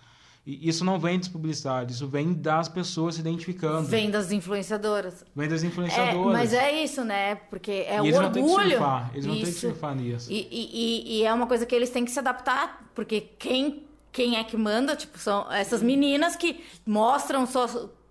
E 0.45 0.67
isso 0.67 0.85
não 0.85 0.97
vem 0.97 1.19
dos 1.19 1.27
publicitários, 1.27 1.97
isso 1.97 2.07
vem 2.07 2.33
das 2.33 2.67
pessoas 2.67 3.15
se 3.15 3.21
identificando. 3.21 3.87
Vem 3.87 4.09
das 4.09 4.31
influenciadoras. 4.31 5.25
Vem 5.35 5.49
das 5.49 5.63
influenciadoras. 5.63 6.29
É, 6.29 6.31
mas 6.31 6.53
é 6.53 6.83
isso, 6.83 7.03
né? 7.03 7.35
Porque 7.35 7.71
é 7.71 7.97
e 7.97 8.01
o 8.01 8.05
eles 8.05 8.17
orgulho. 8.17 8.45
Vão 8.47 8.55
ter 8.55 8.63
que 8.63 8.69
surfar. 8.69 9.11
Eles 9.13 9.25
vão 9.25 9.35
ter 9.35 9.45
que 9.45 9.51
surfar 9.51 9.95
nisso. 9.95 10.31
E, 10.31 10.47
e, 10.49 11.19
e, 11.19 11.23
é 11.23 11.33
uma 11.33 11.45
coisa 11.45 11.65
que 11.65 11.75
eles 11.75 11.89
têm 11.89 12.05
que 12.05 12.11
se 12.11 12.19
adaptar, 12.19 12.89
porque 12.95 13.21
quem, 13.21 13.83
quem 14.11 14.37
é 14.37 14.43
que 14.43 14.57
manda, 14.57 14.95
tipo, 14.95 15.19
são 15.19 15.51
essas 15.51 15.83
meninas 15.83 16.35
que 16.35 16.63
mostram 16.85 17.45
sua, 17.45 17.67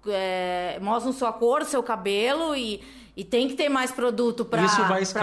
é, 0.09 0.79
mostram 0.81 1.13
sua 1.13 1.33
cor, 1.33 1.65
seu 1.65 1.83
cabelo 1.83 2.55
e 2.55 2.81
e 3.17 3.25
tem 3.25 3.49
que 3.49 3.55
ter 3.55 3.69
mais 3.69 3.91
produto 3.91 4.45
para 4.45 4.63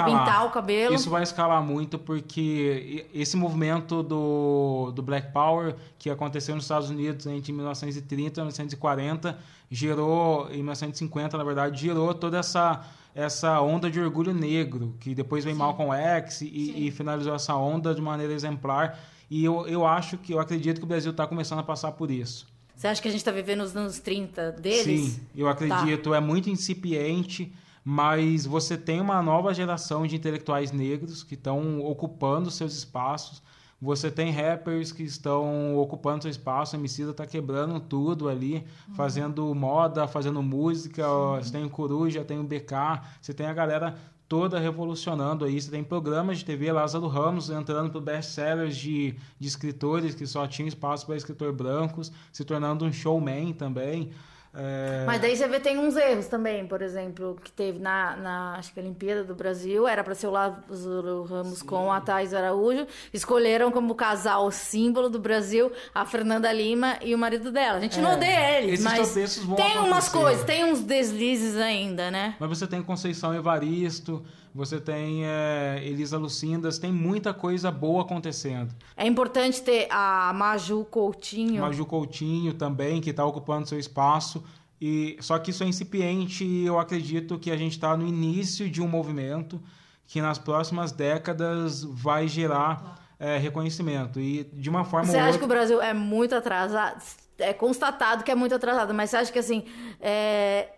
pintar 0.06 0.46
o 0.46 0.52
cabelo. 0.52 0.94
Isso 0.94 1.10
vai 1.10 1.24
escalar 1.24 1.64
muito 1.64 1.98
porque 1.98 3.08
esse 3.14 3.36
movimento 3.36 4.04
do, 4.04 4.92
do 4.94 5.02
Black 5.02 5.32
Power 5.32 5.76
que 5.98 6.10
aconteceu 6.10 6.54
nos 6.54 6.66
Estados 6.66 6.92
Unidos 6.92 7.26
entre 7.26 7.52
1930 7.52 8.40
e 8.40 8.44
1940 8.44 9.40
gerou, 9.72 10.48
em 10.50 10.58
1950 10.58 11.38
na 11.38 11.44
verdade, 11.44 11.82
gerou 11.82 12.14
toda 12.14 12.38
essa 12.38 12.86
essa 13.16 13.60
onda 13.62 13.90
de 13.90 14.00
orgulho 14.00 14.32
negro, 14.32 14.96
que 15.00 15.16
depois 15.16 15.44
vem 15.44 15.56
Sim. 15.56 15.60
Malcolm 15.60 15.92
X 15.92 16.42
e, 16.42 16.86
e, 16.86 16.92
finalizou 16.92 17.34
essa 17.34 17.56
onda 17.56 17.96
de 17.96 18.00
maneira 18.00 18.32
exemplar. 18.32 19.00
E 19.28 19.44
eu, 19.44 19.66
eu 19.68 19.88
acho 19.88 20.20
que, 20.20 20.34
eu 20.34 20.40
acredito 20.40 20.78
que 20.78 20.84
o 20.84 20.88
Brasil 20.88 21.10
está 21.10 21.26
começando 21.26 21.58
a 21.58 21.64
passar 21.64 21.94
por 21.94 22.12
isso. 22.12 22.46
Você 22.78 22.88
acha 22.88 23.02
que 23.02 23.08
a 23.08 23.12
gente 23.12 23.22
está 23.22 23.32
vivendo 23.32 23.62
nos 23.62 23.76
anos 23.76 23.98
30 24.00 24.52
deles? 24.52 25.14
Sim, 25.14 25.20
eu 25.36 25.48
acredito. 25.48 26.12
Tá. 26.12 26.18
É 26.18 26.20
muito 26.20 26.48
incipiente, 26.48 27.52
mas 27.84 28.46
você 28.46 28.78
tem 28.78 29.02
uma 29.02 29.20
nova 29.24 29.52
geração 29.52 30.06
de 30.06 30.16
intelectuais 30.16 30.72
negros 30.72 31.24
que 31.24 31.34
estão 31.34 31.80
ocupando 31.84 32.52
seus 32.52 32.78
espaços. 32.78 33.42
Você 33.82 34.12
tem 34.12 34.32
rappers 34.32 34.92
que 34.92 35.02
estão 35.02 35.76
ocupando 35.76 36.24
seu 36.24 36.32
espaço, 36.32 36.76
a 36.76 36.80
Emicida 36.80 37.12
está 37.12 37.26
quebrando 37.26 37.80
tudo 37.80 38.30
ali, 38.30 38.64
uhum. 38.88 38.94
fazendo 38.94 39.56
moda, 39.56 40.08
fazendo 40.08 40.42
música, 40.44 41.04
Sim. 41.04 41.44
você 41.44 41.52
tem 41.52 41.66
o 41.66 41.70
Coruja, 41.70 42.24
tem 42.24 42.40
o 42.40 42.44
BK, 42.44 43.02
você 43.20 43.34
tem 43.34 43.48
a 43.48 43.54
galera 43.54 43.96
toda 44.28 44.60
revolucionando 44.60 45.46
aí. 45.46 45.60
Você 45.60 45.72
tem 45.72 45.84
programas 45.84 46.40
de 46.40 46.46
TV, 46.46 46.72
Lázaro 46.72 47.08
Ramos 47.08 47.50
entrando 47.50 47.92
para 47.92 48.02
best-sellers 48.02 48.76
de, 48.76 49.16
de 49.40 49.48
escritores 49.48 50.16
que 50.16 50.26
só 50.26 50.48
tinham 50.48 50.68
espaço 50.68 51.06
para 51.06 51.16
escritor 51.16 51.54
brancos, 51.54 52.12
se 52.32 52.44
tornando 52.44 52.86
um 52.86 52.92
showman 52.92 53.54
também. 53.54 54.12
É... 54.60 55.04
Mas 55.06 55.22
daí 55.22 55.36
você 55.36 55.48
vê 55.48 55.60
tem 55.60 55.78
uns 55.78 55.96
erros 55.96 56.26
também, 56.26 56.66
por 56.66 56.82
exemplo, 56.82 57.38
que 57.44 57.52
teve 57.52 57.78
na, 57.78 58.18
na 58.18 58.56
acho 58.56 58.74
que 58.74 58.80
a 58.80 58.84
Olimpíada 58.84 59.24
do 59.24 59.36
Brasil, 59.36 59.88
era 59.88 60.04
para 60.04 60.16
ser 60.16 60.26
o 60.26 60.32
Lázaro 60.32 61.24
Ramos 61.26 61.60
Sim. 61.60 61.66
com 61.68 61.92
a 61.92 62.02
Thais 62.02 62.34
Araújo, 62.34 62.88
escolheram 63.14 63.72
como 63.72 63.94
casal 63.94 64.50
símbolo 64.50 65.10
do 65.10 65.20
Brasil 65.20 65.72
a 65.94 66.06
Fernanda 66.06 66.52
Lima 66.52 66.98
e 67.04 67.14
o 67.14 67.18
marido 67.20 67.52
dela. 67.52 67.78
A 67.78 67.82
gente 67.82 68.00
é, 68.00 68.02
não 68.02 68.14
odeia 68.14 68.62
eles, 68.62 68.82
mas 68.82 69.14
tem 69.56 69.78
umas 69.78 70.10
coisas, 70.10 70.44
tem 70.44 70.66
uns 70.66 70.82
deslizes 70.82 71.56
ainda, 71.56 72.10
né? 72.10 72.36
Mas 72.40 72.50
você 72.50 72.66
tem 72.66 72.82
Conceição 72.82 73.36
Evaristo, 73.36 74.26
você 74.58 74.82
tem 74.82 75.24
é, 75.24 75.80
Elisa 75.86 76.18
Lucindas, 76.18 76.80
tem 76.80 76.92
muita 76.92 77.32
coisa 77.32 77.70
boa 77.70 78.02
acontecendo. 78.02 78.74
É 78.96 79.06
importante 79.06 79.62
ter 79.62 79.88
a 79.92 80.34
Maju 80.34 80.84
Coutinho. 80.86 81.62
Maju 81.62 81.86
Coutinho 81.86 82.56
também, 82.56 83.00
que 83.00 83.12
está 83.12 83.24
ocupando 83.24 83.68
seu 83.68 83.78
espaço. 83.78 84.44
E 84.82 85.16
Só 85.20 85.38
que 85.38 85.52
isso 85.52 85.64
é 85.64 85.68
incipiente 85.68 86.44
e 86.44 86.66
eu 86.66 86.80
acredito 86.80 87.38
que 87.38 87.52
a 87.52 87.56
gente 87.56 87.74
está 87.74 87.96
no 87.96 88.08
início 88.08 88.68
de 88.68 88.82
um 88.82 88.88
movimento 88.88 89.62
que 90.08 90.20
nas 90.22 90.40
próximas 90.40 90.92
décadas 90.92 91.84
vai 91.84 92.28
gerar 92.28 93.00
é, 93.20 93.38
reconhecimento. 93.38 94.20
E 94.20 94.44
de 94.54 94.72
uma 94.72 94.84
forma 94.84 95.06
Você 95.06 95.18
acha 95.18 95.26
outra... 95.26 95.40
que 95.40 95.46
o 95.46 95.48
Brasil 95.48 95.80
é 95.80 95.94
muito 95.94 96.34
atrasado? 96.34 97.04
É 97.38 97.54
constatado 97.54 98.24
que 98.24 98.32
é 98.32 98.36
muito 98.36 98.56
atrasado, 98.56 98.92
mas 98.92 99.12
você 99.12 99.18
acha 99.18 99.32
que 99.32 99.38
assim. 99.38 99.66
É 100.02 100.70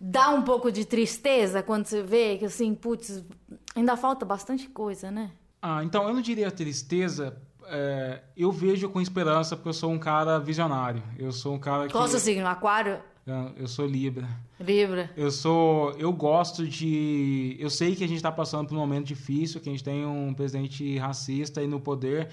dá 0.00 0.30
um 0.30 0.42
pouco 0.42 0.70
de 0.70 0.84
tristeza 0.84 1.62
quando 1.62 1.86
você 1.86 2.02
vê 2.02 2.36
que 2.38 2.44
assim, 2.44 2.74
putz, 2.74 3.24
ainda 3.74 3.96
falta 3.96 4.24
bastante 4.24 4.68
coisa, 4.68 5.10
né? 5.10 5.30
Ah, 5.60 5.82
então 5.84 6.06
eu 6.06 6.14
não 6.14 6.20
diria 6.20 6.50
tristeza. 6.50 7.36
É, 7.70 8.22
eu 8.36 8.50
vejo 8.50 8.88
com 8.88 9.00
esperança 9.00 9.54
porque 9.54 9.68
eu 9.68 9.74
sou 9.74 9.90
um 9.90 9.98
cara 9.98 10.38
visionário. 10.38 11.02
Eu 11.18 11.32
sou 11.32 11.54
um 11.54 11.58
cara 11.58 11.86
que. 11.86 11.92
Qual 11.92 12.04
o 12.04 12.08
seu 12.08 12.20
signo? 12.20 12.46
Aquário? 12.46 13.00
Eu 13.56 13.68
sou 13.68 13.84
Libra. 13.84 14.26
Libra. 14.58 15.10
Eu 15.14 15.30
sou. 15.30 15.90
Eu 15.98 16.10
gosto 16.12 16.66
de. 16.66 17.56
Eu 17.58 17.68
sei 17.68 17.94
que 17.94 18.02
a 18.02 18.08
gente 18.08 18.16
está 18.16 18.32
passando 18.32 18.68
por 18.68 18.74
um 18.74 18.78
momento 18.78 19.06
difícil, 19.06 19.60
que 19.60 19.68
a 19.68 19.72
gente 19.72 19.84
tem 19.84 20.06
um 20.06 20.32
presidente 20.32 20.96
racista 20.96 21.60
aí 21.60 21.66
no 21.66 21.78
poder. 21.78 22.30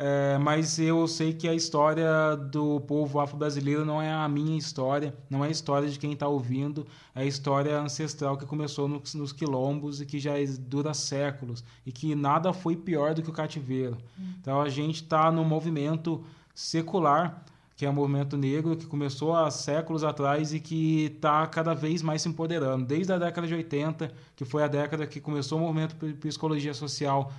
É, 0.00 0.38
mas 0.38 0.78
eu 0.78 1.08
sei 1.08 1.32
que 1.32 1.48
a 1.48 1.54
história 1.54 2.36
do 2.36 2.80
povo 2.82 3.18
afro-brasileiro 3.18 3.84
não 3.84 4.00
é 4.00 4.12
a 4.12 4.28
minha 4.28 4.56
história, 4.56 5.12
não 5.28 5.44
é 5.44 5.48
a 5.48 5.50
história 5.50 5.88
de 5.88 5.98
quem 5.98 6.12
está 6.12 6.28
ouvindo, 6.28 6.86
é 7.16 7.22
a 7.22 7.24
história 7.24 7.76
ancestral 7.80 8.36
que 8.36 8.46
começou 8.46 8.86
nos, 8.86 9.12
nos, 9.14 9.32
quilombos 9.32 10.00
e 10.00 10.06
que 10.06 10.20
já 10.20 10.34
dura 10.60 10.94
séculos 10.94 11.64
e 11.84 11.90
que 11.90 12.14
nada 12.14 12.52
foi 12.52 12.76
pior 12.76 13.12
do 13.12 13.24
que 13.24 13.30
o 13.30 13.32
cativeiro. 13.32 13.98
Hum. 14.16 14.34
Então 14.40 14.60
a 14.60 14.68
gente 14.68 15.02
está 15.02 15.32
no 15.32 15.44
movimento 15.44 16.24
secular 16.54 17.44
que 17.78 17.86
é 17.86 17.90
um 17.90 17.92
movimento 17.92 18.36
negro 18.36 18.76
que 18.76 18.86
começou 18.86 19.36
há 19.36 19.48
séculos 19.52 20.02
atrás 20.02 20.52
e 20.52 20.58
que 20.58 21.12
está 21.14 21.46
cada 21.46 21.74
vez 21.74 22.02
mais 22.02 22.22
se 22.22 22.28
empoderando. 22.28 22.84
Desde 22.84 23.12
a 23.12 23.18
década 23.18 23.46
de 23.46 23.54
80, 23.54 24.12
que 24.34 24.44
foi 24.44 24.64
a 24.64 24.66
década 24.66 25.06
que 25.06 25.20
começou 25.20 25.58
o 25.58 25.60
movimento 25.60 25.94
de 26.04 26.12
psicologia 26.14 26.74
social 26.74 27.32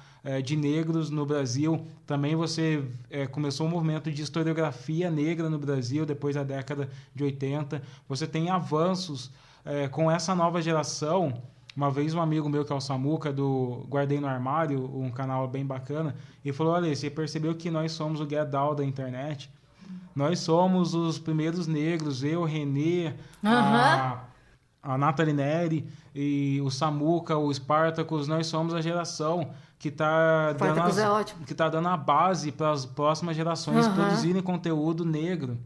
de 0.44 0.56
negros 0.56 1.10
no 1.10 1.26
Brasil, 1.26 1.86
também 2.06 2.36
você 2.36 2.84
é, 3.10 3.26
começou 3.26 3.68
o 3.68 3.70
movimento 3.70 4.12
de 4.12 4.22
historiografia 4.22 5.10
negra 5.10 5.50
no 5.50 5.58
Brasil, 5.58 6.06
depois 6.06 6.36
da 6.36 6.44
década 6.44 6.90
de 7.16 7.24
80. 7.24 7.82
Você 8.08 8.28
tem 8.28 8.50
avanços 8.50 9.32
é, 9.64 9.88
com 9.88 10.10
essa 10.12 10.36
nova 10.36 10.62
geração. 10.62 11.42
Uma 11.76 11.90
vez 11.90 12.14
um 12.14 12.22
amigo 12.22 12.50
meu, 12.50 12.66
que 12.66 12.74
é 12.74 12.76
o 12.76 12.82
Samuca, 12.82 13.32
do 13.32 13.86
Guardei 13.88 14.20
no 14.20 14.28
Armário, 14.28 14.84
um 14.94 15.10
canal 15.10 15.48
bem 15.48 15.66
bacana, 15.66 16.16
e 16.44 16.52
falou, 16.52 16.74
olha, 16.74 16.94
você 16.94 17.10
percebeu 17.10 17.56
que 17.56 17.72
nós 17.72 17.92
somos 17.94 18.20
o 18.20 18.28
Get 18.28 18.50
Down 18.50 18.76
da 18.76 18.84
internet? 18.84 19.50
Nós 20.16 20.40
somos 20.40 20.94
os 20.94 21.18
primeiros 21.18 21.68
negros, 21.68 22.24
eu, 22.24 22.44
Renê, 22.44 23.14
a, 23.44 24.24
a 24.82 24.98
Nathalie 24.98 25.34
Neri 25.34 25.88
e 26.14 26.60
o 26.62 26.70
Samuca, 26.70 27.38
o 27.38 27.54
Spartacus, 27.54 28.28
nós 28.28 28.48
somos 28.48 28.74
a 28.74 28.82
geração 28.82 29.52
que 29.80 29.88
está 29.88 30.52
dando, 30.52 30.80
é 30.82 31.46
que 31.48 31.56
tá 31.56 31.70
dando 31.70 31.88
a 31.88 31.96
base 31.96 32.52
para 32.52 32.72
as 32.72 32.86
próximas 32.86 33.36
gerações 33.36 33.88
uhum. 33.88 33.96
produzirem 33.96 34.42
conteúdo 34.42 35.06
negro. 35.06 35.58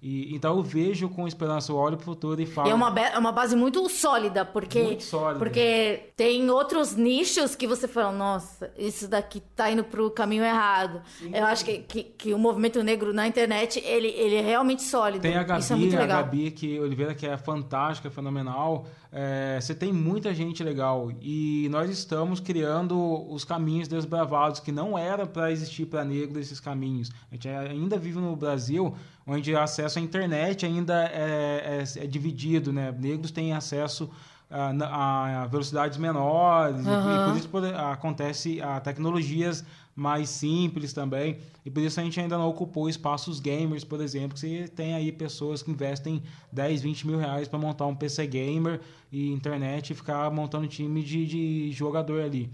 E, 0.00 0.32
então 0.32 0.56
eu 0.56 0.62
vejo 0.62 1.08
com 1.08 1.26
esperança, 1.26 1.72
eu 1.72 1.76
olho 1.76 1.96
para 1.96 2.02
o 2.02 2.06
futuro 2.06 2.40
e 2.40 2.46
falo. 2.46 2.70
É 2.70 2.74
uma, 2.74 3.00
é 3.00 3.18
uma 3.18 3.32
base 3.32 3.56
muito 3.56 3.88
sólida, 3.88 4.44
porque. 4.44 4.80
Muito 4.80 5.02
sólida. 5.02 5.38
Porque 5.40 6.10
tem 6.16 6.48
outros 6.50 6.94
nichos 6.94 7.56
que 7.56 7.66
você 7.66 7.88
fala, 7.88 8.12
nossa, 8.12 8.70
isso 8.78 9.08
daqui 9.08 9.42
tá 9.56 9.68
indo 9.72 9.82
para 9.82 10.00
o 10.00 10.08
caminho 10.08 10.44
errado. 10.44 11.02
Sim. 11.18 11.32
Eu 11.34 11.44
acho 11.46 11.64
que, 11.64 11.78
que, 11.78 12.04
que, 12.04 12.32
o 12.32 12.38
movimento 12.38 12.80
negro 12.80 13.12
na 13.12 13.26
internet, 13.26 13.82
ele, 13.84 14.06
ele 14.08 14.36
é 14.36 14.40
realmente 14.40 14.84
sólido. 14.84 15.22
Tem 15.22 15.36
a 15.36 15.42
Gabi, 15.42 15.60
isso 15.60 15.72
é 15.72 15.76
muito 15.76 15.96
legal. 15.96 16.18
a 16.18 16.22
Gabi 16.22 16.52
que, 16.52 16.78
Oliveira, 16.78 17.12
que 17.12 17.26
é 17.26 17.36
fantástica, 17.36 18.08
fenomenal. 18.08 18.86
É, 19.10 19.58
você 19.60 19.74
tem 19.74 19.92
muita 19.92 20.32
gente 20.32 20.62
legal. 20.62 21.10
E 21.20 21.66
nós 21.72 21.90
estamos 21.90 22.38
criando 22.38 23.26
os 23.28 23.44
caminhos 23.44 23.88
desbravados, 23.88 24.60
que 24.60 24.70
não 24.70 24.96
era 24.96 25.26
para 25.26 25.50
existir 25.50 25.86
para 25.86 26.04
negro 26.04 26.38
esses 26.38 26.60
caminhos. 26.60 27.10
A 27.32 27.34
gente 27.34 27.48
ainda 27.48 27.96
vive 27.96 28.20
no 28.20 28.36
Brasil 28.36 28.94
onde 29.28 29.52
o 29.52 29.60
acesso 29.60 29.98
à 29.98 30.02
internet 30.02 30.64
ainda 30.64 31.04
é, 31.04 31.84
é, 31.84 32.04
é 32.04 32.06
dividido, 32.06 32.72
né? 32.72 32.92
Negros 32.98 33.30
têm 33.30 33.52
acesso 33.52 34.10
a, 34.50 35.42
a 35.42 35.46
velocidades 35.46 35.98
menores 35.98 36.86
uhum. 36.86 36.92
e, 36.92 37.28
por 37.28 37.36
isso 37.36 37.48
pode, 37.48 37.66
acontece 37.74 38.62
a 38.62 38.80
tecnologias 38.80 39.64
mais 39.94 40.30
simples 40.30 40.92
também 40.92 41.38
e 41.66 41.70
por 41.70 41.82
isso 41.82 42.00
a 42.00 42.02
gente 42.02 42.18
ainda 42.18 42.38
não 42.38 42.48
ocupou 42.48 42.88
espaços 42.88 43.40
gamers, 43.40 43.84
por 43.84 44.00
exemplo, 44.00 44.34
que 44.34 44.40
você 44.40 44.68
tem 44.68 44.94
aí 44.94 45.12
pessoas 45.12 45.62
que 45.62 45.70
investem 45.70 46.22
10, 46.50 46.80
20 46.80 47.06
mil 47.06 47.18
reais 47.18 47.46
para 47.46 47.58
montar 47.58 47.86
um 47.86 47.94
PC 47.94 48.26
gamer 48.26 48.80
e 49.12 49.30
internet 49.30 49.90
e 49.90 49.94
ficar 49.94 50.30
montando 50.30 50.66
time 50.66 51.02
de, 51.02 51.26
de 51.26 51.72
jogador 51.72 52.22
ali. 52.22 52.50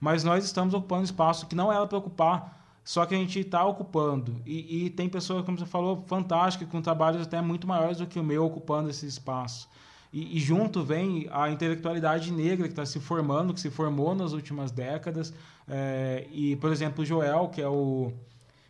Mas 0.00 0.24
nós 0.24 0.44
estamos 0.44 0.74
ocupando 0.74 1.04
espaço 1.04 1.46
que 1.46 1.54
não 1.54 1.72
era 1.72 1.86
para 1.86 1.98
ocupar 1.98 2.65
só 2.86 3.04
que 3.04 3.16
a 3.16 3.18
gente 3.18 3.40
está 3.40 3.64
ocupando. 3.64 4.40
E, 4.46 4.86
e, 4.86 4.90
tem 4.90 5.08
pessoas, 5.08 5.44
como 5.44 5.58
você 5.58 5.66
falou, 5.66 6.04
fantásticas, 6.06 6.68
com 6.68 6.80
trabalhos 6.80 7.20
até 7.20 7.40
muito 7.40 7.66
maiores 7.66 7.98
do 7.98 8.06
que 8.06 8.16
o 8.16 8.22
meu, 8.22 8.44
ocupando 8.44 8.88
esse 8.88 9.04
espaço. 9.04 9.68
E, 10.12 10.36
e 10.36 10.40
junto 10.40 10.84
vem 10.84 11.26
a 11.32 11.50
intelectualidade 11.50 12.30
negra 12.30 12.64
que 12.68 12.72
está 12.72 12.86
se 12.86 13.00
formando, 13.00 13.52
que 13.52 13.58
se 13.58 13.70
formou 13.70 14.14
nas 14.14 14.32
últimas 14.32 14.70
décadas. 14.70 15.34
É, 15.66 16.28
e, 16.30 16.54
por 16.54 16.70
exemplo, 16.70 17.02
o 17.02 17.04
Joel, 17.04 17.48
que 17.48 17.60
é 17.60 17.68
o 17.68 18.12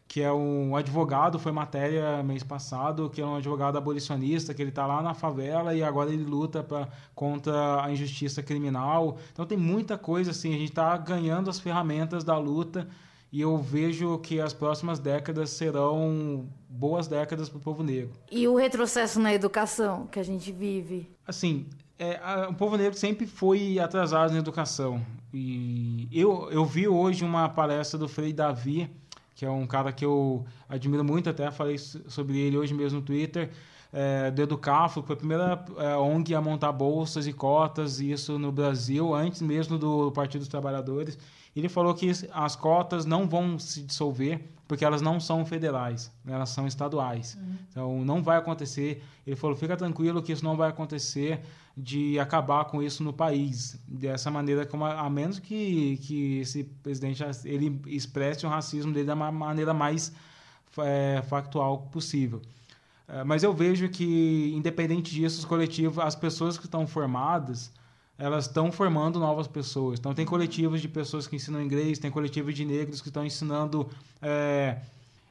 que 0.09 0.23
é 0.23 0.33
um 0.33 0.75
advogado, 0.77 1.39
foi 1.39 1.53
matéria 1.53 2.23
mês 2.23 2.43
passado, 2.43 3.11
que 3.11 3.21
é 3.21 3.27
um 3.27 3.37
advogado 3.37 3.77
abolicionista, 3.77 4.55
que 4.55 4.63
ele 4.63 4.71
está 4.71 4.87
lá 4.87 5.03
na 5.03 5.15
favela 5.15 5.75
e 5.75 5.83
agora 5.83 6.13
ele 6.13 6.25
luta 6.25 6.63
pra, 6.63 6.89
contra 7.15 7.85
a 7.85 7.93
injustiça 7.93 8.43
criminal. 8.43 9.19
Então 9.33 9.45
tem 9.45 9.59
muita 9.59 9.99
coisa 9.99 10.31
assim, 10.31 10.55
a 10.55 10.59
gente 10.59 10.71
está 10.71 10.97
ganhando 10.97 11.51
as 11.51 11.59
ferramentas 11.59 12.23
da 12.25 12.39
luta 12.39 12.89
e 13.33 13.41
eu 13.41 13.59
vejo 13.59 14.19
que 14.19 14.41
as 14.41 14.53
próximas 14.53 14.99
décadas 14.99 15.51
serão 15.51 16.49
boas 16.69 17.09
décadas 17.09 17.49
para 17.49 17.59
o 17.59 17.61
povo 17.61 17.83
negro. 17.83 18.13
E 18.31 18.47
o 18.47 18.57
retrocesso 18.57 19.19
na 19.21 19.35
educação 19.35 20.07
que 20.07 20.19
a 20.19 20.23
gente 20.23 20.53
vive? 20.53 21.11
Assim, 21.27 21.67
é, 21.99 22.21
a, 22.23 22.49
o 22.49 22.55
povo 22.55 22.77
negro 22.77 22.97
sempre 22.99 23.27
foi 23.27 23.79
atrasado 23.79 24.33
na 24.33 24.39
educação. 24.39 25.05
E 25.33 26.09
eu, 26.13 26.49
eu 26.51 26.65
vi 26.65 26.89
hoje 26.89 27.25
uma 27.25 27.49
palestra 27.49 27.99
do 27.99 28.09
Frei 28.09 28.33
Davi, 28.33 28.89
que 29.35 29.45
é 29.45 29.51
um 29.51 29.67
cara 29.67 29.93
que 29.93 30.05
eu 30.05 30.45
admiro 30.69 31.05
muito, 31.05 31.29
até 31.29 31.51
falei 31.51 31.77
sobre 31.79 32.39
ele 32.39 32.57
hoje 32.57 32.73
mesmo 32.73 33.01
no 33.01 33.05
Twitter, 33.05 33.51
é, 33.93 34.31
do 34.31 34.43
Educafo, 34.43 35.01
que 35.01 35.07
foi 35.07 35.15
a 35.15 35.19
primeira 35.19 35.65
é, 35.79 35.97
ONG 35.97 36.35
a 36.35 36.41
montar 36.41 36.73
bolsas 36.73 37.27
e 37.27 37.33
cotas, 37.33 38.01
isso 38.01 38.39
no 38.39 38.53
Brasil, 38.53 39.15
antes 39.15 39.41
mesmo 39.41 39.79
do 39.79 40.11
Partido 40.13 40.41
dos 40.41 40.49
Trabalhadores. 40.49 41.19
Ele 41.55 41.69
falou 41.69 41.95
que 41.95 42.11
as 42.33 42.55
cotas 42.55 43.07
não 43.07 43.27
vão 43.27 43.59
se 43.59 43.83
dissolver, 43.83 44.47
porque 44.69 44.85
elas 44.85 45.01
não 45.01 45.19
são 45.19 45.47
federais, 45.47 46.13
né? 46.23 46.35
elas 46.35 46.51
são 46.51 46.67
estaduais. 46.67 47.35
Uhum. 47.35 47.57
Então, 47.71 48.05
não 48.05 48.23
vai 48.23 48.37
acontecer. 48.37 49.03
Ele 49.27 49.37
falou: 49.37 49.57
fica 49.57 49.77
tranquilo 49.77 50.23
que 50.23 50.33
isso 50.33 50.45
não 50.45 50.57
vai 50.57 50.69
acontecer 50.69 51.41
de 51.75 52.19
acabar 52.19 52.67
com 52.67 52.83
isso 52.83 53.03
no 53.03 53.13
país. 53.13 53.81
Dessa 53.87 54.31
maneira, 54.31 54.67
como 54.67 54.85
a, 54.85 55.01
a 55.01 55.09
menos 55.09 55.39
que, 55.39 55.99
que 55.99 56.41
esse 56.41 56.65
presidente 56.65 57.23
ele 57.45 57.81
expresse 57.87 58.45
o 58.45 58.49
racismo 58.49 58.93
dele 58.93 59.07
da 59.07 59.17
maneira 59.17 59.73
mais 59.73 60.13
é, 60.79 61.23
factual 61.29 61.79
possível. 61.93 62.43
É, 63.09 63.23
mas 63.23 63.43
eu 63.43 63.53
vejo 63.53 63.89
que, 63.89 64.53
independente 64.55 65.13
disso, 65.13 65.39
os 65.39 65.45
coletivos, 65.45 65.99
as 65.99 66.15
pessoas 66.15 66.59
que 66.59 66.65
estão 66.65 66.87
formadas, 66.87 67.71
elas 68.19 68.47
estão 68.47 68.73
formando 68.73 69.19
novas 69.21 69.47
pessoas. 69.47 69.99
Então, 69.99 70.15
tem 70.15 70.27
coletivos 70.27 70.81
de 70.81 70.89
pessoas 70.89 71.27
que 71.27 71.37
ensinam 71.37 71.63
inglês, 71.63 71.99
tem 71.99 72.11
coletivos 72.11 72.55
de 72.55 72.65
negros 72.65 73.01
que 73.01 73.09
estão 73.09 73.25
ensinando, 73.25 73.89
é, 74.21 74.79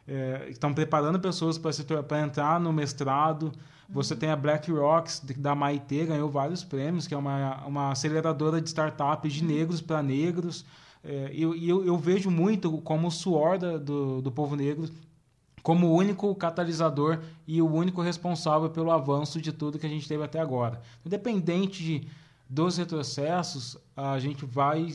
é, 0.08 0.48
estão 0.50 0.74
preparando 0.74 1.20
pessoas 1.20 1.58
para 1.58 2.22
entrar 2.22 2.60
no 2.60 2.72
mestrado. 2.72 3.52
Você 3.90 4.14
uhum. 4.14 4.20
tem 4.20 4.30
a 4.30 4.36
Black 4.36 4.72
Rocks, 4.72 5.22
da 5.38 5.54
Maite, 5.54 6.06
ganhou 6.06 6.30
vários 6.30 6.64
prêmios, 6.64 7.08
que 7.08 7.14
é 7.14 7.18
uma, 7.18 7.66
uma 7.66 7.92
aceleradora 7.92 8.62
de 8.62 8.70
startups 8.70 9.34
de 9.34 9.42
uhum. 9.42 9.50
negros 9.50 9.82
para 9.82 10.02
negros. 10.02 10.66
É, 11.04 11.32
e 11.34 11.42
eu, 11.42 11.56
eu, 11.56 11.86
eu, 11.86 11.98
vejo 11.98 12.32
muito 12.32 12.80
como 12.80 13.08
o 13.08 13.12
suor 13.12 13.60
da, 13.60 13.78
do, 13.78 14.22
do 14.22 14.32
povo 14.32 14.56
negro 14.56 14.90
como 15.66 15.88
o 15.88 15.96
único 15.96 16.36
catalisador 16.36 17.22
e 17.48 17.60
o 17.60 17.66
único 17.68 18.00
responsável 18.00 18.70
pelo 18.70 18.92
avanço 18.92 19.42
de 19.42 19.52
tudo 19.52 19.80
que 19.80 19.88
a 19.88 19.90
gente 19.90 20.08
teve 20.08 20.24
até 20.24 20.40
agora. 20.40 20.80
Independente 21.04 21.84
de 21.84 22.08
dos 22.48 22.78
retrocessos, 22.78 23.76
a 23.98 24.20
gente 24.20 24.46
vai 24.46 24.88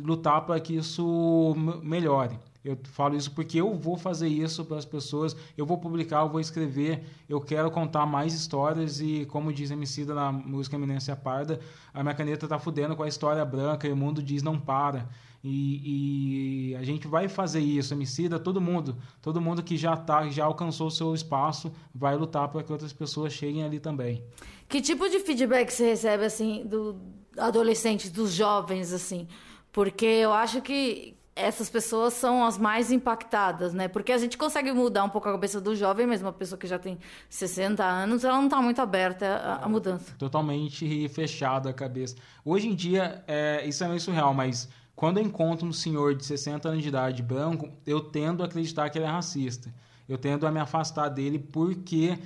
lutar 0.00 0.42
para 0.42 0.60
que 0.60 0.76
isso 0.76 1.52
melhore. 1.82 2.38
Eu 2.64 2.78
falo 2.84 3.16
isso 3.16 3.32
porque 3.32 3.60
eu 3.60 3.74
vou 3.74 3.96
fazer 3.96 4.28
isso 4.28 4.64
para 4.64 4.76
as 4.76 4.84
pessoas, 4.84 5.34
eu 5.56 5.66
vou 5.66 5.78
publicar, 5.78 6.20
eu 6.20 6.28
vou 6.28 6.38
escrever, 6.38 7.04
eu 7.28 7.40
quero 7.40 7.68
contar 7.68 8.06
mais 8.06 8.32
histórias 8.32 9.00
e, 9.00 9.26
como 9.26 9.52
diz 9.52 9.72
Emicida 9.72 10.14
na 10.14 10.30
música 10.30 10.76
Eminência 10.76 11.16
Parda, 11.16 11.58
a 11.92 12.04
minha 12.04 12.14
caneta 12.14 12.46
está 12.46 12.56
fudendo 12.56 12.94
com 12.94 13.02
a 13.02 13.08
história 13.08 13.44
branca 13.44 13.88
e 13.88 13.92
o 13.92 13.96
mundo 13.96 14.22
diz 14.22 14.44
não 14.44 14.60
para. 14.60 15.08
E, 15.42 16.72
e, 16.72 16.76
a 16.76 16.82
gente 16.82 17.06
vai 17.06 17.28
fazer 17.28 17.60
isso, 17.60 17.94
Emicida, 17.94 18.38
todo 18.38 18.60
mundo, 18.60 18.96
todo 19.22 19.40
mundo 19.40 19.62
que 19.62 19.76
já 19.76 19.96
tá, 19.96 20.28
já 20.28 20.44
alcançou 20.44 20.88
o 20.88 20.90
seu 20.90 21.14
espaço, 21.14 21.72
vai 21.94 22.16
lutar 22.16 22.48
para 22.48 22.62
que 22.62 22.72
outras 22.72 22.92
pessoas 22.92 23.32
cheguem 23.32 23.62
ali 23.62 23.78
também. 23.78 24.24
Que 24.68 24.80
tipo 24.80 25.08
de 25.08 25.20
feedback 25.20 25.70
você 25.70 25.90
recebe, 25.90 26.24
assim, 26.24 26.66
do 26.66 27.00
adolescentes, 27.38 28.10
dos 28.10 28.32
jovens, 28.32 28.92
assim? 28.92 29.28
Porque 29.70 30.06
eu 30.06 30.32
acho 30.32 30.60
que 30.60 31.16
essas 31.38 31.70
pessoas 31.70 32.14
são 32.14 32.44
as 32.44 32.58
mais 32.58 32.90
impactadas, 32.90 33.72
né? 33.72 33.86
Porque 33.86 34.10
a 34.10 34.18
gente 34.18 34.36
consegue 34.36 34.72
mudar 34.72 35.04
um 35.04 35.08
pouco 35.08 35.28
a 35.28 35.32
cabeça 35.32 35.60
do 35.60 35.74
jovem, 35.76 36.04
mesmo 36.04 36.26
uma 36.26 36.32
pessoa 36.32 36.58
que 36.58 36.66
já 36.66 36.80
tem 36.80 36.98
60 37.30 37.84
anos, 37.84 38.24
ela 38.24 38.36
não 38.36 38.46
está 38.46 38.60
muito 38.60 38.82
aberta 38.82 39.26
à, 39.36 39.64
à, 39.64 39.68
mudança. 39.68 40.12
Totalmente 40.18 41.08
fechada 41.10 41.70
a 41.70 41.72
cabeça. 41.72 42.16
Hoje 42.44 42.68
em 42.68 42.74
dia, 42.74 43.22
é, 43.28 43.64
isso 43.64 43.84
é 43.84 43.88
meio 43.88 44.00
surreal, 44.00 44.34
mas 44.34 44.68
quando 44.98 45.18
eu 45.18 45.22
encontro 45.22 45.64
um 45.64 45.72
senhor 45.72 46.12
de 46.16 46.26
60 46.26 46.70
anos 46.70 46.82
de 46.82 46.88
idade 46.88 47.22
branco, 47.22 47.68
eu 47.86 48.00
tendo 48.00 48.42
a 48.42 48.46
acreditar 48.46 48.90
que 48.90 48.98
ele 48.98 49.04
é 49.04 49.08
racista. 49.08 49.72
Eu 50.08 50.18
tendo 50.18 50.44
a 50.44 50.50
me 50.50 50.58
afastar 50.58 51.08
dele 51.08 51.38
porque 51.38 52.18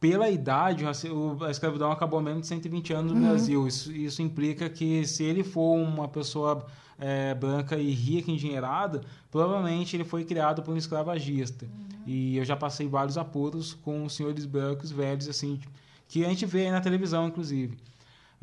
pela 0.00 0.30
idade, 0.30 0.86
a 0.86 1.50
escravidão 1.50 1.92
acabou 1.92 2.22
menos 2.22 2.40
de 2.40 2.46
120 2.46 2.94
anos 2.94 3.12
no 3.12 3.20
uhum. 3.20 3.28
Brasil. 3.28 3.68
Isso, 3.68 3.92
isso, 3.92 4.22
implica 4.22 4.70
que 4.70 5.06
se 5.06 5.22
ele 5.22 5.44
for 5.44 5.74
uma 5.76 6.08
pessoa 6.08 6.64
é, 6.98 7.34
branca 7.34 7.76
e 7.76 7.90
rica, 7.90 8.30
endinheirada, 8.30 9.02
provavelmente 9.30 9.94
ele 9.94 10.04
foi 10.04 10.24
criado 10.24 10.62
por 10.62 10.72
um 10.72 10.78
escravagista. 10.78 11.66
Uhum. 11.66 12.04
E 12.06 12.38
eu 12.38 12.44
já 12.46 12.56
passei 12.56 12.88
vários 12.88 13.18
apuros 13.18 13.74
com 13.74 14.08
senhores 14.08 14.46
brancos 14.46 14.90
velhos, 14.90 15.28
assim, 15.28 15.60
que 16.08 16.24
a 16.24 16.28
gente 16.30 16.46
vê 16.46 16.70
na 16.70 16.80
televisão, 16.80 17.28
inclusive. 17.28 17.76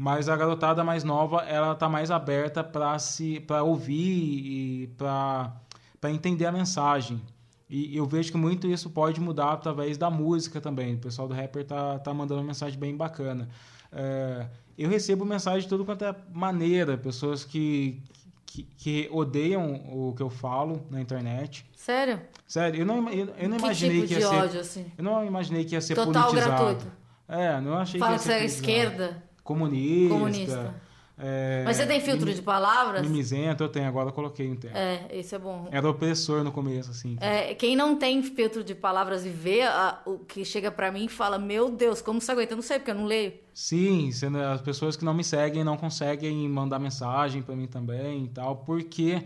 Mas 0.01 0.27
a 0.27 0.35
garotada 0.35 0.83
mais 0.83 1.03
nova, 1.03 1.43
ela 1.43 1.75
tá 1.75 1.87
mais 1.87 2.09
aberta 2.09 2.63
para 2.63 2.97
se 2.97 3.39
para 3.41 3.61
ouvir 3.61 4.01
e 4.01 4.87
para 4.97 6.09
entender 6.09 6.47
a 6.47 6.51
mensagem. 6.51 7.21
E 7.69 7.95
eu 7.95 8.07
vejo 8.07 8.31
que 8.31 8.37
muito 8.37 8.65
isso 8.65 8.89
pode 8.89 9.21
mudar 9.21 9.51
através 9.51 9.99
da 9.99 10.09
música 10.09 10.59
também. 10.59 10.95
O 10.95 10.97
pessoal 10.97 11.27
do 11.27 11.35
rapper 11.35 11.63
tá, 11.67 11.99
tá 11.99 12.11
mandando 12.15 12.41
uma 12.41 12.47
mensagem 12.47 12.79
bem 12.79 12.97
bacana. 12.97 13.47
É, 13.91 14.47
eu 14.75 14.89
recebo 14.89 15.23
mensagem 15.23 15.61
de 15.61 15.67
tudo 15.67 15.85
quanto 15.85 16.03
é 16.03 16.15
maneira, 16.33 16.97
pessoas 16.97 17.45
que, 17.45 18.01
que, 18.43 18.63
que, 18.63 19.09
odeiam 19.11 19.83
o 19.87 20.15
que 20.15 20.23
eu 20.23 20.31
falo 20.31 20.83
na 20.89 20.99
internet. 20.99 21.63
Sério? 21.75 22.19
Sério, 22.47 22.79
eu 22.79 22.85
não, 22.87 23.07
eu, 23.07 23.27
eu 23.37 23.47
não 23.47 23.57
que 23.57 23.65
imaginei 23.65 24.01
tipo 24.01 24.07
que 24.07 24.13
ia 24.15 24.27
ser. 24.27 24.35
Ódio, 24.35 24.61
assim? 24.61 24.91
Eu 24.97 25.03
não 25.03 25.23
imaginei 25.23 25.63
que 25.63 25.75
ia 25.75 25.81
ser 25.81 25.93
Total 25.93 26.31
politizado. 26.31 26.55
gratuito. 26.55 26.91
É, 27.27 27.61
não 27.61 27.77
achei 27.77 27.99
Fala 27.99 28.13
que 28.13 28.15
ia 28.15 28.19
ser. 28.23 28.29
Fala 28.29 28.41
que 28.41 28.49
você 28.49 28.63
é 28.63 28.65
esquerda. 28.65 29.30
Comunista. 29.53 30.13
Comunista. 30.13 30.91
É, 31.23 31.61
Mas 31.63 31.77
você 31.77 31.85
tem 31.85 32.01
filtro 32.01 32.33
de 32.33 32.41
palavras? 32.41 33.03
Mimizento, 33.03 33.63
eu 33.63 33.69
tenho, 33.69 33.87
agora 33.87 34.09
eu 34.09 34.13
coloquei 34.13 34.49
um. 34.49 34.57
É, 34.73 35.19
isso 35.19 35.35
é 35.35 35.39
bom. 35.39 35.67
Era 35.71 35.87
opressor 35.87 36.43
no 36.43 36.51
começo, 36.51 36.89
assim. 36.89 37.15
É, 37.21 37.53
quem 37.53 37.75
não 37.75 37.95
tem 37.95 38.23
filtro 38.23 38.63
de 38.63 38.73
palavras 38.73 39.23
e 39.23 39.29
vê 39.29 39.61
a, 39.61 39.99
o 40.03 40.17
que 40.17 40.43
chega 40.43 40.71
para 40.71 40.91
mim 40.91 41.05
e 41.05 41.09
fala, 41.09 41.37
meu 41.37 41.69
Deus, 41.69 42.01
como 42.01 42.19
você 42.19 42.31
aguenta? 42.31 42.53
Eu 42.53 42.57
não 42.57 42.63
sei, 42.63 42.79
porque 42.79 42.89
eu 42.89 42.95
não 42.95 43.05
leio. 43.05 43.33
Sim, 43.53 44.09
as 44.51 44.61
pessoas 44.61 44.95
que 44.95 45.05
não 45.05 45.13
me 45.13 45.23
seguem 45.23 45.63
não 45.63 45.77
conseguem 45.77 46.49
mandar 46.49 46.79
mensagem 46.79 47.43
para 47.43 47.55
mim 47.55 47.67
também 47.67 48.25
e 48.25 48.29
tal, 48.29 48.55
porque 48.57 49.21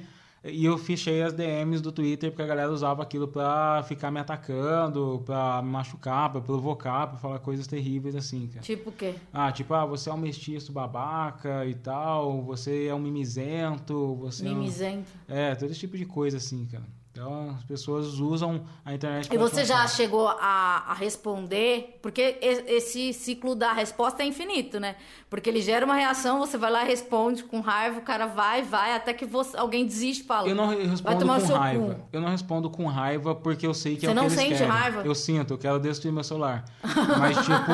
e 0.52 0.66
eu 0.66 0.78
fechei 0.78 1.22
as 1.24 1.34
DMs 1.34 1.82
do 1.82 1.92
Twitter 1.92 2.30
porque 2.30 2.44
a 2.44 2.46
galera 2.46 2.72
usava 2.72 3.02
aquilo 3.02 3.28
pra 3.28 3.84
ficar 3.88 4.12
me 4.12 4.20
atacando, 4.20 5.24
pra 5.26 5.62
me 5.62 5.70
machucar, 5.70 6.32
pra 6.32 6.42
provocar, 6.42 7.08
pra 7.08 7.18
falar 7.18 7.40
coisas 7.40 7.66
terríveis 7.68 8.16
assim, 8.16 8.48
cara. 8.48 8.62
Tipo 8.62 8.90
o 8.90 8.94
quê? 8.94 9.16
Ah, 9.34 9.52
tipo, 9.52 9.74
ah, 9.74 9.86
você 9.86 10.10
é 10.10 10.14
um 10.14 10.18
mestiço 10.18 10.72
babaca 10.72 11.66
e 11.66 11.74
tal, 11.74 12.44
você 12.44 12.88
é 12.88 12.94
um 12.94 13.00
mimizento, 13.00 14.16
você 14.16 14.44
Mimizento. 14.44 15.12
É, 15.28 15.34
um... 15.34 15.52
é 15.52 15.56
todo 15.56 15.72
esse 15.72 15.80
tipo 15.80 15.98
de 15.98 16.06
coisa 16.06 16.38
assim, 16.38 16.66
cara. 16.66 16.86
Então, 17.16 17.56
as 17.58 17.64
pessoas 17.64 18.20
usam 18.20 18.66
a 18.84 18.94
internet 18.94 19.34
E 19.34 19.38
você 19.38 19.64
já 19.64 19.88
chegou 19.88 20.28
a, 20.28 20.84
a, 20.88 20.94
responder? 20.94 21.98
Porque 22.02 22.38
esse 22.42 23.14
ciclo 23.14 23.56
da 23.56 23.72
resposta 23.72 24.22
é 24.22 24.26
infinito, 24.26 24.82
né? 24.82 24.98
Porque 25.30 25.50
ele 25.50 25.62
gera 25.62 25.86
uma 25.86 25.96
reação, 25.96 26.40
você 26.40 26.58
vai 26.58 26.70
lá 26.70 26.84
e 26.84 26.88
responde 26.88 27.46
com 27.46 27.62
raiva, 27.62 28.00
o 28.00 28.02
cara 28.02 28.26
vai, 28.26 28.64
vai, 28.64 28.94
até 28.94 29.14
que 29.14 29.26
você, 29.26 29.56
alguém 29.56 29.86
desiste 29.86 30.26
fala. 30.26 30.50
Eu 30.50 30.56
não 30.56 30.68
respondo 30.68 31.26
com 31.26 31.54
raiva. 31.54 31.96
Cu. 31.96 32.02
Eu 32.12 32.20
não 32.20 32.30
respondo 32.30 32.70
com 32.70 32.86
raiva 32.86 33.34
porque 33.34 33.66
eu 33.66 33.74
sei 33.74 33.96
que 33.96 34.02
você 34.02 34.08
é 34.08 34.12
o 34.12 34.14
que 34.14 34.20
eles 34.20 34.36
querem. 34.36 34.50
Você 34.50 34.66
não 34.66 34.68
sente 34.68 34.78
raiva? 34.78 35.02
Eu 35.06 35.16
sinto, 35.16 35.54
eu 35.54 35.58
quero 35.58 35.80
destruir 35.80 36.12
meu 36.12 36.24
celular. 36.24 36.66
Mas, 37.18 37.38
tipo, 37.38 37.72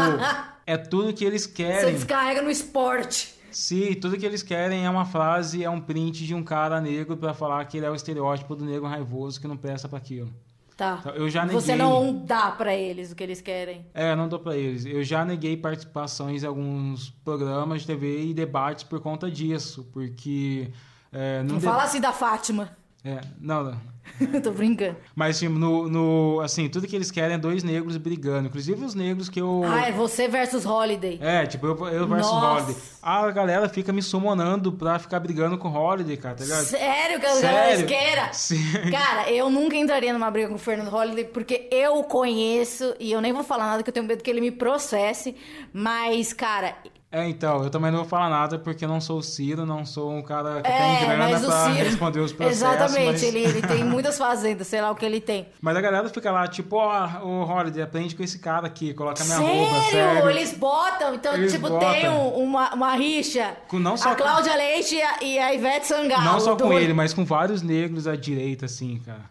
é 0.68 0.78
tudo 0.78 1.16
que 1.16 1.26
eles 1.26 1.48
querem. 1.48 1.80
Você 1.80 1.92
descarrega 1.94 2.44
no 2.44 2.52
esporte. 2.52 3.31
Se 3.52 3.96
tudo 3.96 4.18
que 4.18 4.26
eles 4.26 4.42
querem 4.42 4.86
é 4.86 4.90
uma 4.90 5.06
frase, 5.06 5.64
é 5.64 5.70
um 5.70 5.80
print 5.80 6.26
de 6.26 6.34
um 6.34 6.44
cara 6.44 6.80
negro 6.82 7.18
para 7.18 7.34
falar 7.34 7.64
que 7.66 7.78
ele 7.78 7.86
é 7.86 7.90
o 7.90 7.96
estereótipo 7.96 8.56
do 8.56 8.66
negro 8.66 8.88
raivoso 8.88 9.40
que 9.40 9.48
não 9.48 9.58
presta 9.58 9.88
para 9.88 9.98
aquilo. 9.98 10.32
Tá. 10.76 10.98
Então, 11.00 11.14
eu 11.14 11.30
já 11.30 11.46
neguei... 11.46 11.62
Você 11.62 11.76
não 11.76 12.26
dá 12.26 12.50
para 12.52 12.74
eles 12.74 13.12
o 13.12 13.16
que 13.16 13.24
eles 13.24 13.40
querem. 13.40 13.86
É, 13.94 14.16
não 14.16 14.28
dou 14.28 14.40
para 14.40 14.56
eles. 14.56 14.86
Eu 14.86 15.04
já 15.04 15.24
neguei 15.24 15.56
participações 15.56 16.44
em 16.44 16.48
alguns 16.48 17.12
programas 17.24 17.82
de 17.82 17.88
TV 17.88 18.26
e 18.26 18.34
debates 18.34 18.84
por 18.84 19.00
conta 19.00 19.30
disso, 19.30 19.88
porque 19.94 20.72
é, 21.12 21.44
não, 21.44 21.56
não 21.56 21.62
fala 21.62 21.84
assim 21.84 22.02
da 22.02 22.12
Fátima. 22.12 22.76
É, 23.04 23.20
não, 23.40 23.76
Tô 24.44 24.52
brincando. 24.52 24.98
Mas, 25.16 25.38
assim, 25.38 25.48
no, 25.48 25.88
no, 25.88 26.42
assim, 26.42 26.70
tudo 26.70 26.88
que 26.88 26.96
eles 26.96 27.12
querem 27.12 27.36
é 27.36 27.38
dois 27.38 27.64
negros 27.64 27.98
brigando. 27.98 28.48
Inclusive 28.48 28.84
os 28.84 28.94
negros 28.94 29.30
que 29.30 29.40
eu... 29.40 29.64
Ah, 29.66 29.88
é 29.88 29.92
você 29.92 30.28
versus 30.28 30.66
Holiday. 30.66 31.20
É, 31.22 31.46
tipo, 31.46 31.68
eu, 31.68 31.88
eu 31.88 32.08
versus 32.08 32.32
Nossa. 32.32 32.64
Holiday. 32.64 32.76
A 33.02 33.32
galera 33.32 33.70
fica 33.70 33.92
me 33.92 34.02
sumonando 34.02 34.72
pra 34.72 35.00
ficar 35.00 35.20
brigando 35.20 35.58
com 35.58 35.70
o 35.70 35.74
Holiday, 35.74 36.18
cara, 36.18 36.36
tá 36.36 36.44
ligado? 36.44 36.64
Sério? 36.66 37.20
Que 37.20 37.26
a 37.26 37.42
galera 37.42 37.74
esqueira? 37.74 38.34
Sim. 38.34 38.92
Cara, 38.92 39.32
eu 39.32 39.50
nunca 39.50 39.76
entraria 39.76 40.14
numa 40.14 40.30
briga 40.30 40.50
com 40.50 40.56
o 40.56 40.60
Fernando 40.60 40.94
Holiday, 40.94 41.26
porque 41.26 41.68
eu 41.72 41.98
o 41.98 42.04
conheço, 42.04 42.94
e 43.00 43.12
eu 43.12 43.22
nem 43.22 43.34
vou 43.34 43.44
falar 43.44 43.66
nada, 43.66 43.84
que 43.84 43.90
eu 43.90 43.94
tenho 43.94 44.06
medo 44.06 44.24
que 44.24 44.30
ele 44.30 44.42
me 44.42 44.52
processe. 44.52 45.36
Mas, 45.74 46.34
cara, 46.34 46.76
é, 47.12 47.28
então, 47.28 47.64
eu 47.64 47.70
também 47.70 47.92
não 47.92 48.00
vou 48.00 48.08
falar 48.08 48.30
nada 48.30 48.58
porque 48.58 48.86
eu 48.86 48.90
não 48.90 49.02
sou 49.02 49.18
o 49.18 49.22
Ciro, 49.22 49.66
não 49.66 49.86
sou 49.86 50.12
um 50.12 50.22
cara 50.22 50.62
que 50.62 50.72
é, 50.72 50.78
tem 50.78 51.08
grana 51.10 51.40
pra 51.40 51.66
Ciro... 51.66 51.86
responder 51.86 52.20
os 52.22 52.32
processos. 52.32 52.62
Exatamente, 52.62 53.12
mas... 53.12 53.24
ele, 53.24 53.40
ele 53.40 53.62
tem 53.62 53.84
muitas 53.84 54.18
fazendas, 54.18 54.68
sei 54.68 54.82
lá 54.82 54.92
o 54.92 54.96
que 54.96 55.06
ele 55.06 55.20
tem. 55.20 55.48
Mas 55.60 55.76
a 55.76 55.82
galera 55.82 56.08
fica 56.08 56.32
lá, 56.32 56.48
tipo, 56.48 56.78
ó, 56.78 57.10
oh, 57.22 57.28
o 57.28 57.44
Holiday, 57.44 57.84
aprende 57.84 58.16
com 58.16 58.24
esse 58.24 58.40
cara 58.40 58.68
aqui, 58.68 58.94
coloca 58.94 59.24
minha 59.26 59.38
sério? 59.38 59.54
roupa, 59.54 59.82
sério. 59.90 60.30
Eles 60.30 60.54
botam, 60.54 61.16
então, 61.16 61.34
Eles 61.34 61.52
tipo, 61.52 61.68
botam. 61.68 61.92
tem 61.92 62.10
um, 62.10 62.30
uma, 62.30 62.74
uma 62.74 62.96
rixa. 62.96 63.58
Com, 63.68 63.78
não 63.78 63.98
só 63.98 64.12
a 64.12 64.16
Cláudia 64.16 64.54
com... 64.54 64.58
Leite 64.58 64.96
e 64.96 65.02
a, 65.02 65.24
e 65.24 65.40
a 65.40 65.54
Ivete 65.54 65.88
Sangalo. 65.88 66.24
Não 66.24 66.40
só 66.40 66.56
com 66.56 66.72
ele, 66.72 66.94
mas 66.94 67.14
com 67.14 67.26
vários 67.26 67.62
negros 67.62 68.08
à 68.08 68.16
direita, 68.16 68.68
assim, 68.68 69.02
cara. 69.06 69.30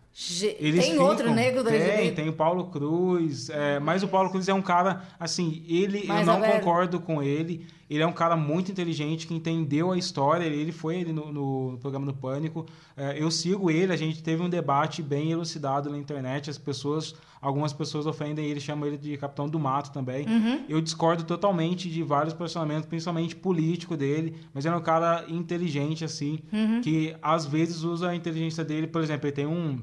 Eles 0.59 0.85
tem 0.85 0.93
ficam, 0.93 1.07
outro 1.07 1.33
negro 1.33 1.65
da 1.65 1.71
Tem, 1.71 2.15
tem 2.15 2.29
o 2.29 2.33
Paulo 2.35 2.67
Cruz, 2.67 3.49
é, 3.49 3.81
mas 3.81 4.03
o 4.03 4.09
Paulo 4.09 4.29
Cruz 4.29 4.49
é 4.49 4.55
um 4.55 4.61
cara, 4.61 5.03
assim, 5.19 5.65
ele, 5.67 6.07
eu 6.07 6.27
não 6.27 6.43
concordo 6.43 7.01
com 7.01 7.23
ele 7.23 7.67
Ele 7.91 8.05
é 8.05 8.07
um 8.07 8.13
cara 8.13 8.37
muito 8.37 8.71
inteligente 8.71 9.27
que 9.27 9.35
entendeu 9.35 9.91
a 9.91 9.99
história. 9.99 10.45
Ele 10.45 10.71
foi 10.71 11.01
ele 11.01 11.13
no, 11.13 11.33
no 11.33 11.79
programa 11.79 12.07
do 12.07 12.15
Pânico. 12.15 12.65
É, 12.97 13.21
eu 13.21 13.29
sigo 13.33 13.69
ele. 13.69 13.93
A 13.93 13.97
gente 13.97 14.23
teve 14.23 14.41
um 14.41 14.49
debate 14.49 15.03
bem 15.03 15.33
elucidado 15.33 15.91
na 15.91 15.99
internet. 15.99 16.49
As 16.49 16.57
pessoas, 16.57 17.17
algumas 17.43 17.73
pessoas 17.73 18.07
ofendem 18.07 18.47
ele, 18.47 18.61
chamam 18.61 18.87
ele 18.87 18.97
de 18.97 19.17
Capitão 19.17 19.49
do 19.49 19.59
Mato 19.59 19.91
também. 19.91 20.25
Uhum. 20.25 20.65
Eu 20.69 20.81
discordo 20.81 21.25
totalmente 21.25 21.91
de 21.91 22.01
vários 22.05 22.33
posicionamentos, 22.33 22.87
principalmente 22.87 23.35
político 23.35 23.97
dele. 23.97 24.37
Mas 24.55 24.65
ele 24.65 24.77
é 24.77 24.79
um 24.79 24.83
cara 24.83 25.25
inteligente 25.29 26.05
assim, 26.05 26.39
uhum. 26.53 26.81
que 26.81 27.17
às 27.21 27.45
vezes 27.45 27.83
usa 27.83 28.11
a 28.11 28.15
inteligência 28.15 28.63
dele. 28.63 28.87
Por 28.87 29.03
exemplo, 29.03 29.27
ele 29.27 29.35
tem 29.35 29.47
um 29.47 29.81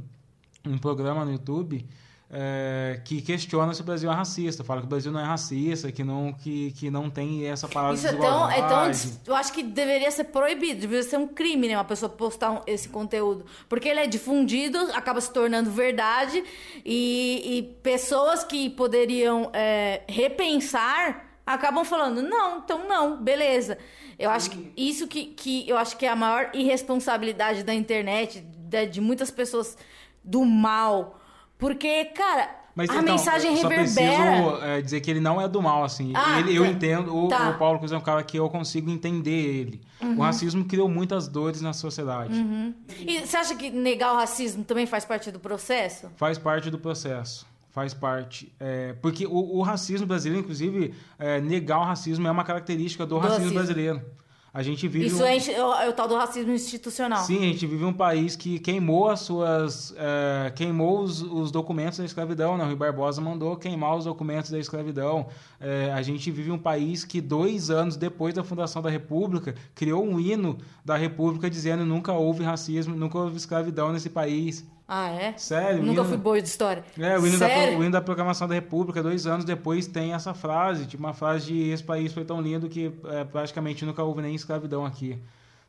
um 0.67 0.77
programa 0.77 1.25
no 1.25 1.31
YouTube 1.31 1.87
é, 2.29 2.99
que 3.05 3.21
questiona 3.21 3.73
se 3.73 3.81
o 3.81 3.85
Brasil 3.85 4.11
é 4.11 4.13
racista, 4.13 4.63
fala 4.63 4.81
que 4.81 4.85
o 4.85 4.89
Brasil 4.89 5.11
não 5.11 5.19
é 5.19 5.23
racista, 5.23 5.91
que 5.91 6.03
não, 6.03 6.33
que, 6.33 6.71
que 6.71 6.91
não 6.91 7.09
tem 7.09 7.47
essa 7.47 7.67
palavra 7.69 7.95
Isso 7.95 8.09
de 8.09 8.15
é 8.15 8.19
tão, 8.19 8.51
é 8.51 8.61
tão, 8.67 8.91
Eu 9.25 9.35
acho 9.35 9.53
que 9.53 9.63
deveria 9.63 10.11
ser 10.11 10.25
proibido, 10.25 10.81
deveria 10.81 11.03
ser 11.03 11.17
um 11.17 11.27
crime, 11.27 11.69
né? 11.69 11.77
Uma 11.77 11.85
pessoa 11.85 12.09
postar 12.09 12.51
um, 12.51 12.61
esse 12.67 12.89
conteúdo. 12.89 13.45
Porque 13.69 13.87
ele 13.87 14.01
é 14.01 14.07
difundido, 14.07 14.77
acaba 14.93 15.21
se 15.21 15.31
tornando 15.31 15.71
verdade, 15.71 16.43
e, 16.83 17.57
e 17.57 17.63
pessoas 17.81 18.43
que 18.43 18.69
poderiam 18.71 19.49
é, 19.53 20.01
repensar 20.07 21.25
acabam 21.45 21.85
falando, 21.85 22.21
não, 22.21 22.57
então 22.57 22.85
não, 22.89 23.23
beleza. 23.23 23.77
Eu 24.19 24.29
acho 24.29 24.49
que 24.49 24.73
isso 24.75 25.07
que, 25.07 25.27
que 25.27 25.69
eu 25.69 25.77
acho 25.77 25.95
que 25.95 26.05
é 26.05 26.09
a 26.09 26.15
maior 26.15 26.49
irresponsabilidade 26.53 27.63
da 27.63 27.73
internet, 27.73 28.41
de, 28.41 28.85
de 28.87 28.99
muitas 28.99 29.31
pessoas 29.31 29.77
do 30.27 30.45
mal 30.45 31.17
porque, 31.57 32.05
cara, 32.05 32.49
Mas, 32.75 32.89
a 32.89 32.93
então, 32.93 33.15
mensagem 33.15 33.55
reverbera. 33.55 33.87
Só 33.87 34.51
preciso 34.51 34.63
é, 34.63 34.81
dizer 34.81 35.01
que 35.01 35.09
ele 35.09 35.19
não 35.19 35.41
é 35.41 35.47
do 35.47 35.61
mal, 35.61 35.83
assim. 35.83 36.13
Ah, 36.15 36.39
ele, 36.39 36.55
eu 36.55 36.63
tá. 36.63 36.69
entendo, 36.69 37.15
o, 37.15 37.27
tá. 37.27 37.49
o 37.49 37.57
Paulo 37.57 37.79
Cruz 37.79 37.91
é 37.91 37.97
um 37.97 38.01
cara 38.01 38.23
que 38.23 38.37
eu 38.37 38.47
consigo 38.49 38.89
entender 38.91 39.31
ele. 39.31 39.81
Uhum. 39.99 40.17
O 40.17 40.21
racismo 40.21 40.63
criou 40.65 40.87
muitas 40.87 41.27
dores 41.27 41.61
na 41.61 41.73
sociedade. 41.73 42.37
Uhum. 42.37 42.73
E 42.99 43.19
você 43.21 43.37
acha 43.37 43.55
que 43.55 43.71
negar 43.71 44.13
o 44.13 44.17
racismo 44.17 44.63
também 44.63 44.85
faz 44.85 45.03
parte 45.03 45.31
do 45.31 45.39
processo? 45.39 46.11
Faz 46.15 46.37
parte 46.37 46.69
do 46.69 46.77
processo. 46.77 47.47
Faz 47.71 47.93
parte. 47.93 48.51
É, 48.59 48.93
porque 49.01 49.25
o, 49.25 49.57
o, 49.57 49.61
racismo 49.61 50.05
brasileiro, 50.05 50.43
inclusive, 50.43 50.93
é, 51.17 51.39
negar 51.41 51.79
o 51.79 51.83
racismo 51.83 52.27
é 52.27 52.31
uma 52.31 52.43
característica 52.43 53.05
do, 53.05 53.15
do 53.15 53.19
racismo, 53.19 53.37
racismo 53.37 53.55
brasileiro. 53.55 54.01
A 54.57 54.63
gente 54.63 54.87
vive 54.87 55.05
Isso 55.05 55.21
um... 55.21 55.23
é, 55.23 55.37
é, 55.85 55.87
o 55.87 55.93
tal 55.93 56.07
do 56.07 56.15
racismo 56.15 56.51
institucional. 56.51 57.23
Sim, 57.23 57.37
a 57.37 57.41
gente 57.41 57.67
vive 57.67 57.85
um 57.85 57.93
país 57.93 58.35
que 58.35 58.57
queimou 58.57 59.07
as 59.07 59.19
suas. 59.19 59.93
É, 59.95 60.51
queimou 60.55 61.03
os, 61.03 61.21
os, 61.21 61.51
documentos 61.51 61.99
da 61.99 62.05
escravidão. 62.05 62.57
Né? 62.57 62.63
O 62.63 62.65
Rui 62.65 62.75
Barbosa 62.75 63.21
mandou 63.21 63.55
queimar 63.55 63.95
os 63.95 64.05
documentos 64.05 64.49
da 64.49 64.57
escravidão. 64.57 65.27
É, 65.59 65.91
a 65.93 66.01
gente 66.01 66.31
vive 66.31 66.49
um 66.49 66.57
país 66.57 67.05
que, 67.05 67.21
dois 67.21 67.69
anos 67.69 67.95
depois 67.97 68.33
da 68.33 68.43
fundação 68.43 68.81
da 68.81 68.89
República, 68.89 69.53
criou 69.75 70.03
um 70.03 70.19
hino 70.19 70.57
da 70.83 70.97
República 70.97 71.47
dizendo 71.51 71.85
nunca 71.85 72.11
houve 72.13 72.43
racismo, 72.43 72.95
nunca 72.95 73.19
houve 73.19 73.37
escravidão 73.37 73.93
nesse 73.93 74.09
país. 74.09 74.65
Ah, 74.87 75.09
é? 75.09 75.33
Sério? 75.37 75.83
Nunca 75.83 76.01
hino... 76.01 76.05
fui 76.05 76.17
boa 76.17 76.41
de 76.41 76.47
história. 76.47 76.83
É, 76.97 77.19
o 77.19 77.27
hino? 77.27 77.37
Da, 77.37 77.47
o 77.47 77.83
hino 77.83 77.91
da 77.91 78.01
Proclamação 78.01 78.47
da 78.47 78.55
República, 78.55 79.03
dois 79.03 79.27
anos 79.27 79.43
depois, 79.43 79.85
tem 79.85 80.13
essa 80.13 80.33
frase, 80.33 80.85
tipo 80.85 81.03
uma 81.03 81.13
frase 81.13 81.47
de 81.47 81.69
esse 81.69 81.83
país 81.83 82.13
foi 82.13 82.23
tão 82.23 82.41
lindo 82.41 82.69
que 82.69 82.93
é, 83.05 83.25
praticamente 83.25 83.83
nunca 83.83 84.01
houve 84.01 84.21
nem 84.21 84.33
escravidão 84.33 84.85
aqui. 84.85 85.19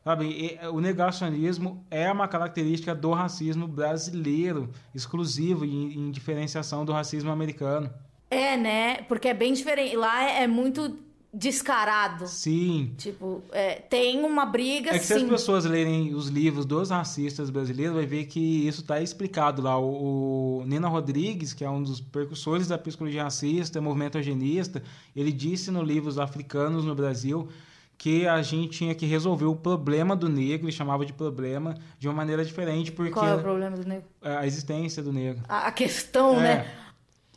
Sabe, 0.05 0.25
e, 0.25 0.57
é, 0.61 0.69
o 0.69 0.79
negacionismo 0.79 1.85
é 1.91 2.09
uma 2.09 2.29
característica 2.29 2.95
do 2.95 3.11
racismo 3.11 3.67
brasileiro, 3.67 4.69
exclusivo 4.95 5.65
em, 5.65 5.93
em 5.93 6.11
diferenciação 6.11 6.85
do 6.85 6.93
racismo 6.93 7.29
americano. 7.29 7.91
É, 8.31 8.55
né? 8.55 9.01
Porque 9.01 9.27
é 9.27 9.33
bem 9.33 9.51
diferente. 9.51 9.97
Lá 9.97 10.23
é, 10.23 10.43
é 10.43 10.47
muito 10.47 10.97
descarado. 11.33 12.27
Sim. 12.27 12.93
Tipo, 12.97 13.43
é, 13.51 13.75
tem 13.75 14.23
uma 14.23 14.45
briga, 14.45 14.89
É 14.89 14.99
que 14.99 15.05
sim. 15.05 15.19
se 15.19 15.23
as 15.23 15.29
pessoas 15.29 15.65
lerem 15.65 16.13
os 16.15 16.27
livros 16.27 16.65
dos 16.65 16.89
racistas 16.89 17.49
brasileiros, 17.49 17.95
vai 17.95 18.05
ver 18.05 18.25
que 18.25 18.67
isso 18.67 18.81
está 18.81 18.99
explicado 18.99 19.61
lá. 19.61 19.77
O, 19.77 20.61
o, 20.61 20.65
Nina 20.65 20.87
Rodrigues, 20.87 21.53
que 21.53 21.63
é 21.63 21.69
um 21.69 21.83
dos 21.83 22.01
percussores 22.01 22.67
da 22.67 22.77
psicologia 22.77 23.23
racista, 23.23 23.79
movimento 23.79 24.17
eugenista, 24.17 24.81
ele 25.15 25.31
disse 25.31 25.69
no 25.69 25.83
livro 25.83 26.09
Os 26.09 26.17
Africanos 26.17 26.83
no 26.83 26.95
Brasil 26.95 27.47
que 27.95 28.25
a 28.25 28.41
gente 28.41 28.69
tinha 28.69 28.95
que 28.95 29.05
resolver 29.05 29.43
o 29.43 29.55
problema 29.55 30.15
do 30.15 30.29
negro, 30.29 30.67
ele 30.67 30.71
chamava 30.71 31.05
de 31.05 31.11
problema, 31.11 31.75
de 31.99 32.07
uma 32.07 32.13
maneira 32.13 32.45
diferente, 32.45 32.93
porque... 32.93 33.11
Qual 33.11 33.27
é 33.27 33.35
o 33.35 33.41
problema 33.41 33.75
do 33.75 33.85
negro? 33.85 34.07
A 34.21 34.47
existência 34.47 35.03
do 35.03 35.11
negro. 35.11 35.43
A 35.49 35.69
questão, 35.69 36.39
é. 36.39 36.43
né? 36.43 36.71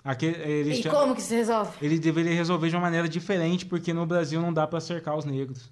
Aquele, 0.05 0.73
e 0.73 0.85
como 0.89 1.15
que 1.15 1.23
se 1.23 1.35
resolve? 1.37 1.71
Ele 1.81 1.99
deveria 1.99 2.35
resolver 2.35 2.69
de 2.69 2.75
uma 2.75 2.83
maneira 2.83 3.09
diferente, 3.09 3.65
porque 3.65 3.93
no 3.93 4.05
Brasil 4.05 4.41
não 4.41 4.53
dá 4.53 4.67
para 4.67 4.81
cercar 4.81 5.17
os 5.17 5.25
negros. 5.25 5.71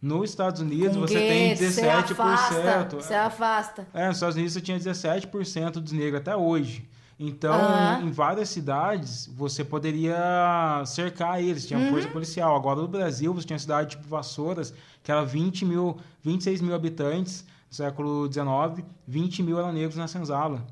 Nos 0.00 0.30
Estados 0.30 0.60
Unidos 0.60 0.96
Com 0.96 1.00
você 1.00 1.18
tem 1.18 1.54
17%. 1.54 1.72
Você 1.72 1.86
afasta. 1.86 2.96
Você 2.96 3.14
afasta. 3.14 3.88
É, 3.94 4.06
nos 4.06 4.16
Estados 4.16 4.36
Unidos 4.36 4.52
você 4.52 4.60
tinha 4.60 4.78
17% 4.78 5.70
dos 5.72 5.92
negros 5.92 6.20
até 6.20 6.36
hoje. 6.36 6.88
Então, 7.20 7.52
uhum. 7.52 8.06
em 8.06 8.10
várias 8.12 8.48
cidades, 8.48 9.26
você 9.26 9.64
poderia 9.64 10.82
cercar 10.86 11.42
eles, 11.42 11.66
tinha 11.66 11.78
uhum. 11.78 11.90
força 11.90 12.08
policial. 12.08 12.54
Agora, 12.54 12.80
no 12.80 12.86
Brasil, 12.86 13.34
você 13.34 13.44
tinha 13.44 13.58
cidade 13.58 13.90
tipo 13.90 14.06
Vassouras, 14.06 14.72
que 15.02 15.10
era 15.10 15.24
20 15.24 15.64
mil, 15.64 15.96
26 16.22 16.60
mil 16.60 16.74
habitantes 16.76 17.44
no 17.68 17.74
século 17.74 18.32
XIX, 18.32 18.86
20 19.06 19.42
mil 19.42 19.58
eram 19.58 19.72
negros 19.72 19.96
na 19.96 20.06
senzala. 20.06 20.64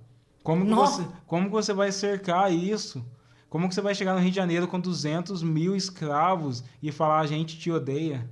Como 0.46 0.64
que, 0.64 0.72
você, 0.72 1.04
como 1.26 1.46
que 1.46 1.52
você 1.52 1.72
vai 1.72 1.90
cercar 1.90 2.52
isso? 2.52 3.04
Como 3.50 3.68
que 3.68 3.74
você 3.74 3.80
vai 3.80 3.96
chegar 3.96 4.14
no 4.14 4.20
Rio 4.20 4.30
de 4.30 4.36
Janeiro 4.36 4.68
com 4.68 4.78
200 4.78 5.42
mil 5.42 5.74
escravos 5.74 6.62
e 6.80 6.92
falar 6.92 7.18
a 7.18 7.26
gente 7.26 7.58
te 7.58 7.68
odeia? 7.68 8.30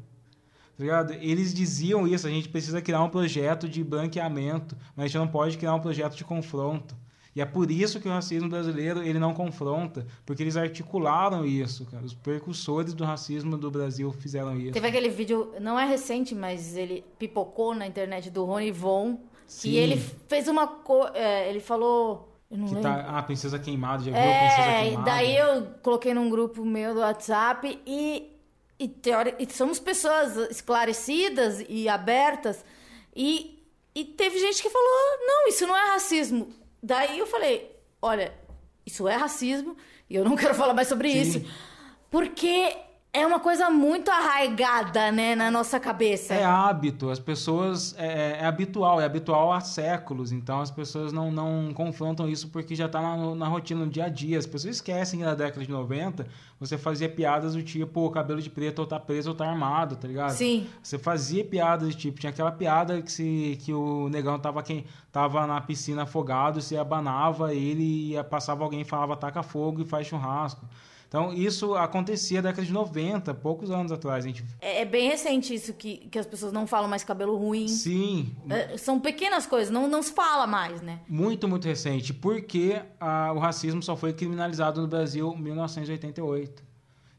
Tá 0.78 1.12
Eles 1.20 1.52
diziam 1.52 2.06
isso, 2.06 2.28
a 2.28 2.30
gente 2.30 2.48
precisa 2.48 2.80
criar 2.80 3.02
um 3.02 3.08
projeto 3.08 3.68
de 3.68 3.82
branqueamento, 3.82 4.76
mas 4.94 5.06
a 5.06 5.08
gente 5.08 5.18
não 5.18 5.26
pode 5.26 5.58
criar 5.58 5.74
um 5.74 5.80
projeto 5.80 6.14
de 6.14 6.24
confronto. 6.24 6.96
E 7.34 7.40
é 7.40 7.44
por 7.44 7.68
isso 7.68 7.98
que 7.98 8.06
o 8.06 8.12
racismo 8.12 8.48
brasileiro 8.48 9.02
ele 9.02 9.18
não 9.18 9.34
confronta, 9.34 10.06
porque 10.24 10.40
eles 10.40 10.56
articularam 10.56 11.44
isso, 11.44 11.84
cara. 11.86 12.04
Os 12.04 12.14
percussores 12.14 12.94
do 12.94 13.04
racismo 13.04 13.56
do 13.56 13.72
Brasil 13.72 14.12
fizeram 14.12 14.56
isso. 14.56 14.70
Teve 14.70 14.86
aquele 14.86 15.08
vídeo, 15.08 15.52
não 15.60 15.76
é 15.76 15.84
recente, 15.84 16.32
mas 16.32 16.76
ele 16.76 17.04
pipocou 17.18 17.74
na 17.74 17.88
internet 17.88 18.30
do 18.30 18.44
Rony 18.44 18.70
Von, 18.70 19.18
Sim. 19.46 19.70
E 19.70 19.76
ele 19.76 19.96
fez 20.28 20.48
uma 20.48 20.66
coisa. 20.66 21.16
É, 21.16 21.48
ele 21.48 21.60
falou. 21.60 22.32
Eu 22.50 22.58
não 22.58 22.66
que 22.66 22.74
lembro. 22.74 22.90
tá, 22.90 23.06
ah, 23.08 23.22
Princesa 23.22 23.58
Queimada, 23.58 24.04
já 24.04 24.10
viu 24.10 24.20
é, 24.20 24.46
Princesa 24.46 24.78
Queimada? 24.78 25.10
Daí 25.10 25.36
eu 25.36 25.66
coloquei 25.82 26.14
num 26.14 26.28
grupo 26.30 26.64
meu 26.64 26.94
do 26.94 27.00
WhatsApp 27.00 27.80
e. 27.86 28.30
E, 28.76 28.88
teori... 28.88 29.34
e 29.38 29.46
somos 29.52 29.78
pessoas 29.78 30.36
esclarecidas 30.50 31.64
e 31.68 31.88
abertas. 31.88 32.64
E, 33.14 33.62
e 33.94 34.04
teve 34.04 34.38
gente 34.38 34.60
que 34.60 34.68
falou: 34.68 34.88
não, 35.20 35.48
isso 35.48 35.66
não 35.66 35.76
é 35.76 35.90
racismo. 35.90 36.48
Daí 36.82 37.18
eu 37.18 37.26
falei: 37.26 37.74
olha, 38.02 38.34
isso 38.84 39.08
é 39.08 39.16
racismo 39.16 39.76
e 40.08 40.16
eu 40.16 40.24
não 40.24 40.34
quero 40.36 40.54
falar 40.54 40.74
mais 40.74 40.88
sobre 40.88 41.10
Sim. 41.10 41.20
isso. 41.20 41.46
Porque 42.10 42.76
é 43.14 43.24
uma 43.24 43.38
coisa 43.38 43.70
muito 43.70 44.10
arraigada, 44.10 45.12
né, 45.12 45.36
na 45.36 45.48
nossa 45.48 45.78
cabeça. 45.78 46.34
É 46.34 46.44
hábito, 46.44 47.08
as 47.08 47.20
pessoas. 47.20 47.94
É, 47.96 48.40
é 48.40 48.44
habitual, 48.44 49.00
é 49.00 49.04
habitual 49.04 49.52
há 49.52 49.60
séculos, 49.60 50.32
então 50.32 50.60
as 50.60 50.70
pessoas 50.70 51.12
não, 51.12 51.30
não 51.30 51.72
confrontam 51.72 52.28
isso 52.28 52.48
porque 52.48 52.74
já 52.74 52.86
está 52.86 53.00
na, 53.00 53.34
na, 53.36 53.46
rotina, 53.46 53.84
no 53.84 53.90
dia 53.90 54.06
a 54.06 54.08
dia. 54.08 54.36
As 54.36 54.46
pessoas 54.46 54.74
esquecem 54.76 55.20
que 55.20 55.24
na 55.24 55.34
década 55.34 55.64
de 55.64 55.70
90 55.70 56.26
você 56.58 56.76
fazia 56.76 57.08
piadas 57.08 57.54
do 57.54 57.62
tipo 57.62 58.10
cabelo 58.10 58.42
de 58.42 58.50
preto 58.50 58.80
ou 58.80 58.86
tá 58.86 58.98
preso 58.98 59.30
ou 59.30 59.36
tá 59.36 59.48
armado, 59.48 59.94
tá 59.94 60.08
ligado? 60.08 60.32
Sim. 60.32 60.66
Você 60.82 60.98
fazia 60.98 61.44
piadas 61.44 61.86
do 61.86 61.94
tipo, 61.94 62.18
tinha 62.18 62.30
aquela 62.30 62.50
piada 62.50 63.00
que, 63.00 63.12
se, 63.12 63.56
que 63.62 63.72
o 63.72 64.08
negão 64.08 64.40
tava, 64.40 64.60
quem, 64.60 64.86
tava 65.12 65.46
na 65.46 65.60
piscina 65.60 66.02
afogado, 66.02 66.60
se 66.60 66.76
abanava 66.76 67.54
ele 67.54 68.10
ia, 68.10 68.24
passava 68.24 68.64
alguém 68.64 68.80
e 68.80 68.84
falava 68.84 69.16
taca 69.16 69.40
fogo 69.44 69.82
e 69.82 69.84
faz 69.84 70.08
churrasco. 70.08 70.66
Então, 71.14 71.32
isso 71.32 71.76
acontecia 71.76 72.42
na 72.42 72.48
década 72.48 72.66
de 72.66 72.72
90, 72.72 73.32
poucos 73.34 73.70
anos 73.70 73.92
atrás. 73.92 74.24
A 74.24 74.26
gente... 74.26 74.44
é, 74.60 74.80
é, 74.80 74.84
bem 74.84 75.08
recente 75.08 75.54
isso, 75.54 75.72
que, 75.72 75.98
que 76.08 76.18
as 76.18 76.26
pessoas 76.26 76.52
não 76.52 76.66
falam 76.66 76.90
mais 76.90 77.04
cabelo 77.04 77.36
ruim. 77.36 77.68
Sim. 77.68 78.34
É, 78.50 78.76
são 78.76 78.98
pequenas 78.98 79.46
coisas, 79.46 79.70
não, 79.72 79.86
não 79.86 80.02
se 80.02 80.12
fala 80.12 80.44
mais, 80.44 80.82
né? 80.82 80.98
Muito, 81.08 81.46
muito 81.46 81.68
recente. 81.68 82.12
Porque 82.12 82.82
a, 82.98 83.32
o 83.32 83.38
racismo 83.38 83.80
só 83.80 83.94
foi 83.94 84.12
criminalizado 84.12 84.82
no 84.82 84.88
Brasil 84.88 85.32
em 85.38 85.40
1988. 85.40 86.64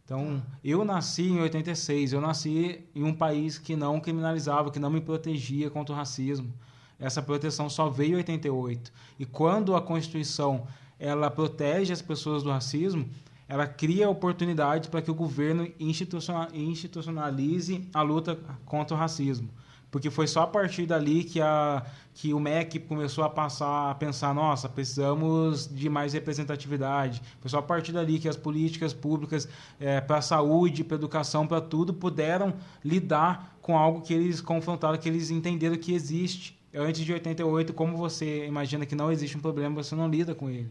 Então, 0.04 0.44
eu 0.62 0.84
nasci 0.84 1.30
em 1.30 1.40
86, 1.40 2.12
eu 2.12 2.20
nasci 2.20 2.84
em 2.94 3.02
um 3.02 3.14
país 3.14 3.58
que 3.58 3.78
não 3.78 4.02
criminalizava, 4.02 4.72
que 4.72 4.78
não 4.78 4.90
me 4.90 5.00
protegia 5.00 5.70
contra 5.70 5.96
o 5.96 5.98
racismo. 5.98 6.54
Essa 7.00 7.22
proteção 7.22 7.70
só 7.70 7.88
veio 7.88 8.16
em 8.16 8.18
88. 8.18 8.92
E 9.18 9.26
quando 9.26 9.74
a 9.74 9.82
Constituição 9.82 10.68
ela 11.00 11.30
protege 11.30 11.92
as 11.92 12.02
pessoas 12.02 12.44
do 12.44 12.50
racismo, 12.50 13.10
ela 13.48 13.68
cria 13.68 14.10
oportunidades 14.10 14.90
para 14.90 15.02
que 15.02 15.12
o 15.12 15.16
governo 15.16 15.72
institucionalize 15.80 17.88
a 17.94 18.02
luta 18.02 18.38
contra 18.66 18.96
o 18.96 19.00
racismo. 19.00 19.50
porque 19.92 20.10
foi 20.10 20.28
só 20.28 20.42
a 20.42 20.48
partir 20.48 20.86
dali 20.86 21.24
que, 21.24 21.40
a, 21.40 21.86
que 22.14 22.34
o 22.34 22.40
MEC 22.40 22.80
começou 22.80 23.24
a 23.24 23.30
passar 23.30 23.92
a 23.92 23.96
pensar, 23.96 24.36
nossa, 24.36 24.68
precisamos 24.68 25.74
de 25.74 25.90
mais 25.90 26.12
representatividade. 26.12 27.22
Foi 27.40 27.50
só 27.50 27.60
a 27.60 27.62
partir 27.62 27.94
dali 27.94 28.20
que 28.20 28.28
as 28.28 28.36
políticas 28.36 28.94
públicas 28.94 29.48
é, 29.80 30.02
para 30.02 30.18
a 30.18 30.22
saúde, 30.22 30.84
para 30.84 30.98
a 30.98 31.00
educação, 31.00 31.48
para 31.48 31.62
tudo, 31.62 31.94
puderam 31.94 32.56
lidar 32.84 33.58
com 33.62 33.78
algo 33.78 34.02
que 34.02 34.14
eles 34.14 34.42
confrontaram, 34.42 34.98
que 34.98 35.08
eles 35.08 35.30
entenderam 35.30 35.78
que 35.78 35.94
existe. 35.94 36.60
Antes 36.74 37.06
de 37.06 37.14
88, 37.14 37.74
como 37.74 37.96
você 37.96 38.46
imagina 38.46 38.86
que 38.86 38.96
não 38.96 39.10
existe 39.10 39.38
um 39.38 39.40
problema, 39.40 39.82
você 39.82 39.96
não 39.96 40.10
lida 40.10 40.36
com 40.36 40.50
ele. 40.50 40.70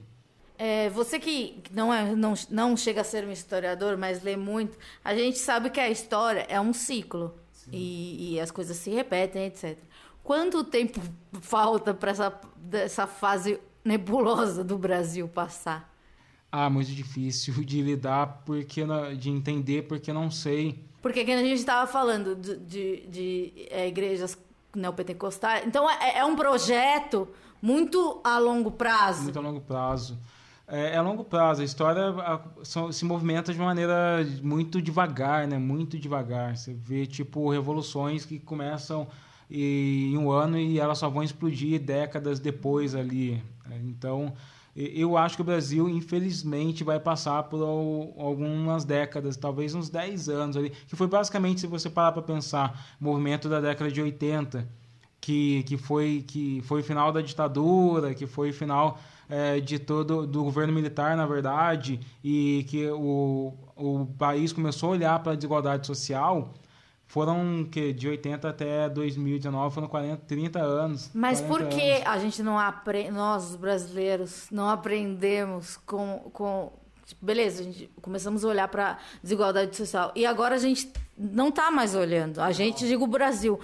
É, 0.56 0.88
você 0.90 1.18
que 1.18 1.62
não, 1.72 1.92
é, 1.92 2.14
não, 2.14 2.34
não 2.50 2.76
chega 2.76 3.00
a 3.00 3.04
ser 3.04 3.24
um 3.24 3.30
historiador, 3.30 3.96
mas 3.96 4.22
lê 4.22 4.36
muito, 4.36 4.78
a 5.04 5.14
gente 5.14 5.38
sabe 5.38 5.68
que 5.68 5.80
a 5.80 5.90
história 5.90 6.46
é 6.48 6.60
um 6.60 6.72
ciclo 6.72 7.34
e, 7.72 8.34
e, 8.34 8.40
as 8.40 8.50
coisas 8.50 8.76
se 8.76 8.90
repetem, 8.90 9.46
etc. 9.46 9.78
Quanto 10.22 10.62
tempo 10.62 11.00
falta 11.40 11.92
para 11.92 12.10
essa, 12.10 12.40
essa 12.72 13.06
fase 13.06 13.58
nebulosa 13.84 14.62
do 14.62 14.78
Brasil 14.78 15.28
passar? 15.28 15.92
Ah, 16.52 16.70
muito 16.70 16.92
difícil 16.92 17.52
de 17.64 17.82
lidar, 17.82 18.42
porque 18.46 18.82
de 19.18 19.30
entender, 19.30 19.82
porque 19.82 20.12
não 20.12 20.30
sei. 20.30 20.84
Porque 21.02 21.20
a 21.20 21.24
gente 21.24 21.54
estava 21.54 21.90
falando 21.90 22.36
de, 22.36 22.56
de, 22.58 23.06
de 23.08 23.52
é, 23.70 23.88
igrejas 23.88 24.38
neopentecostais, 24.74 25.66
então 25.66 25.90
é, 25.90 26.18
é 26.18 26.24
um 26.24 26.36
projeto 26.36 27.28
muito 27.60 28.20
a 28.22 28.38
longo 28.38 28.70
prazo. 28.70 29.24
Muito 29.24 29.38
a 29.38 29.42
longo 29.42 29.60
prazo. 29.60 30.18
É, 30.66 30.90
é 30.90 30.96
a 30.96 31.02
longo 31.02 31.24
prazo. 31.24 31.62
A 31.62 31.64
história 31.64 32.14
se 32.92 33.04
movimenta 33.04 33.52
de 33.52 33.58
maneira 33.58 34.26
muito 34.42 34.80
devagar, 34.80 35.46
né? 35.46 35.58
Muito 35.58 35.98
devagar. 35.98 36.56
Você 36.56 36.72
vê, 36.74 37.06
tipo, 37.06 37.50
revoluções 37.50 38.24
que 38.24 38.38
começam 38.38 39.06
em 39.50 40.16
um 40.16 40.30
ano 40.30 40.58
e 40.58 40.78
elas 40.78 40.98
só 40.98 41.08
vão 41.08 41.22
explodir 41.22 41.80
décadas 41.80 42.40
depois 42.40 42.94
ali. 42.94 43.42
Então, 43.84 44.32
eu 44.74 45.16
acho 45.16 45.36
que 45.36 45.42
o 45.42 45.44
Brasil, 45.44 45.88
infelizmente, 45.88 46.82
vai 46.82 46.98
passar 46.98 47.44
por 47.44 47.62
algumas 47.62 48.84
décadas, 48.84 49.36
talvez 49.36 49.74
uns 49.74 49.88
10 49.88 50.28
anos 50.28 50.56
ali, 50.56 50.70
que 50.70 50.96
foi 50.96 51.06
basicamente, 51.06 51.60
se 51.60 51.66
você 51.66 51.88
parar 51.88 52.12
para 52.12 52.22
pensar, 52.22 52.96
o 53.00 53.04
movimento 53.04 53.48
da 53.48 53.60
década 53.60 53.90
de 53.90 54.02
80, 54.02 54.68
que, 55.20 55.62
que, 55.62 55.76
foi, 55.76 56.24
que 56.26 56.60
foi 56.62 56.82
final 56.82 57.12
da 57.12 57.20
ditadura, 57.20 58.14
que 58.14 58.26
foi 58.26 58.52
final 58.52 58.98
é, 59.28 59.60
de 59.60 59.78
todo 59.78 60.26
do 60.26 60.44
governo 60.44 60.72
militar, 60.72 61.16
na 61.16 61.26
verdade, 61.26 62.00
e 62.22 62.64
que 62.68 62.88
o, 62.88 63.52
o 63.76 64.06
país 64.18 64.52
começou 64.52 64.90
a 64.90 64.92
olhar 64.92 65.22
para 65.22 65.32
a 65.32 65.34
desigualdade 65.34 65.86
social, 65.86 66.54
foram 67.06 67.64
que 67.70 67.92
de 67.92 68.08
80 68.08 68.48
até 68.48 68.88
2019 68.88 69.74
foram 69.74 69.88
40, 69.88 70.22
30 70.26 70.58
anos. 70.60 71.10
Mas 71.14 71.40
por 71.40 71.66
que 71.68 72.02
a 72.04 72.18
gente 72.18 72.42
não 72.42 72.58
aprende, 72.58 73.10
nós 73.10 73.50
os 73.50 73.56
brasileiros 73.56 74.46
não 74.50 74.68
aprendemos 74.68 75.76
com, 75.76 76.30
com 76.32 76.72
tipo, 77.06 77.24
beleza, 77.24 77.60
a 77.60 77.64
gente 77.64 77.90
começamos 78.00 78.44
a 78.44 78.48
olhar 78.48 78.68
para 78.68 78.98
desigualdade 79.22 79.76
social 79.76 80.12
e 80.14 80.26
agora 80.26 80.56
a 80.56 80.58
gente 80.58 80.90
não 81.16 81.48
está 81.48 81.70
mais 81.70 81.94
olhando. 81.94 82.40
A 82.40 82.50
gente, 82.52 82.86
digo 82.86 83.04
o 83.04 83.08
Brasil, 83.08 83.60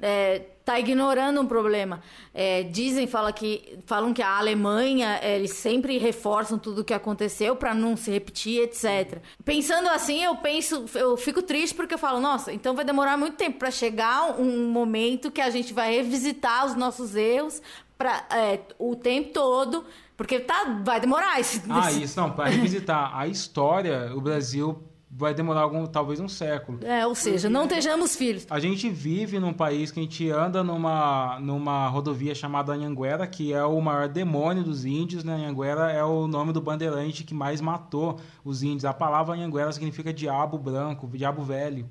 é, 0.00 0.42
está 0.62 0.78
ignorando 0.78 1.40
um 1.40 1.46
problema. 1.46 2.00
É, 2.32 2.62
dizem, 2.62 3.06
fala 3.06 3.32
que, 3.32 3.78
falam 3.84 4.14
que 4.14 4.22
a 4.22 4.38
Alemanha, 4.38 5.18
é, 5.20 5.36
eles 5.36 5.52
sempre 5.52 5.98
reforçam 5.98 6.58
tudo 6.58 6.80
o 6.80 6.84
que 6.84 6.94
aconteceu 6.94 7.54
para 7.56 7.74
não 7.74 7.96
se 7.96 8.10
repetir, 8.10 8.62
etc. 8.62 9.20
Pensando 9.44 9.88
assim, 9.88 10.22
eu 10.22 10.36
penso, 10.36 10.84
eu 10.94 11.16
fico 11.16 11.42
triste 11.42 11.74
porque 11.74 11.94
eu 11.94 11.98
falo, 11.98 12.20
nossa, 12.20 12.52
então 12.52 12.74
vai 12.74 12.84
demorar 12.84 13.16
muito 13.16 13.36
tempo 13.36 13.58
para 13.58 13.70
chegar 13.70 14.40
um 14.40 14.70
momento 14.70 15.30
que 15.30 15.40
a 15.40 15.50
gente 15.50 15.74
vai 15.74 15.92
revisitar 15.96 16.64
os 16.64 16.76
nossos 16.76 17.16
erros 17.16 17.60
para 17.98 18.24
é, 18.30 18.60
o 18.78 18.96
tempo 18.96 19.32
todo, 19.32 19.84
porque 20.16 20.40
tá, 20.40 20.80
vai 20.84 21.00
demorar. 21.00 21.40
Esse, 21.40 21.62
ah, 21.68 21.90
isso 21.90 22.18
não, 22.20 22.30
para 22.30 22.48
revisitar 22.48 23.16
a 23.16 23.26
história, 23.26 24.12
o 24.14 24.20
Brasil 24.20 24.80
vai 25.14 25.34
demorar 25.34 25.60
algum, 25.60 25.84
talvez 25.84 26.18
um 26.20 26.28
século. 26.28 26.78
É, 26.82 27.06
ou 27.06 27.14
seja, 27.14 27.50
não 27.50 27.64
estejamos 27.64 28.16
filhos. 28.16 28.46
A 28.48 28.58
gente 28.58 28.88
vive 28.88 29.38
num 29.38 29.52
país 29.52 29.90
que 29.90 30.00
a 30.00 30.02
gente 30.02 30.30
anda 30.30 30.64
numa, 30.64 31.38
numa 31.38 31.86
rodovia 31.88 32.34
chamada 32.34 32.72
Anhanguera, 32.72 33.26
que 33.26 33.52
é 33.52 33.62
o 33.62 33.78
maior 33.80 34.08
demônio 34.08 34.64
dos 34.64 34.86
índios, 34.86 35.22
né? 35.22 35.34
Anhanguera 35.34 35.92
é 35.92 36.02
o 36.02 36.26
nome 36.26 36.52
do 36.52 36.62
bandeirante 36.62 37.24
que 37.24 37.34
mais 37.34 37.60
matou 37.60 38.18
os 38.42 38.62
índios. 38.62 38.86
A 38.86 38.94
palavra 38.94 39.34
Anhanguera 39.34 39.70
significa 39.70 40.12
diabo 40.14 40.56
branco, 40.56 41.06
diabo 41.12 41.42
velho. 41.42 41.86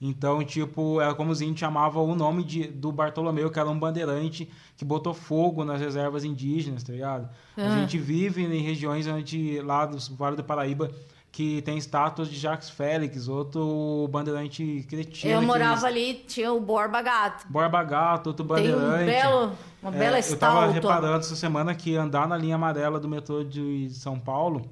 Então, 0.00 0.42
tipo, 0.42 0.98
era 0.98 1.14
como 1.14 1.30
os 1.30 1.42
índios 1.42 1.58
chamavam 1.58 2.08
o 2.08 2.14
nome 2.14 2.42
de, 2.42 2.68
do 2.68 2.90
Bartolomeu, 2.90 3.50
que 3.50 3.58
era 3.58 3.68
um 3.68 3.78
bandeirante 3.78 4.48
que 4.74 4.84
botou 4.84 5.12
fogo 5.12 5.62
nas 5.62 5.78
reservas 5.78 6.24
indígenas, 6.24 6.82
tá 6.82 6.92
ligado? 6.92 7.28
A 7.54 7.80
gente 7.80 7.98
vive 7.98 8.42
em 8.42 8.62
regiões 8.62 9.06
onde, 9.06 9.60
lá 9.60 9.84
do 9.84 9.98
Vale 10.16 10.36
do 10.36 10.44
Paraíba, 10.44 10.90
que 11.32 11.62
tem 11.62 11.78
estátuas 11.78 12.28
de 12.28 12.36
Jacques 12.36 12.70
Félix, 12.70 13.28
outro 13.28 14.08
bandeirante 14.10 14.84
cretino. 14.88 15.34
Eu 15.34 15.42
morava 15.42 15.86
ali, 15.86 16.24
tinha 16.26 16.52
o 16.52 16.60
Borba 16.60 17.00
Gato. 17.00 17.46
Borba 17.48 17.82
Gato, 17.84 18.28
outro 18.28 18.44
bandeirante. 18.44 19.04
Tem 19.04 19.04
um 19.04 19.06
belo, 19.06 19.52
uma 19.82 19.94
é, 19.94 19.98
bela 19.98 20.18
estátua. 20.18 20.48
Eu 20.48 20.60
tava 20.60 20.72
reparando 20.72 21.18
essa 21.18 21.36
semana 21.36 21.74
que 21.74 21.96
andar 21.96 22.26
na 22.26 22.36
linha 22.36 22.56
amarela 22.56 22.98
do 22.98 23.08
metrô 23.08 23.44
de 23.44 23.88
São 23.90 24.18
Paulo 24.18 24.68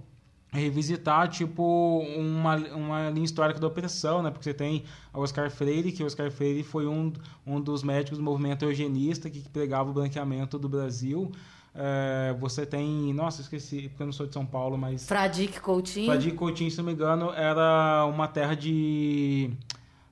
é 0.53 0.59
revisitar, 0.59 1.29
tipo, 1.29 1.99
uma, 2.17 2.57
uma 2.57 3.11
linha 3.11 3.25
histórica 3.25 3.61
da 3.61 3.67
opressão, 3.67 4.23
né? 4.23 4.31
Porque 4.31 4.45
você 4.45 4.55
tem 4.55 4.85
o 5.13 5.21
Oscar 5.21 5.51
Freire, 5.51 5.93
que 5.93 6.03
o 6.03 6.07
Oscar 6.07 6.31
Freire 6.31 6.63
foi 6.63 6.87
um, 6.87 7.13
um 7.47 7.61
dos 7.61 7.83
médicos 7.83 8.19
do 8.19 8.25
movimento 8.25 8.65
eugenista 8.65 9.29
que 9.29 9.47
pregava 9.51 9.91
o 9.91 9.93
branqueamento 9.93 10.59
do 10.59 10.69
Brasil. 10.69 11.31
É, 11.75 12.35
você 12.39 12.67
tem. 12.67 13.13
Nossa, 13.15 13.41
esqueci, 13.41 13.89
porque 13.89 14.03
eu 14.03 14.07
não 14.07 14.13
sou 14.13 14.27
de 14.27 14.33
São 14.33 14.45
Paulo, 14.45 14.77
mas. 14.77 15.07
Fradique 15.07 15.61
Coutinho. 15.61 16.07
Fradique 16.07 16.37
Coutinho, 16.37 16.71
se 16.71 16.79
não 16.79 16.85
me 16.85 16.93
engano, 16.93 17.33
era 17.33 18.05
uma 18.07 18.27
terra 18.27 18.55
de. 18.55 19.51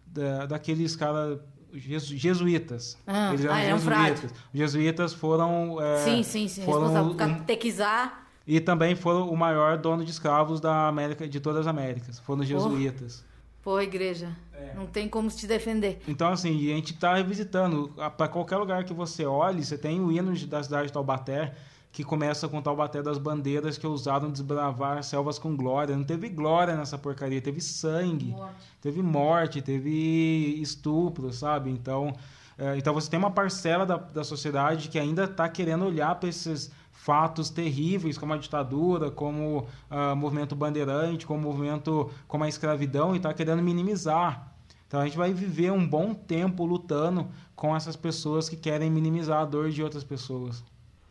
Da, 0.07 0.47
daqueles 0.47 0.95
caras. 0.95 1.39
Jesuítas. 1.73 2.97
Ah, 3.07 3.35
Eles 3.35 3.45
eram 3.45 3.55
ah, 3.55 3.61
jesuítas. 3.61 4.31
Os 4.53 4.59
jesuítas 4.59 5.13
foram. 5.13 5.79
É, 5.81 5.97
sim, 5.99 6.23
sim, 6.23 6.49
sim. 6.49 6.63
Foram 6.63 7.15
catequizar. 7.15 8.27
E 8.47 8.61
também 8.61 8.95
foram 8.95 9.29
o 9.29 9.37
maior 9.37 9.77
dono 9.77 10.05
de 10.05 10.11
escravos 10.11 10.61
da 10.61 10.87
América, 10.87 11.27
de 11.29 11.41
todas 11.41 11.63
as 11.63 11.67
Américas. 11.67 12.19
Foram 12.21 12.43
os 12.43 12.49
jesuítas. 12.49 13.25
Pô, 13.67 13.81
igreja. 13.81 14.31
É. 14.55 14.75
Não 14.77 14.87
tem 14.87 15.09
como 15.09 15.29
te 15.29 15.45
defender. 15.45 16.01
Então, 16.07 16.29
assim, 16.29 16.71
a 16.71 16.77
gente 16.77 16.93
está 16.93 17.17
revisitando. 17.17 17.93
Para 18.17 18.29
qualquer 18.29 18.59
lugar 18.59 18.85
que 18.85 18.95
você 18.95 19.27
olhe, 19.27 19.65
você 19.65 19.77
tem 19.77 20.01
o 20.01 20.13
hino 20.13 20.33
da 20.47 20.63
cidade 20.63 20.87
de 20.87 20.93
Taubaté, 20.93 21.53
que 21.91 22.05
começa 22.05 22.47
com 22.47 22.63
Taubaté 22.63 23.03
das 23.03 23.19
bandeiras 23.19 23.77
que 23.77 23.85
usaram 23.85 24.31
desbravar 24.31 25.03
selvas 25.03 25.37
com 25.37 25.57
glória. 25.57 25.97
Não 25.97 26.05
teve 26.05 26.29
glória 26.29 26.77
nessa 26.77 26.97
porcaria, 26.97 27.43
teve 27.43 27.61
sangue, 27.61 28.27
morte. 28.27 28.55
teve 28.81 29.03
morte, 29.03 29.61
teve 29.61 30.61
estupro, 30.63 31.33
sabe? 31.33 31.69
Então, 31.69 32.15
é, 32.57 32.79
então 32.79 32.95
você 32.95 33.11
tem 33.11 33.19
uma 33.19 33.33
parcela 33.33 33.85
da, 33.85 33.97
da 33.97 34.23
sociedade 34.23 34.89
que 34.89 34.97
ainda 34.97 35.25
está 35.25 35.49
querendo 35.49 35.87
olhar 35.87 36.15
para 36.15 36.29
esses 36.29 36.71
fatos 36.97 37.51
terríveis 37.51 38.19
como 38.19 38.33
a 38.33 38.37
ditadura, 38.37 39.11
como 39.11 39.69
o 39.91 40.13
uh, 40.13 40.17
movimento 40.17 40.57
bandeirante, 40.57 41.27
como 41.27 41.41
movimento 41.41 42.11
como 42.27 42.43
a 42.45 42.49
escravidão 42.49 43.15
e 43.15 43.19
está 43.19 43.33
querendo 43.33 43.63
minimizar. 43.63 44.53
Então 44.89 45.01
a 45.01 45.05
gente 45.05 45.17
vai 45.17 45.33
viver 45.33 45.71
um 45.71 45.87
bom 45.87 46.15
tempo 46.15 46.65
lutando 46.65 47.29
com 47.55 47.77
essas 47.77 47.97
pessoas 47.97 48.49
que 48.49 48.57
querem 48.57 48.91
minimizar 48.91 49.41
a 49.41 49.45
dor 49.45 49.71
de 49.71 49.83
outras 49.83 50.03
pessoas. 50.03 50.65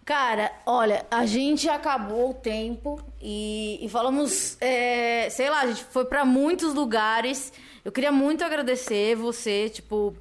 Cara, 0.03 0.51
olha, 0.65 1.05
a 1.09 1.25
gente 1.25 1.67
acabou 1.67 2.31
o 2.31 2.33
tempo 2.33 3.01
e, 3.21 3.79
e 3.81 3.89
falamos, 3.89 4.55
é, 4.61 5.29
sei 5.29 5.49
lá, 5.49 5.61
a 5.61 5.67
gente 5.67 5.83
foi 5.85 6.05
para 6.05 6.23
muitos 6.23 6.73
lugares. 6.73 7.51
Eu 7.83 7.91
queria 7.91 8.11
muito 8.11 8.43
agradecer 8.43 9.15
você, 9.15 9.69
tipo, 9.69 10.15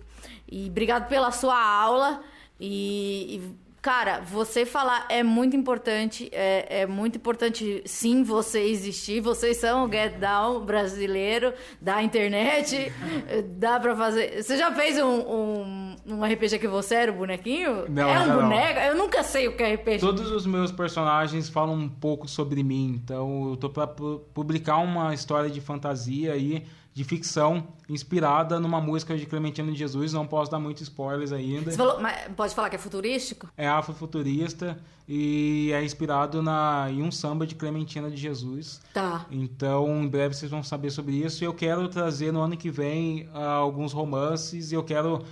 e 0.50 0.68
obrigado 0.68 1.08
pela 1.08 1.30
sua 1.30 1.60
aula. 1.60 2.22
E, 2.58 3.36
e 3.36 3.63
Cara, 3.84 4.22
você 4.22 4.64
falar 4.64 5.04
é 5.10 5.22
muito 5.22 5.54
importante. 5.54 6.30
É, 6.32 6.80
é, 6.80 6.86
muito 6.86 7.18
importante, 7.18 7.82
sim, 7.84 8.22
você 8.22 8.60
existir. 8.60 9.20
Vocês 9.20 9.58
são 9.58 9.84
o 9.84 9.92
Get 9.92 10.14
Down 10.18 10.64
brasileiro 10.64 11.52
da 11.82 12.02
internet. 12.02 12.90
Dá 13.58 13.78
pra 13.78 13.94
fazer. 13.94 14.42
Você 14.42 14.56
já 14.56 14.72
fez 14.72 14.96
um, 14.96 15.20
um, 15.20 15.96
um 16.06 16.24
RPG 16.24 16.60
que 16.60 16.66
você 16.66 16.94
era 16.94 17.12
o 17.12 17.14
bonequinho? 17.14 17.84
Não, 17.90 18.08
é 18.08 18.20
um 18.20 18.34
boneco? 18.40 18.80
Eu 18.80 18.96
nunca 18.96 19.22
sei 19.22 19.48
o 19.48 19.54
que 19.54 19.62
é 19.62 19.74
RPG. 19.74 19.98
Todos 19.98 20.30
os 20.30 20.46
meus 20.46 20.72
personagens 20.72 21.50
falam 21.50 21.74
um 21.74 21.88
pouco 21.90 22.26
sobre 22.26 22.62
mim. 22.62 22.98
Então, 23.04 23.50
eu 23.50 23.56
tô 23.58 23.68
pra 23.68 23.86
publicar 23.86 24.78
uma 24.78 25.12
história 25.12 25.50
de 25.50 25.60
fantasia 25.60 26.32
aí, 26.32 26.64
de 26.94 27.02
ficção 27.02 27.66
inspirada 27.88 28.60
numa 28.60 28.80
música 28.80 29.16
de 29.16 29.26
Clementina 29.26 29.70
de 29.70 29.76
Jesus. 29.76 30.12
Não 30.12 30.26
posso 30.26 30.48
dar 30.48 30.60
muitos 30.60 30.84
spoilers 30.84 31.32
ainda. 31.32 31.72
Você 31.72 31.76
falou, 31.76 31.98
pode 32.36 32.54
falar 32.54 32.70
que 32.70 32.76
é 32.76 32.78
futurístico? 32.78 33.48
É 33.56 33.66
afrofuturista 33.66 34.78
e 35.08 35.72
é 35.72 35.84
inspirado 35.84 36.40
na, 36.40 36.86
em 36.88 37.02
um 37.02 37.10
samba 37.10 37.46
de 37.46 37.56
Clementina 37.56 38.08
de 38.08 38.16
Jesus. 38.16 38.80
Tá. 38.94 39.26
Então, 39.28 40.04
em 40.04 40.06
breve 40.06 40.34
vocês 40.34 40.50
vão 40.50 40.62
saber 40.62 40.90
sobre 40.90 41.16
isso. 41.16 41.42
E 41.42 41.46
eu 41.46 41.52
quero 41.52 41.88
trazer 41.88 42.32
no 42.32 42.40
ano 42.40 42.56
que 42.56 42.70
vem 42.70 43.28
uh, 43.34 43.38
alguns 43.38 43.92
romances 43.92 44.70
e 44.70 44.76
eu 44.76 44.84
quero 44.84 45.24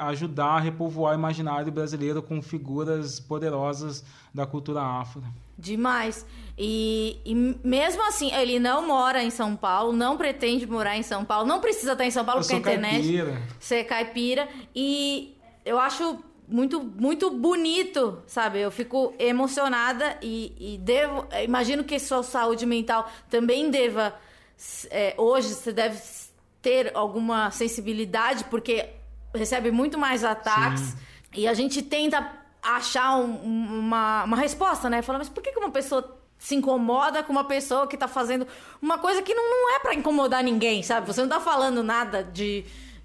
ajudar 0.00 0.56
a 0.56 0.60
repovoar 0.60 1.14
o 1.14 1.18
imaginário 1.18 1.72
brasileiro 1.72 2.22
com 2.22 2.42
figuras 2.42 3.18
poderosas 3.18 4.04
da 4.34 4.44
cultura 4.44 4.82
afro. 4.82 5.22
Demais. 5.58 6.24
E, 6.56 7.18
e, 7.24 7.34
mesmo 7.64 8.06
assim, 8.06 8.32
ele 8.32 8.58
não 8.58 8.86
mora 8.86 9.22
em 9.22 9.30
São 9.30 9.56
Paulo, 9.56 9.92
não 9.92 10.16
pretende 10.16 10.66
morar 10.66 10.96
em 10.96 11.02
São 11.02 11.24
Paulo, 11.24 11.46
não 11.46 11.60
precisa 11.60 11.92
estar 11.92 12.04
em 12.04 12.10
São 12.10 12.24
Paulo 12.24 12.40
eu 12.40 12.44
porque 12.44 12.56
a 12.56 12.58
internet. 12.58 13.02
Caipira. 13.02 13.42
Ser 13.58 13.84
caipira. 13.84 14.48
E 14.74 15.36
eu 15.64 15.78
acho 15.78 16.18
muito, 16.48 16.82
muito 16.82 17.30
bonito, 17.30 18.22
sabe? 18.26 18.60
Eu 18.60 18.70
fico 18.70 19.14
emocionada 19.18 20.16
e, 20.22 20.74
e 20.74 20.78
devo. 20.78 21.26
Imagino 21.44 21.84
que 21.84 21.98
sua 21.98 22.22
saúde 22.22 22.64
mental 22.64 23.10
também 23.28 23.70
deva. 23.70 24.14
É, 24.90 25.14
hoje 25.16 25.48
você 25.48 25.72
deve 25.72 26.00
ter 26.62 26.90
alguma 26.94 27.50
sensibilidade, 27.50 28.44
porque 28.44 28.88
recebe 29.34 29.70
muito 29.70 29.98
mais 29.98 30.24
ataques. 30.24 30.80
Sim. 30.80 30.96
E 31.36 31.46
a 31.46 31.54
gente 31.54 31.82
tenta 31.82 32.37
achar 32.62 33.16
um, 33.16 33.34
uma, 33.80 34.24
uma 34.24 34.36
resposta, 34.36 34.90
né? 34.90 35.02
Falar, 35.02 35.18
mas 35.18 35.28
por 35.28 35.42
que, 35.42 35.52
que 35.52 35.58
uma 35.58 35.70
pessoa 35.70 36.18
se 36.38 36.54
incomoda 36.54 37.22
com 37.22 37.32
uma 37.32 37.44
pessoa 37.44 37.86
que 37.86 37.96
tá 37.96 38.06
fazendo 38.06 38.46
uma 38.80 38.98
coisa 38.98 39.20
que 39.22 39.34
não, 39.34 39.50
não 39.50 39.76
é 39.76 39.80
para 39.80 39.94
incomodar 39.94 40.42
ninguém, 40.42 40.82
sabe? 40.82 41.06
Você 41.06 41.20
não 41.20 41.28
tá 41.28 41.40
falando 41.40 41.82
nada 41.82 42.22
de. 42.22 42.64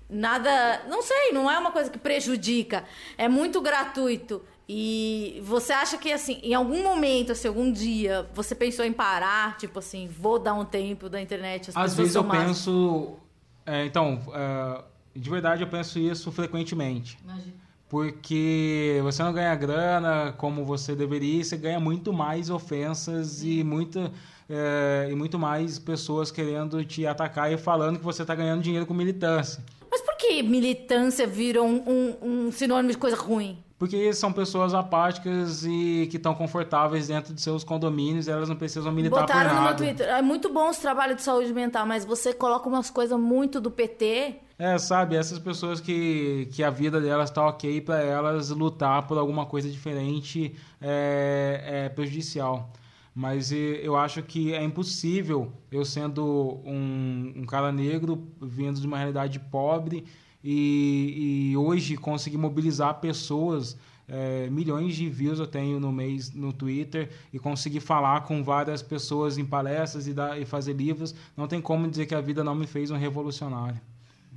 Nada. 0.10 0.84
Não 0.88 1.01
sei, 1.01 1.32
não 1.32 1.49
é 1.49 1.58
uma 1.58 1.72
coisa 1.72 1.89
que 1.89 1.97
prejudica. 1.97 2.84
É 3.18 3.28
muito 3.28 3.60
gratuito. 3.62 4.43
E 4.70 5.41
você 5.43 5.74
acha 5.74 5.97
que, 5.97 6.12
assim, 6.12 6.39
em 6.43 6.54
algum 6.54 6.84
momento, 6.84 7.32
assim, 7.32 7.47
algum 7.47 7.72
dia, 7.72 8.30
você 8.34 8.54
pensou 8.56 8.86
em 8.86 8.93
parar? 8.93 9.58
Tipo 9.58 9.80
assim, 9.80 10.08
vou 10.08 10.39
dar 10.39 10.54
um 10.54 10.64
tempo 10.64 11.10
da 11.10 11.20
internet? 11.20 11.72
Às 11.74 11.95
vezes 11.95 12.16
eu 12.16 12.24
penso. 12.24 13.18
É, 13.66 13.86
então, 13.86 14.22
uh, 14.28 14.84
de 15.16 15.30
verdade 15.30 15.64
eu 15.64 15.68
penso 15.68 15.99
isso 15.99 16.32
frequentemente. 16.32 17.18
Imagina 17.24 17.62
porque 17.94 19.00
você 19.04 19.22
não 19.22 19.32
ganha 19.32 19.54
grana 19.54 20.34
como 20.36 20.66
você 20.66 20.96
deveria, 20.96 21.44
você 21.44 21.56
ganha 21.56 21.80
muito 21.80 22.12
mais 22.12 22.50
ofensas 22.50 23.44
e, 23.44 23.64
muita, 23.64 24.12
é, 24.50 25.10
e 25.12 25.16
muito 25.16 25.38
mais 25.38 25.78
pessoas 25.78 26.32
querendo 26.32 26.84
te 26.84 27.06
atacar 27.06 27.54
e 27.54 27.56
falando 27.56 28.00
que 28.00 28.04
você 28.04 28.24
está 28.24 28.34
ganhando 28.34 28.64
dinheiro 28.64 28.88
com 28.88 28.96
militância. 28.96 29.64
Mas 29.91 30.02
por 30.02 30.18
que 30.18 30.41
militância 30.41 31.28
virou 31.28 31.68
um, 31.68 31.84
um, 31.88 32.48
um 32.48 32.52
sinônimo 32.52 32.89
de 32.89 32.98
coisa 32.98 33.16
ruim? 33.16 33.64
Porque 33.78 34.12
são 34.12 34.34
pessoas 34.34 34.74
apáticas 34.74 35.64
e 35.64 36.08
que 36.10 36.18
estão 36.18 36.34
confortáveis 36.34 37.10
dentro 37.10 37.32
de 37.32 37.41
seus 37.41 37.64
condomínios, 37.64 38.28
elas 38.28 38.50
não 38.50 38.56
precisam 38.56 38.91
militar 38.91 39.22
Botaram 39.22 39.50
por 39.52 39.56
nada. 39.56 39.62
nada. 39.62 39.72
no 39.72 39.86
meu 39.86 39.96
Twitter. 39.96 40.10
É 40.10 40.22
muito 40.24 40.52
bom 40.52 40.68
os 40.68 40.78
trabalhos 40.78 41.18
de 41.18 41.22
saúde 41.22 41.54
mental, 41.54 41.86
mas 41.86 42.04
você 42.04 42.34
coloca 42.34 42.68
umas 42.68 42.89
coisas 42.89 43.20
muito 43.20 43.62
do 43.62 43.70
PT 43.70 44.39
é, 44.58 44.78
sabe, 44.78 45.16
essas 45.16 45.39
pessoas 45.39 45.80
que, 45.82 46.47
que 46.51 46.64
a 46.64 46.70
vida 46.70 47.01
delas 47.01 47.30
está 47.30 47.45
ok 47.47 47.82
para 47.82 48.01
elas 48.01 48.49
lutar 48.49 49.08
por 49.08 49.18
alguma 49.18 49.45
coisa 49.45 49.70
diferente 49.70 50.56
é, 50.82 51.86
é 51.86 51.89
prejudicial. 51.89 52.72
Mas 53.16 53.51
eu 53.51 53.95
acho 53.95 54.24
que 54.24 54.54
é 54.54 54.64
impossível, 54.64 55.54
eu 55.72 55.86
sendo 55.86 56.60
um, 56.66 57.34
um 57.38 57.45
cara 57.45 57.72
negro, 57.72 58.28
vindo 58.41 58.80
de 58.80 58.88
uma 58.88 58.97
realidade 58.97 59.39
pobre, 59.39 60.06
e, 60.43 61.51
e 61.51 61.58
hoje 61.58 61.95
conseguir 61.95 62.38
mobilizar 62.38 62.99
pessoas 62.99 63.78
é, 64.08 64.49
milhões 64.49 64.95
de 64.95 65.10
views 65.10 65.39
eu 65.39 65.47
tenho 65.47 65.80
no 65.80 65.91
mês 65.91 66.34
no 66.34 66.51
Twitter 66.51 67.10
e 67.32 67.39
conseguir 67.39 67.80
falar 67.80 68.22
com 68.22 68.43
várias 68.43 68.82
pessoas 68.82 69.38
em 69.38 69.45
palestras 69.45 70.08
e, 70.08 70.14
dar, 70.14 70.39
e 70.39 70.45
fazer 70.45 70.74
livros, 70.74 71.16
não 71.38 71.47
tem 71.47 71.62
como 71.62 71.89
dizer 71.89 72.06
que 72.06 72.16
a 72.16 72.22
vida 72.22 72.43
não 72.43 72.56
me 72.56 72.68
fez 72.68 72.91
um 72.91 72.97
revolucionário. 72.97 73.80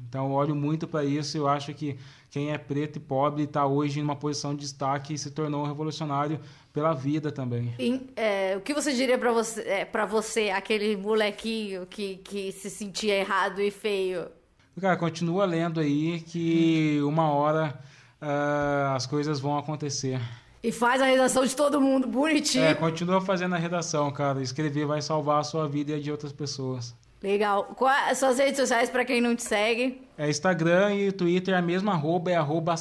Então, 0.08 0.26
eu 0.26 0.32
olho 0.32 0.54
muito 0.54 0.86
para 0.86 1.04
isso 1.04 1.36
e 1.36 1.40
eu 1.40 1.48
acho 1.48 1.74
que 1.74 1.98
quem 2.30 2.52
é 2.52 2.58
preto 2.58 2.96
e 2.96 3.00
pobre 3.00 3.44
está 3.44 3.66
hoje 3.66 3.98
em 4.00 4.02
uma 4.02 4.16
posição 4.16 4.54
de 4.54 4.60
destaque 4.60 5.14
e 5.14 5.18
se 5.18 5.30
tornou 5.30 5.64
um 5.64 5.66
revolucionário 5.66 6.40
pela 6.72 6.92
vida 6.92 7.32
também. 7.32 7.74
E, 7.78 8.00
é, 8.14 8.56
o 8.56 8.60
que 8.60 8.74
você 8.74 8.92
diria 8.92 9.16
para 9.18 9.32
você, 9.32 9.62
é, 9.62 9.84
para 9.84 10.04
você, 10.04 10.50
aquele 10.50 10.96
molequinho 10.96 11.86
que, 11.86 12.16
que 12.16 12.52
se 12.52 12.68
sentia 12.68 13.14
errado 13.14 13.60
e 13.60 13.70
feio? 13.70 14.26
Cara, 14.78 14.96
continua 14.96 15.46
lendo 15.46 15.80
aí 15.80 16.20
que 16.20 17.00
uma 17.02 17.30
hora 17.30 17.80
uh, 18.20 18.94
as 18.94 19.06
coisas 19.06 19.40
vão 19.40 19.56
acontecer. 19.56 20.20
E 20.62 20.70
faz 20.70 21.00
a 21.00 21.06
redação 21.06 21.46
de 21.46 21.56
todo 21.56 21.80
mundo 21.80 22.06
bonitinho. 22.06 22.64
É, 22.64 22.74
continua 22.74 23.20
fazendo 23.20 23.54
a 23.54 23.58
redação, 23.58 24.10
cara. 24.10 24.42
Escrever 24.42 24.84
vai 24.84 25.00
salvar 25.00 25.40
a 25.40 25.44
sua 25.44 25.66
vida 25.66 25.92
e 25.92 25.94
a 25.94 26.00
de 26.00 26.10
outras 26.10 26.32
pessoas. 26.32 26.94
Legal. 27.22 27.64
Quais 27.76 28.18
suas 28.18 28.38
redes 28.38 28.56
sociais 28.56 28.90
para 28.90 29.04
quem 29.04 29.20
não 29.20 29.34
te 29.34 29.42
segue? 29.42 30.02
É 30.18 30.28
Instagram 30.28 30.94
e 30.94 31.12
Twitter, 31.12 31.54
é 31.54 31.58
a 31.58 31.62
mesma 31.62 31.92
arroba, 31.92 32.30
é 32.30 32.36
arroba 32.36 32.74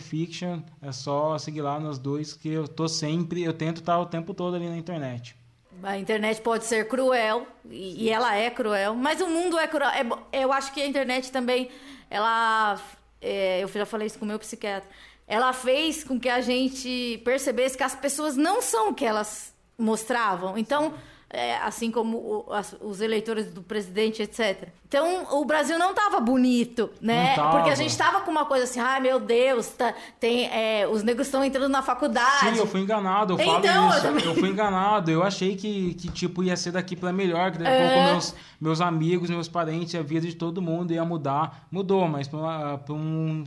Fiction. 0.00 0.60
É 0.80 0.92
só 0.92 1.36
seguir 1.38 1.62
lá 1.62 1.78
nos 1.78 1.98
dois 1.98 2.32
que 2.32 2.48
eu 2.48 2.66
tô 2.66 2.88
sempre, 2.88 3.42
eu 3.42 3.52
tento 3.52 3.78
estar 3.78 3.98
o 3.98 4.06
tempo 4.06 4.32
todo 4.34 4.56
ali 4.56 4.68
na 4.68 4.76
internet. 4.76 5.36
A 5.82 5.98
internet 5.98 6.40
pode 6.40 6.64
ser 6.64 6.86
cruel, 6.86 7.44
e 7.68 8.08
ela 8.08 8.36
é 8.36 8.48
cruel, 8.50 8.94
mas 8.94 9.20
o 9.20 9.26
mundo 9.26 9.58
é 9.58 9.66
cruel. 9.66 9.90
É, 9.90 10.44
eu 10.44 10.52
acho 10.52 10.72
que 10.72 10.80
a 10.80 10.86
internet 10.86 11.32
também, 11.32 11.70
ela. 12.08 12.80
É, 13.20 13.60
eu 13.62 13.68
já 13.68 13.84
falei 13.84 14.06
isso 14.06 14.18
com 14.18 14.24
o 14.24 14.28
meu 14.28 14.38
psiquiatra. 14.38 14.88
Ela 15.26 15.52
fez 15.52 16.04
com 16.04 16.20
que 16.20 16.28
a 16.28 16.40
gente 16.40 17.20
percebesse 17.24 17.76
que 17.76 17.82
as 17.82 17.96
pessoas 17.96 18.36
não 18.36 18.62
são 18.62 18.90
o 18.90 18.94
que 18.94 19.04
elas 19.04 19.52
mostravam. 19.76 20.56
Então 20.56 20.94
é, 21.32 21.56
assim 21.56 21.90
como 21.90 22.18
o, 22.18 22.52
as, 22.52 22.76
os 22.80 23.00
eleitores 23.00 23.46
do 23.46 23.62
presidente, 23.62 24.22
etc. 24.22 24.68
Então, 24.86 25.40
o 25.40 25.44
Brasil 25.46 25.78
não 25.78 25.92
estava 25.92 26.20
bonito, 26.20 26.90
né? 27.00 27.34
Porque 27.50 27.70
a 27.70 27.74
gente 27.74 27.88
estava 27.88 28.20
com 28.20 28.30
uma 28.30 28.44
coisa 28.44 28.64
assim, 28.64 28.78
ai 28.78 29.00
meu 29.00 29.18
Deus, 29.18 29.68
tá, 29.68 29.94
tem, 30.20 30.46
é, 30.48 30.86
os 30.86 31.02
negros 31.02 31.26
estão 31.26 31.42
entrando 31.42 31.70
na 31.70 31.80
faculdade. 31.80 32.50
Sim, 32.50 32.58
eu 32.58 32.66
fui 32.66 32.82
enganado, 32.82 33.32
eu 33.32 33.40
então, 33.40 33.90
falo 33.90 33.96
isso. 33.96 34.06
Eu, 34.06 34.18
eu, 34.18 34.34
fui 34.34 34.50
enganado, 34.50 35.10
eu 35.10 35.22
achei 35.22 35.56
que, 35.56 35.94
que 35.94 36.10
tipo, 36.10 36.42
ia 36.42 36.56
ser 36.56 36.72
daqui 36.72 36.94
para 36.94 37.10
melhor, 37.10 37.50
que 37.50 37.58
daqui 37.58 37.70
a 37.70 37.74
é... 37.74 37.94
pouco 37.94 38.10
meus, 38.10 38.34
meus 38.60 38.80
amigos, 38.82 39.30
meus 39.30 39.48
parentes, 39.48 39.94
a 39.94 40.02
vida 40.02 40.26
de 40.26 40.36
todo 40.36 40.60
mundo 40.60 40.92
ia 40.92 41.04
mudar. 41.04 41.66
Mudou, 41.70 42.06
mas 42.06 42.28
para 42.28 42.78
um, 42.90 43.44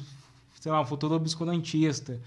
sei 0.59 0.71
lá, 0.71 0.81
um 0.81 0.85
futuro 0.85 1.13
obscurantista. 1.13 2.19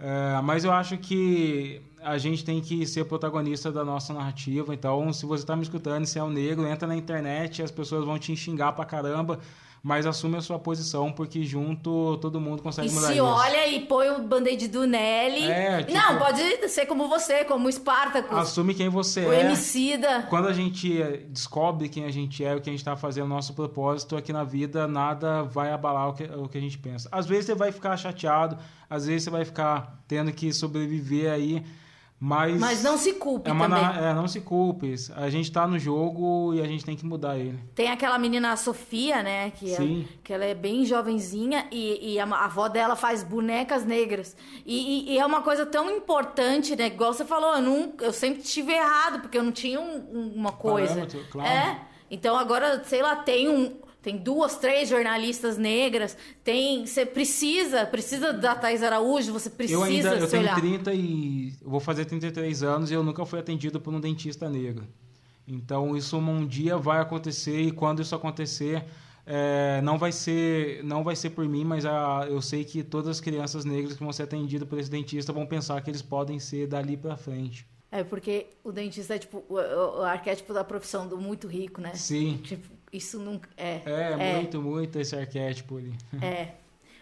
É, 0.00 0.40
mas 0.42 0.64
eu 0.64 0.72
acho 0.72 0.96
que 0.98 1.80
a 2.02 2.18
gente 2.18 2.44
tem 2.44 2.60
que 2.60 2.86
ser 2.86 3.04
protagonista 3.04 3.70
da 3.70 3.84
nossa 3.84 4.12
narrativa. 4.12 4.74
Então, 4.74 5.12
se 5.12 5.24
você 5.26 5.42
está 5.42 5.56
me 5.56 5.62
escutando, 5.62 6.06
se 6.06 6.18
é 6.18 6.24
um 6.24 6.30
negro, 6.30 6.66
entra 6.66 6.86
na 6.86 6.96
internet, 6.96 7.62
as 7.62 7.70
pessoas 7.70 8.04
vão 8.04 8.18
te 8.18 8.34
xingar 8.36 8.72
pra 8.72 8.84
caramba 8.84 9.38
mas 9.82 10.06
assume 10.06 10.36
a 10.36 10.40
sua 10.40 10.60
posição, 10.60 11.10
porque 11.10 11.42
junto 11.42 12.16
todo 12.18 12.40
mundo 12.40 12.62
consegue 12.62 12.88
e 12.88 12.92
mudar 12.92 13.08
se 13.08 13.14
isso. 13.14 13.24
olha 13.24 13.66
e 13.66 13.80
põe 13.80 14.10
o 14.10 14.22
band-aid 14.22 14.68
do 14.68 14.86
Nelly. 14.86 15.50
É, 15.50 15.82
tipo, 15.82 15.92
Não, 15.92 16.18
pode 16.18 16.68
ser 16.68 16.86
como 16.86 17.08
você, 17.08 17.44
como 17.44 17.66
o 17.66 17.72
Spartacus. 17.72 18.38
Assume 18.38 18.74
quem 18.74 18.88
você 18.88 19.26
o 19.26 19.32
é. 19.32 19.38
O 19.38 19.40
Emicida. 19.40 20.22
Quando 20.30 20.46
a 20.46 20.52
gente 20.52 21.02
descobre 21.30 21.88
quem 21.88 22.04
a 22.04 22.10
gente 22.10 22.44
é, 22.44 22.54
o 22.54 22.60
que 22.60 22.70
a 22.70 22.72
gente 22.72 22.80
está 22.80 22.94
fazendo, 22.94 23.26
nosso 23.26 23.54
propósito 23.54 24.16
aqui 24.16 24.32
na 24.32 24.44
vida, 24.44 24.86
nada 24.86 25.42
vai 25.42 25.72
abalar 25.72 26.10
o 26.10 26.12
que, 26.12 26.24
o 26.24 26.48
que 26.48 26.58
a 26.58 26.60
gente 26.60 26.78
pensa. 26.78 27.08
Às 27.10 27.26
vezes 27.26 27.46
você 27.46 27.54
vai 27.56 27.72
ficar 27.72 27.96
chateado, 27.96 28.56
às 28.88 29.06
vezes 29.06 29.24
você 29.24 29.30
vai 29.30 29.44
ficar 29.44 30.00
tendo 30.06 30.32
que 30.32 30.52
sobreviver 30.52 31.32
aí 31.32 31.64
mas, 32.24 32.60
Mas 32.60 32.82
não 32.84 32.96
se 32.96 33.14
culpe 33.14 33.50
é 33.50 33.52
também. 33.52 33.84
É, 33.98 34.14
não 34.14 34.28
se 34.28 34.40
culpe. 34.40 34.94
A 35.16 35.28
gente 35.28 35.50
tá 35.50 35.66
no 35.66 35.76
jogo 35.76 36.54
e 36.54 36.60
a 36.60 36.66
gente 36.68 36.84
tem 36.84 36.94
que 36.94 37.04
mudar 37.04 37.36
ele. 37.36 37.58
Tem 37.74 37.90
aquela 37.90 38.16
menina 38.16 38.52
a 38.52 38.56
Sofia, 38.56 39.24
né? 39.24 39.50
Que, 39.50 39.74
Sim. 39.74 40.06
É, 40.08 40.18
que 40.22 40.32
ela 40.32 40.44
é 40.44 40.54
bem 40.54 40.84
jovenzinha 40.84 41.66
e, 41.72 42.12
e 42.14 42.20
a, 42.20 42.24
a, 42.24 42.44
avó 42.44 42.68
dela 42.68 42.94
faz 42.94 43.24
bonecas 43.24 43.84
negras. 43.84 44.36
E, 44.64 45.10
e, 45.10 45.14
e, 45.14 45.18
é 45.18 45.26
uma 45.26 45.42
coisa 45.42 45.66
tão 45.66 45.90
importante, 45.90 46.76
né? 46.76 46.86
Igual 46.86 47.12
você 47.12 47.24
falou, 47.24 47.56
eu, 47.56 47.60
não, 47.60 47.92
eu 48.00 48.12
sempre 48.12 48.40
tive 48.40 48.72
errado, 48.72 49.22
porque 49.22 49.36
eu 49.36 49.42
não 49.42 49.50
tinha 49.50 49.80
um, 49.80 50.32
uma 50.36 50.52
coisa. 50.52 50.94
Parâmetro, 50.94 51.26
claro. 51.28 51.48
É. 51.50 51.80
Então 52.08 52.36
agora, 52.36 52.84
sei 52.84 53.02
lá, 53.02 53.16
tem 53.16 53.48
um, 53.48 53.74
tem 54.02 54.16
duas, 54.16 54.56
três 54.56 54.88
jornalistas 54.88 55.56
negras, 55.56 56.16
tem, 56.42 56.84
você 56.84 57.06
precisa, 57.06 57.86
precisa 57.86 58.32
da 58.32 58.54
Thais 58.54 58.82
Araújo, 58.82 59.32
você 59.32 59.48
precisa 59.48 59.78
Eu 59.78 59.84
ainda, 59.84 60.14
eu 60.16 60.28
tenho 60.28 60.42
olhar. 60.42 60.56
30 60.56 60.92
e 60.92 61.54
eu 61.62 61.70
vou 61.70 61.78
fazer 61.78 62.04
33 62.04 62.64
anos 62.64 62.90
e 62.90 62.94
eu 62.94 63.04
nunca 63.04 63.24
fui 63.24 63.38
atendido 63.38 63.80
por 63.80 63.94
um 63.94 64.00
dentista 64.00 64.50
negro. 64.50 64.88
Então 65.46 65.96
isso 65.96 66.18
um 66.18 66.44
dia 66.44 66.76
vai 66.76 67.00
acontecer 67.00 67.60
e 67.60 67.70
quando 67.70 68.02
isso 68.02 68.14
acontecer, 68.14 68.84
é, 69.24 69.80
não 69.82 69.96
vai 69.96 70.10
ser 70.10 70.82
não 70.82 71.04
vai 71.04 71.14
ser 71.14 71.30
por 71.30 71.48
mim, 71.48 71.64
mas 71.64 71.86
a, 71.86 72.26
eu 72.28 72.42
sei 72.42 72.64
que 72.64 72.82
todas 72.82 73.08
as 73.08 73.20
crianças 73.20 73.64
negras 73.64 73.94
que 73.94 74.02
vão 74.02 74.12
ser 74.12 74.24
atendidas 74.24 74.68
por 74.68 74.78
esse 74.78 74.90
dentista 74.90 75.32
vão 75.32 75.46
pensar 75.46 75.80
que 75.80 75.90
eles 75.90 76.02
podem 76.02 76.40
ser 76.40 76.66
dali 76.66 76.96
para 76.96 77.16
frente. 77.16 77.66
É 77.94 78.02
porque 78.02 78.46
o 78.64 78.72
dentista 78.72 79.16
é 79.16 79.18
tipo 79.18 79.44
o, 79.50 79.56
o, 79.56 80.02
arquétipo 80.02 80.54
da 80.54 80.64
profissão 80.64 81.06
do 81.06 81.18
muito 81.18 81.46
rico, 81.46 81.78
né? 81.78 81.92
Sim. 81.92 82.40
Tipo, 82.42 82.66
isso 82.90 83.18
nunca. 83.18 83.50
É, 83.54 83.82
é, 83.84 84.12
é, 84.18 84.36
muito, 84.36 84.62
muito 84.62 84.98
esse 84.98 85.14
arquétipo 85.14 85.76
ali. 85.76 85.92
É. 86.22 86.54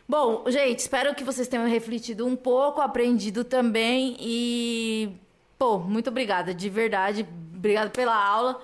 Bom, 0.08 0.42
gente, 0.48 0.80
espero 0.80 1.14
que 1.14 1.22
vocês 1.22 1.46
tenham 1.46 1.68
refletido 1.68 2.26
um 2.26 2.34
pouco, 2.34 2.80
aprendido 2.80 3.44
também 3.44 4.16
e. 4.18 5.12
Pô, 5.56 5.78
muito 5.78 6.10
obrigada, 6.10 6.52
de 6.52 6.68
verdade. 6.68 7.24
Obrigada 7.54 7.90
pela 7.90 8.16
aula. 8.16 8.60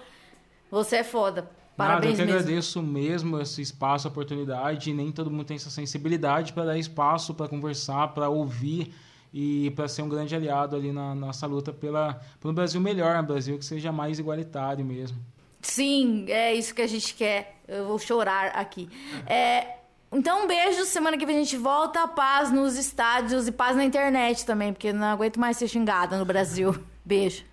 Você 0.68 0.96
é 0.96 1.04
foda. 1.04 1.48
Parabéns 1.76 2.18
Nada, 2.18 2.22
eu 2.22 2.26
que 2.26 2.32
agradeço 2.32 2.82
mesmo 2.82 3.40
esse 3.40 3.62
espaço, 3.62 4.08
a 4.08 4.10
oportunidade. 4.10 4.92
Nem 4.92 5.12
todo 5.12 5.30
mundo 5.30 5.44
tem 5.44 5.54
essa 5.56 5.70
sensibilidade 5.70 6.52
para 6.52 6.64
dar 6.64 6.78
espaço, 6.78 7.34
para 7.34 7.46
conversar, 7.46 8.08
para 8.08 8.28
ouvir 8.28 8.92
e 9.32 9.70
para 9.72 9.88
ser 9.88 10.02
um 10.02 10.08
grande 10.08 10.34
aliado 10.34 10.76
ali 10.76 10.92
na 10.92 11.14
nossa 11.14 11.46
luta 11.46 11.72
pela, 11.72 12.20
pelo 12.40 12.52
Brasil 12.52 12.80
melhor, 12.80 13.22
um 13.22 13.26
Brasil 13.26 13.58
que 13.58 13.64
seja 13.64 13.92
mais 13.92 14.18
igualitário 14.18 14.84
mesmo. 14.84 15.18
Sim, 15.60 16.26
é 16.28 16.54
isso 16.54 16.74
que 16.74 16.82
a 16.82 16.86
gente 16.86 17.14
quer. 17.14 17.60
Eu 17.66 17.86
vou 17.86 17.98
chorar 17.98 18.48
aqui. 18.48 18.88
É, 19.26 19.76
então, 20.12 20.44
um 20.44 20.46
beijo. 20.46 20.84
Semana 20.84 21.16
que 21.16 21.26
vem 21.26 21.36
a 21.36 21.42
gente 21.42 21.56
volta. 21.56 22.06
Paz 22.06 22.52
nos 22.52 22.76
estádios 22.76 23.48
e 23.48 23.52
paz 23.52 23.76
na 23.76 23.84
internet 23.84 24.46
também, 24.46 24.72
porque 24.72 24.92
não 24.92 25.08
aguento 25.08 25.38
mais 25.38 25.56
ser 25.56 25.68
xingada 25.68 26.16
no 26.16 26.24
Brasil. 26.24 26.74
Beijo. 27.04 27.44